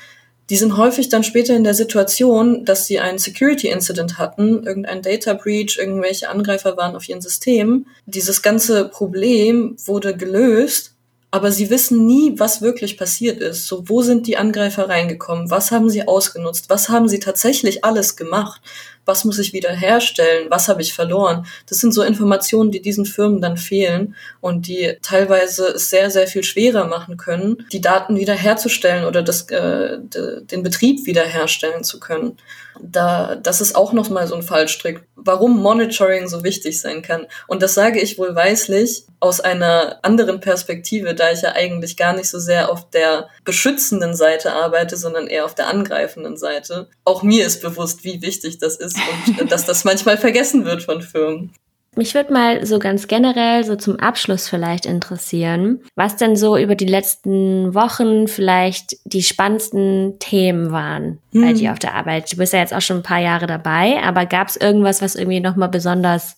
die 0.49 0.57
sind 0.57 0.75
häufig 0.75 1.07
dann 1.07 1.23
später 1.23 1.55
in 1.55 1.63
der 1.63 1.75
Situation, 1.75 2.65
dass 2.65 2.87
sie 2.87 2.99
einen 2.99 3.19
Security 3.19 3.67
Incident 3.67 4.17
hatten, 4.17 4.63
irgendein 4.63 5.03
Data 5.03 5.35
Breach, 5.35 5.77
irgendwelche 5.77 6.29
Angreifer 6.29 6.77
waren 6.77 6.95
auf 6.95 7.07
ihren 7.07 7.21
System. 7.21 7.85
Dieses 8.07 8.41
ganze 8.41 8.89
Problem 8.89 9.77
wurde 9.85 10.17
gelöst, 10.17 10.95
aber 11.29 11.51
sie 11.51 11.69
wissen 11.69 12.07
nie, 12.07 12.33
was 12.37 12.63
wirklich 12.63 12.97
passiert 12.97 13.39
ist. 13.39 13.67
So, 13.67 13.87
wo 13.87 14.01
sind 14.01 14.25
die 14.25 14.37
Angreifer 14.37 14.89
reingekommen? 14.89 15.51
Was 15.51 15.69
haben 15.69 15.91
sie 15.91 16.07
ausgenutzt? 16.07 16.71
Was 16.71 16.89
haben 16.89 17.07
sie 17.07 17.19
tatsächlich 17.19 17.85
alles 17.85 18.15
gemacht? 18.15 18.61
Was 19.05 19.25
muss 19.25 19.39
ich 19.39 19.53
wieder 19.53 19.71
herstellen, 19.71 20.47
was 20.49 20.67
habe 20.67 20.81
ich 20.81 20.93
verloren. 20.93 21.45
Das 21.67 21.79
sind 21.79 21.93
so 21.93 22.03
Informationen, 22.03 22.71
die 22.71 22.81
diesen 22.81 23.05
Firmen 23.05 23.41
dann 23.41 23.57
fehlen 23.57 24.15
und 24.39 24.67
die 24.67 24.97
teilweise 25.01 25.67
es 25.67 25.89
sehr, 25.89 26.09
sehr 26.11 26.27
viel 26.27 26.43
schwerer 26.43 26.85
machen 26.85 27.17
können, 27.17 27.65
die 27.71 27.81
Daten 27.81 28.17
wiederherzustellen 28.17 29.05
oder 29.05 29.23
das, 29.23 29.49
äh, 29.49 29.97
den 29.99 30.63
Betrieb 30.63 31.05
wiederherstellen 31.05 31.83
zu 31.83 31.99
können. 31.99 32.37
Da, 32.79 33.35
das 33.35 33.61
ist 33.61 33.75
auch 33.75 33.93
nochmal 33.93 34.27
so 34.27 34.35
ein 34.35 34.43
Fallstrick, 34.43 35.03
warum 35.15 35.61
Monitoring 35.61 36.27
so 36.27 36.43
wichtig 36.43 36.79
sein 36.79 37.01
kann. 37.01 37.27
Und 37.47 37.61
das 37.61 37.73
sage 37.73 37.99
ich 37.99 38.17
wohlweislich 38.17 39.05
aus 39.19 39.39
einer 39.39 39.99
anderen 40.01 40.39
Perspektive, 40.39 41.13
da 41.13 41.31
ich 41.31 41.43
ja 41.43 41.53
eigentlich 41.53 41.95
gar 41.95 42.13
nicht 42.13 42.27
so 42.27 42.39
sehr 42.39 42.71
auf 42.71 42.89
der 42.89 43.27
beschützenden 43.43 44.15
Seite 44.15 44.53
arbeite, 44.53 44.97
sondern 44.97 45.27
eher 45.27 45.45
auf 45.45 45.53
der 45.53 45.67
angreifenden 45.67 46.37
Seite. 46.37 46.87
Auch 47.05 47.21
mir 47.21 47.45
ist 47.45 47.61
bewusst, 47.61 48.03
wie 48.03 48.21
wichtig 48.21 48.57
das 48.57 48.77
ist 48.77 48.90
und 49.39 49.51
dass 49.51 49.65
das 49.65 49.83
manchmal 49.83 50.17
vergessen 50.17 50.65
wird 50.65 50.83
von 50.83 51.01
Firmen. 51.01 51.51
Mich 51.97 52.15
würde 52.15 52.31
mal 52.31 52.65
so 52.65 52.79
ganz 52.79 53.07
generell 53.07 53.65
so 53.65 53.75
zum 53.75 53.99
Abschluss 53.99 54.47
vielleicht 54.47 54.85
interessieren, 54.85 55.81
was 55.95 56.15
denn 56.15 56.37
so 56.37 56.55
über 56.55 56.75
die 56.75 56.85
letzten 56.85 57.73
Wochen 57.75 58.29
vielleicht 58.29 58.95
die 59.03 59.23
spannendsten 59.23 60.17
Themen 60.19 60.71
waren 60.71 61.19
hm. 61.33 61.41
bei 61.41 61.51
dir 61.51 61.73
auf 61.73 61.79
der 61.79 61.93
Arbeit. 61.93 62.31
Du 62.31 62.37
bist 62.37 62.53
ja 62.53 62.59
jetzt 62.59 62.73
auch 62.73 62.81
schon 62.81 62.97
ein 62.97 63.03
paar 63.03 63.19
Jahre 63.19 63.45
dabei, 63.45 64.01
aber 64.01 64.25
gab 64.25 64.47
es 64.47 64.55
irgendwas, 64.55 65.01
was 65.01 65.15
irgendwie 65.15 65.41
nochmal 65.41 65.67
besonders 65.67 66.37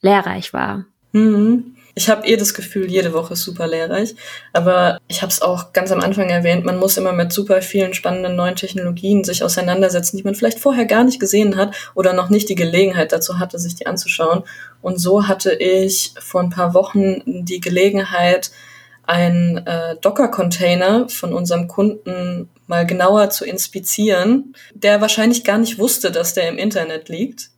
lehrreich 0.00 0.52
war? 0.52 0.86
Mhm. 1.12 1.71
Ich 1.94 2.08
habe 2.08 2.26
eh 2.26 2.36
das 2.36 2.54
Gefühl, 2.54 2.90
jede 2.90 3.12
Woche 3.12 3.34
ist 3.34 3.42
super 3.42 3.66
lehrreich. 3.66 4.14
Aber 4.52 4.98
ich 5.08 5.20
habe 5.20 5.30
es 5.30 5.42
auch 5.42 5.72
ganz 5.72 5.92
am 5.92 6.00
Anfang 6.00 6.30
erwähnt, 6.30 6.64
man 6.64 6.78
muss 6.78 6.96
immer 6.96 7.12
mit 7.12 7.32
super 7.32 7.60
vielen 7.60 7.92
spannenden 7.92 8.34
neuen 8.34 8.56
Technologien 8.56 9.24
sich 9.24 9.44
auseinandersetzen, 9.44 10.16
die 10.16 10.22
man 10.22 10.34
vielleicht 10.34 10.58
vorher 10.58 10.86
gar 10.86 11.04
nicht 11.04 11.20
gesehen 11.20 11.56
hat 11.56 11.74
oder 11.94 12.14
noch 12.14 12.30
nicht 12.30 12.48
die 12.48 12.54
Gelegenheit 12.54 13.12
dazu 13.12 13.38
hatte, 13.38 13.58
sich 13.58 13.74
die 13.74 13.86
anzuschauen. 13.86 14.44
Und 14.80 14.98
so 14.98 15.28
hatte 15.28 15.52
ich 15.52 16.14
vor 16.18 16.42
ein 16.42 16.50
paar 16.50 16.72
Wochen 16.74 17.22
die 17.26 17.60
Gelegenheit, 17.60 18.50
einen 19.04 19.58
äh, 19.66 19.96
Docker-Container 20.00 21.08
von 21.08 21.32
unserem 21.32 21.68
Kunden 21.68 22.48
mal 22.66 22.86
genauer 22.86 23.30
zu 23.30 23.44
inspizieren, 23.44 24.54
der 24.74 25.00
wahrscheinlich 25.00 25.44
gar 25.44 25.58
nicht 25.58 25.78
wusste, 25.78 26.10
dass 26.10 26.34
der 26.34 26.48
im 26.48 26.56
Internet 26.56 27.08
liegt 27.08 27.51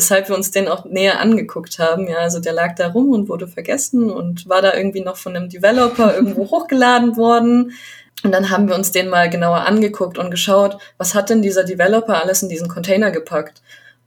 weshalb 0.00 0.30
wir 0.30 0.34
uns 0.34 0.50
den 0.50 0.66
auch 0.66 0.86
näher 0.86 1.20
angeguckt 1.20 1.78
haben. 1.78 2.08
Ja, 2.08 2.16
also 2.20 2.40
der 2.40 2.54
lag 2.54 2.74
da 2.74 2.88
rum 2.88 3.10
und 3.10 3.28
wurde 3.28 3.46
vergessen 3.46 4.10
und 4.10 4.48
war 4.48 4.62
da 4.62 4.74
irgendwie 4.74 5.02
noch 5.02 5.18
von 5.18 5.36
einem 5.36 5.50
Developer 5.50 6.14
irgendwo 6.14 6.50
hochgeladen 6.50 7.18
worden. 7.18 7.72
Und 8.24 8.32
dann 8.32 8.48
haben 8.48 8.66
wir 8.66 8.74
uns 8.74 8.92
den 8.92 9.10
mal 9.10 9.28
genauer 9.28 9.66
angeguckt 9.66 10.16
und 10.16 10.30
geschaut, 10.30 10.78
was 10.96 11.14
hat 11.14 11.28
denn 11.28 11.42
dieser 11.42 11.64
Developer 11.64 12.22
alles 12.22 12.42
in 12.42 12.48
diesen 12.48 12.68
Container 12.68 13.10
gepackt? 13.10 13.60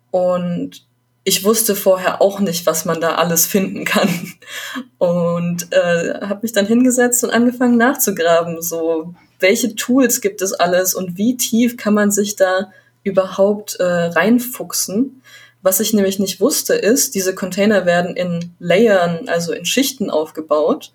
Und 0.09 0.87
ich 1.23 1.45
wusste 1.45 1.75
vorher 1.75 2.21
auch 2.23 2.39
nicht, 2.39 2.65
was 2.65 2.85
man 2.85 2.99
da 2.99 3.15
alles 3.15 3.45
finden 3.45 3.85
kann. 3.85 4.09
Und 4.97 5.71
äh, 5.71 6.21
habe 6.21 6.39
mich 6.41 6.53
dann 6.53 6.65
hingesetzt 6.65 7.23
und 7.23 7.29
angefangen 7.29 7.77
nachzugraben. 7.77 8.61
So, 8.61 9.13
welche 9.39 9.75
Tools 9.75 10.21
gibt 10.21 10.41
es 10.41 10.53
alles 10.53 10.95
und 10.95 11.17
wie 11.17 11.35
tief 11.35 11.75
kann 11.75 11.93
man 11.93 12.09
sich 12.11 12.37
da 12.37 12.71
überhaupt 13.03 13.75
äh, 13.75 13.83
reinfuchsen? 13.83 15.21
Was 15.63 15.79
ich 15.79 15.93
nämlich 15.93 16.19
nicht 16.19 16.41
wusste, 16.41 16.75
ist, 16.75 17.15
diese 17.15 17.33
Container 17.33 17.85
werden 17.85 18.15
in 18.15 18.53
Layern, 18.59 19.27
also 19.27 19.53
in 19.53 19.65
Schichten 19.65 20.09
aufgebaut. 20.09 20.91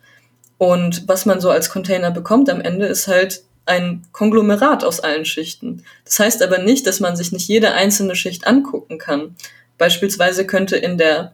Und 0.59 1.09
was 1.09 1.25
man 1.25 1.41
so 1.41 1.51
als 1.51 1.71
Container 1.71 2.11
bekommt 2.11 2.51
am 2.51 2.61
Ende, 2.61 2.87
ist 2.87 3.09
halt 3.09 3.43
ein 3.65 4.05
Konglomerat 4.13 4.85
aus 4.85 5.01
allen 5.01 5.25
Schichten. 5.25 5.85
Das 6.05 6.19
heißt 6.19 6.43
aber 6.43 6.59
nicht, 6.59 6.87
dass 6.87 7.01
man 7.01 7.17
sich 7.17 7.33
nicht 7.33 7.49
jede 7.49 7.73
einzelne 7.73 8.15
Schicht 8.15 8.47
angucken 8.47 8.99
kann. 8.99 9.37
Beispielsweise 9.79 10.47
könnte 10.47 10.77
in 10.77 10.99
der 10.99 11.33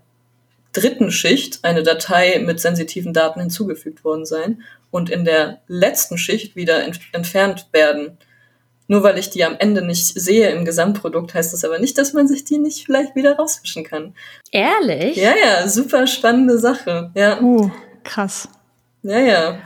dritten 0.72 1.10
Schicht 1.10 1.60
eine 1.62 1.82
Datei 1.82 2.40
mit 2.44 2.60
sensitiven 2.60 3.12
Daten 3.12 3.40
hinzugefügt 3.40 4.04
worden 4.04 4.26
sein 4.26 4.62
und 4.90 5.10
in 5.10 5.24
der 5.24 5.60
letzten 5.66 6.18
Schicht 6.18 6.54
wieder 6.54 6.84
ent 6.84 7.00
entfernt 7.12 7.68
werden. 7.72 8.18
Nur 8.86 9.02
weil 9.02 9.18
ich 9.18 9.30
die 9.30 9.44
am 9.44 9.56
Ende 9.58 9.82
nicht 9.82 10.06
sehe 10.06 10.50
im 10.50 10.64
Gesamtprodukt, 10.64 11.32
heißt 11.34 11.52
das 11.52 11.64
aber 11.64 11.78
nicht, 11.78 11.96
dass 11.96 12.12
man 12.12 12.28
sich 12.28 12.44
die 12.44 12.58
nicht 12.58 12.84
vielleicht 12.84 13.14
wieder 13.16 13.36
rausfischen 13.36 13.84
kann. 13.84 14.14
Ehrlich? 14.50 15.16
Ja, 15.16 15.32
ja, 15.34 15.66
super 15.68 16.06
spannende 16.06 16.58
Sache. 16.58 17.10
Ja. 17.14 17.40
Uh, 17.40 17.70
krass. 18.02 18.48
Ja, 19.02 19.18
ja. 19.18 19.58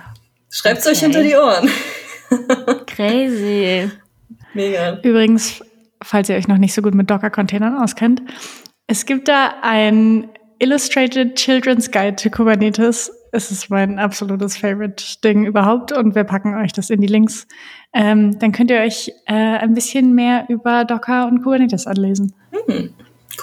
Schreibt's 0.50 0.86
okay. 0.86 0.94
euch 0.94 1.00
hinter 1.00 1.22
die 1.22 1.34
Ohren. 1.34 1.68
Crazy. 2.86 3.90
Mega. 4.54 5.00
Übrigens, 5.02 5.62
falls 6.02 6.28
ihr 6.28 6.36
euch 6.36 6.48
noch 6.48 6.58
nicht 6.58 6.74
so 6.74 6.82
gut 6.82 6.94
mit 6.94 7.10
Docker-Containern 7.10 7.76
auskennt, 7.78 8.22
es 8.86 9.04
gibt 9.04 9.28
da 9.28 9.54
ein 9.62 10.30
Illustrated 10.59 11.36
Children's 11.36 11.90
Guide 11.90 12.16
to 12.16 12.30
Kubernetes. 12.30 13.12
Es 13.32 13.50
ist 13.50 13.68
mein 13.70 13.98
absolutes 13.98 14.56
Favorite-Ding 14.56 15.44
überhaupt 15.44 15.92
und 15.92 16.14
wir 16.14 16.24
packen 16.24 16.54
euch 16.54 16.72
das 16.72 16.90
in 16.90 17.00
die 17.00 17.06
Links 17.06 17.46
ähm, 17.94 18.38
dann 18.38 18.52
könnt 18.52 18.70
ihr 18.70 18.80
euch 18.80 19.12
äh, 19.26 19.34
ein 19.34 19.74
bisschen 19.74 20.14
mehr 20.14 20.46
über 20.48 20.84
Docker 20.84 21.26
und 21.26 21.42
Kubernetes 21.42 21.86
anlesen. 21.86 22.34
Hm, 22.66 22.90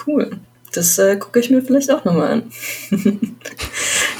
cool. 0.06 0.38
Das 0.72 0.98
äh, 0.98 1.16
gucke 1.16 1.40
ich 1.40 1.50
mir 1.50 1.62
vielleicht 1.62 1.90
auch 1.90 2.04
nochmal 2.04 2.32
an. 2.32 2.42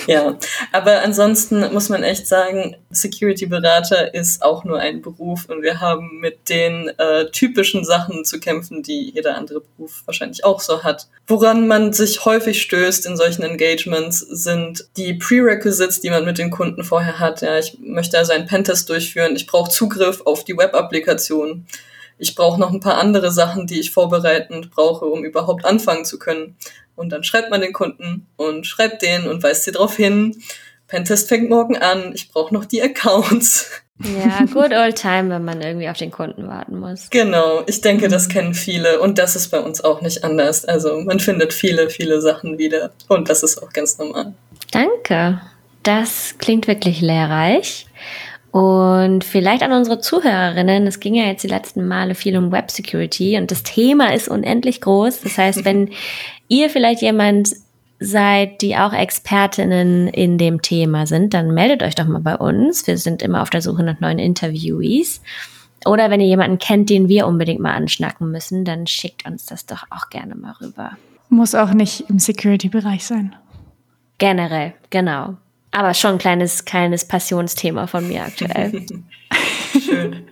ja, 0.07 0.37
aber 0.73 1.03
ansonsten 1.03 1.73
muss 1.73 1.89
man 1.89 2.03
echt 2.03 2.27
sagen, 2.27 2.77
Security-Berater 2.91 4.15
ist 4.15 4.43
auch 4.43 4.65
nur 4.65 4.79
ein 4.79 5.03
Beruf 5.03 5.47
und 5.49 5.63
wir 5.63 5.81
haben 5.81 6.19
mit 6.21 6.49
den 6.49 6.89
äh, 6.99 7.31
typischen 7.31 7.85
Sachen 7.85 8.25
zu 8.25 8.41
kämpfen, 8.41 8.83
die 8.83 9.13
jeder 9.15 9.37
andere 9.37 9.61
Beruf 9.61 10.03
wahrscheinlich 10.07 10.45
auch 10.45 10.61
so 10.61 10.83
hat. 10.83 11.09
Woran 11.27 11.67
man 11.67 11.93
sich 11.93 12.25
häufig 12.25 12.63
stößt 12.63 13.07
in 13.07 13.17
solchen 13.17 13.43
Engagements 13.43 14.21
sind 14.21 14.89
die 14.97 15.15
Prerequisites, 15.15 16.01
die 16.01 16.11
man 16.11 16.25
mit 16.25 16.39
den 16.39 16.51
Kunden 16.51 16.85
vorher 16.85 17.19
hat. 17.19 17.43
Ja, 17.43 17.59
ich 17.59 17.79
möchte 17.81 18.19
also 18.19 18.33
einen 18.33 18.47
Pentest 18.47 18.89
durchführen, 18.89 19.37
ich 19.37 19.47
brauche 19.47 19.71
Zugriff 19.71 20.23
auf 20.25 20.45
die 20.45 20.57
Web-Applikation 20.57 21.67
ich 22.19 22.35
brauche 22.35 22.59
noch 22.59 22.73
ein 22.73 22.81
paar 22.81 22.99
andere 22.99 23.31
Sachen, 23.31 23.67
die 23.67 23.81
ich 23.81 23.91
vorbereitend 23.91 24.71
brauche, 24.71 25.05
um 25.05 25.25
überhaupt 25.25 25.65
anfangen 25.65 26.05
zu 26.05 26.19
können. 26.19 26.57
Und 26.97 27.11
dann 27.11 27.23
schreibt 27.23 27.51
man 27.51 27.61
den 27.61 27.73
Kunden 27.73 28.27
und 28.37 28.67
schreibt 28.67 29.03
den 29.03 29.29
und 29.29 29.43
weist 29.43 29.65
sie 29.65 29.73
darauf 29.73 29.97
hin. 29.97 30.37
Pentest 30.89 31.29
fängt 31.29 31.51
morgen 31.51 31.77
an, 31.77 32.13
ich 32.15 32.31
brauche 32.31 32.55
noch 32.55 32.65
die 32.65 32.83
Accounts. 32.83 33.71
Ja, 33.99 34.45
good 34.53 34.73
old 34.73 34.97
time, 34.97 35.31
wenn 35.31 35.45
man 35.45 35.63
irgendwie 35.63 35.89
auf 35.89 35.97
den 35.97 36.11
Kunden 36.11 36.49
warten 36.49 36.79
muss. 36.79 37.09
Genau, 37.11 37.63
ich 37.67 37.81
denke, 37.81 38.09
das 38.09 38.29
kennen 38.29 38.53
viele 38.53 39.01
und 39.01 39.19
das 39.19 39.37
ist 39.37 39.49
bei 39.49 39.61
uns 39.61 39.83
auch 39.83 40.03
nicht 40.03 40.23
anders. 40.23 40.67
Also 40.67 41.01
man 41.01 41.19
findet 41.19 41.55
viele, 41.55 41.89
viele 41.89 42.21
Sachen 42.21 42.59
wieder 42.59 42.91
und 43.09 43.31
das 43.31 43.43
ist 43.43 43.63
auch 43.63 43.73
ganz 43.73 43.97
normal. 43.99 44.35
Danke, 44.71 45.41
das 45.83 46.35
klingt 46.39 46.67
wirklich 46.67 47.01
lehrreich. 47.01 47.87
Und 48.51 49.23
vielleicht 49.23 49.63
an 49.63 49.73
unsere 49.73 50.01
Zuhörerinnen, 50.01 50.87
es 50.87 51.01
ging 51.01 51.15
ja 51.15 51.25
jetzt 51.25 51.43
die 51.43 51.49
letzten 51.49 51.87
Male 51.87 52.15
viel 52.15 52.39
um 52.39 52.53
Web 52.53 52.71
Security 52.71 53.37
und 53.37 53.51
das 53.51 53.63
Thema 53.63 54.15
ist 54.15 54.29
unendlich 54.29 54.81
groß. 54.81 55.21
Das 55.21 55.37
heißt, 55.37 55.65
wenn 55.67 55.91
ihr 56.49 56.71
vielleicht 56.71 57.03
jemand 57.03 57.55
seid, 57.99 58.61
die 58.61 58.77
auch 58.77 58.93
Expertinnen 58.93 60.09
in 60.09 60.39
dem 60.39 60.61
Thema 60.63 61.07
sind, 61.07 61.35
dann 61.35 61.55
meldet 61.55 61.83
euch 61.83 61.95
doch 61.95 62.07
mal 62.07 62.21
bei 62.21 62.37
uns. 62.37 62.87
Wir 62.87 62.99
sind 62.99 63.23
immer 63.23 63.43
auf 63.43 63.51
der 63.51 63.63
Suche 63.63 63.83
nach 63.83 64.01
neuen 64.01 64.19
Interviewees. 64.19 65.23
Oder 65.87 66.11
wenn 66.11 66.21
ihr 66.21 66.27
jemanden 66.27 66.59
kennt, 66.59 66.91
den 66.91 67.09
wir 67.09 67.27
unbedingt 67.27 67.61
mal 67.61 67.75
anschnacken 67.75 68.31
müssen, 68.31 68.65
dann 68.65 68.87
schickt 68.87 69.27
uns 69.27 69.47
das 69.47 69.67
doch 69.67 69.85
auch 69.91 70.11
gerne 70.11 70.35
mal 70.35 70.55
rüber. 70.61 70.97
Muss 71.29 71.55
auch 71.55 71.73
nicht 71.73 72.09
im 72.11 72.19
Security-Bereich 72.19 73.07
sein. 73.07 73.35
Generell, 74.19 74.75
genau. 74.91 75.37
Aber 75.71 75.95
schon 75.95 76.13
ein 76.13 76.19
kleines, 76.19 76.65
kleines 76.65 77.07
Passionsthema 77.07 77.87
von 77.87 78.07
mir 78.09 78.25
aktuell. 78.25 78.87
Schön. 79.81 80.27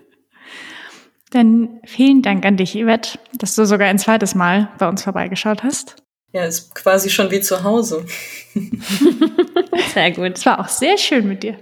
Dann 1.30 1.80
vielen 1.84 2.22
Dank 2.22 2.46
an 2.46 2.56
dich, 2.56 2.74
Yvette, 2.74 3.18
dass 3.34 3.56
du 3.56 3.66
sogar 3.66 3.88
ein 3.88 3.98
zweites 3.98 4.34
Mal 4.34 4.68
bei 4.78 4.88
uns 4.88 5.02
vorbeigeschaut 5.02 5.64
hast. 5.64 5.96
Ja, 6.34 6.44
ist 6.46 6.74
quasi 6.74 7.10
schon 7.10 7.30
wie 7.30 7.40
zu 7.40 7.62
Hause. 7.62 8.04
Sehr 9.94 10.10
gut. 10.10 10.36
Es 10.36 10.44
war 10.44 10.58
auch 10.58 10.68
sehr 10.68 10.98
schön 10.98 11.28
mit 11.28 11.44
dir. 11.44 11.56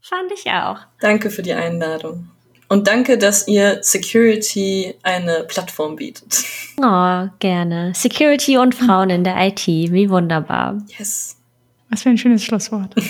Fand 0.00 0.32
ich 0.32 0.50
auch. 0.50 0.78
Danke 0.98 1.28
für 1.28 1.42
die 1.42 1.52
Einladung. 1.52 2.30
Und 2.70 2.88
danke, 2.88 3.18
dass 3.18 3.46
ihr 3.46 3.82
Security 3.82 4.94
eine 5.02 5.44
Plattform 5.44 5.96
bietet. 5.96 6.42
Oh, 6.78 7.28
gerne. 7.38 7.92
Security 7.94 8.56
und 8.56 8.74
Frauen 8.74 9.10
in 9.10 9.24
der 9.24 9.36
IT. 9.46 9.66
Wie 9.66 10.08
wunderbar. 10.08 10.78
Yes. 10.98 11.36
Was 11.90 12.02
für 12.02 12.08
ein 12.08 12.18
schönes 12.18 12.42
Schlusswort. 12.44 12.94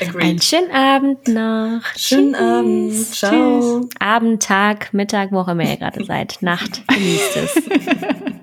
Agreed. 0.00 0.22
Einen 0.24 0.42
schönen 0.42 0.72
Abend 0.72 1.28
noch. 1.28 1.80
Schönen 1.96 2.34
Tschüss. 2.34 2.42
Abend. 2.42 3.14
Ciao. 3.14 3.88
Abend, 4.00 4.42
Tag, 4.42 4.92
Mittag, 4.92 5.30
wo 5.30 5.38
auch 5.38 5.48
immer 5.48 5.62
ihr 5.62 5.76
gerade 5.76 6.04
seid. 6.04 6.42
Nacht. 6.42 6.82
Genießt 6.88 7.36
es. 7.36 7.54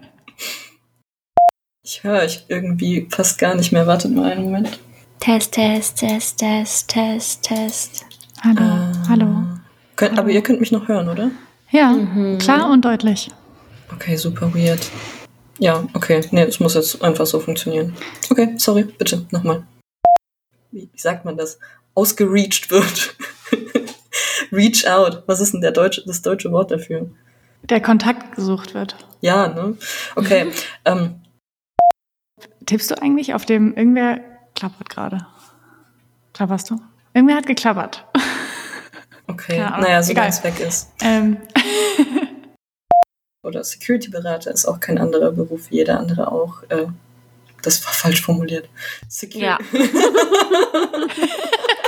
Ich 1.89 2.03
höre 2.03 2.19
euch 2.19 2.43
irgendwie 2.49 3.07
fast 3.09 3.39
gar 3.39 3.55
nicht 3.55 3.71
mehr. 3.71 3.87
Wartet 3.87 4.11
mal 4.11 4.29
einen 4.29 4.43
Moment. 4.43 4.77
Test, 5.21 5.53
Test, 5.53 5.95
Test, 5.99 6.37
Test, 6.37 6.89
Test, 6.89 7.43
Test. 7.43 8.05
Hallo, 8.43 8.59
Ah. 8.61 8.91
hallo. 9.07 9.43
Könnt, 9.95 10.19
aber 10.19 10.29
ihr 10.29 10.41
könnt 10.43 10.59
mich 10.59 10.73
noch 10.73 10.89
hören, 10.89 11.07
oder? 11.07 11.31
Ja, 11.71 11.93
Mhm. 11.93 12.39
klar 12.39 12.69
und 12.69 12.83
deutlich. 12.83 13.29
Okay, 13.93 14.17
super 14.17 14.53
weird. 14.53 14.91
Ja, 15.59 15.85
okay. 15.93 16.19
Nee, 16.31 16.41
es 16.43 16.59
muss 16.59 16.73
jetzt 16.73 17.01
einfach 17.01 17.25
so 17.25 17.39
funktionieren. 17.39 17.95
Okay, 18.29 18.55
sorry, 18.57 18.83
bitte, 18.83 19.25
nochmal. 19.31 19.63
Wie, 20.71 20.89
wie 20.91 20.99
sagt 20.99 21.23
man 21.23 21.37
das? 21.37 21.57
Ausgereached 21.95 22.69
wird. 22.69 23.15
Reach 24.51 24.85
out. 24.89 25.23
Was 25.25 25.39
ist 25.39 25.53
denn 25.53 25.61
der 25.61 25.71
deutsche, 25.71 26.03
das 26.05 26.21
deutsche 26.21 26.51
Wort 26.51 26.69
dafür? 26.69 27.09
Der 27.63 27.79
Kontakt 27.81 28.35
gesucht 28.35 28.73
wird. 28.73 28.97
Ja, 29.21 29.47
ne? 29.47 29.77
Okay. 30.17 30.51
ähm, 30.85 31.21
Tippst 32.67 32.91
du 32.91 33.01
eigentlich 33.01 33.33
auf 33.33 33.45
dem, 33.45 33.73
irgendwer 33.75 34.19
klappert 34.53 34.89
gerade. 34.89 35.25
Klapperst 36.33 36.69
du? 36.69 36.75
Irgendwer 37.13 37.37
hat 37.37 37.47
geklappert. 37.47 38.05
okay. 39.27 39.57
Ja, 39.57 39.77
naja, 39.77 40.01
egal. 40.05 40.27
es 40.27 40.43
weg 40.43 40.59
ist. 40.59 40.91
Ähm, 41.01 41.37
Oder 43.43 43.63
Security-Berater 43.63 44.51
ist 44.51 44.65
auch 44.65 44.81
kein 44.81 44.97
anderer 44.97 45.31
Beruf, 45.31 45.71
wie 45.71 45.77
jeder 45.77 45.97
andere 45.97 46.29
auch. 46.29 46.61
Äh, 46.67 46.87
das 47.61 47.85
war 47.85 47.93
falsch 47.93 48.21
formuliert. 48.21 48.67
Security. 49.07 49.45
Ja. 49.45 49.57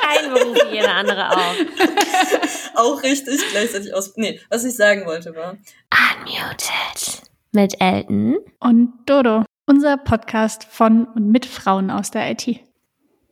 Kein 0.02 0.34
Beruf 0.34 0.58
wie 0.70 0.76
jeder 0.76 0.96
andere 0.96 1.30
auch. 1.30 1.56
auch 2.76 3.04
richtig, 3.04 3.42
gleichzeitig 3.52 3.94
aus. 3.94 4.14
Nee, 4.16 4.40
was 4.50 4.64
ich 4.64 4.76
sagen 4.76 5.06
wollte 5.06 5.36
war, 5.36 5.58
Unmuted. 5.92 7.22
Mit 7.52 7.80
Elton. 7.82 8.38
und 8.60 8.94
Dodo, 9.06 9.44
unser 9.70 9.98
Podcast 9.98 10.64
von 10.64 11.06
und 11.06 11.30
mit 11.30 11.46
Frauen 11.46 11.92
aus 11.92 12.10
der 12.10 12.32
IT. 12.32 12.69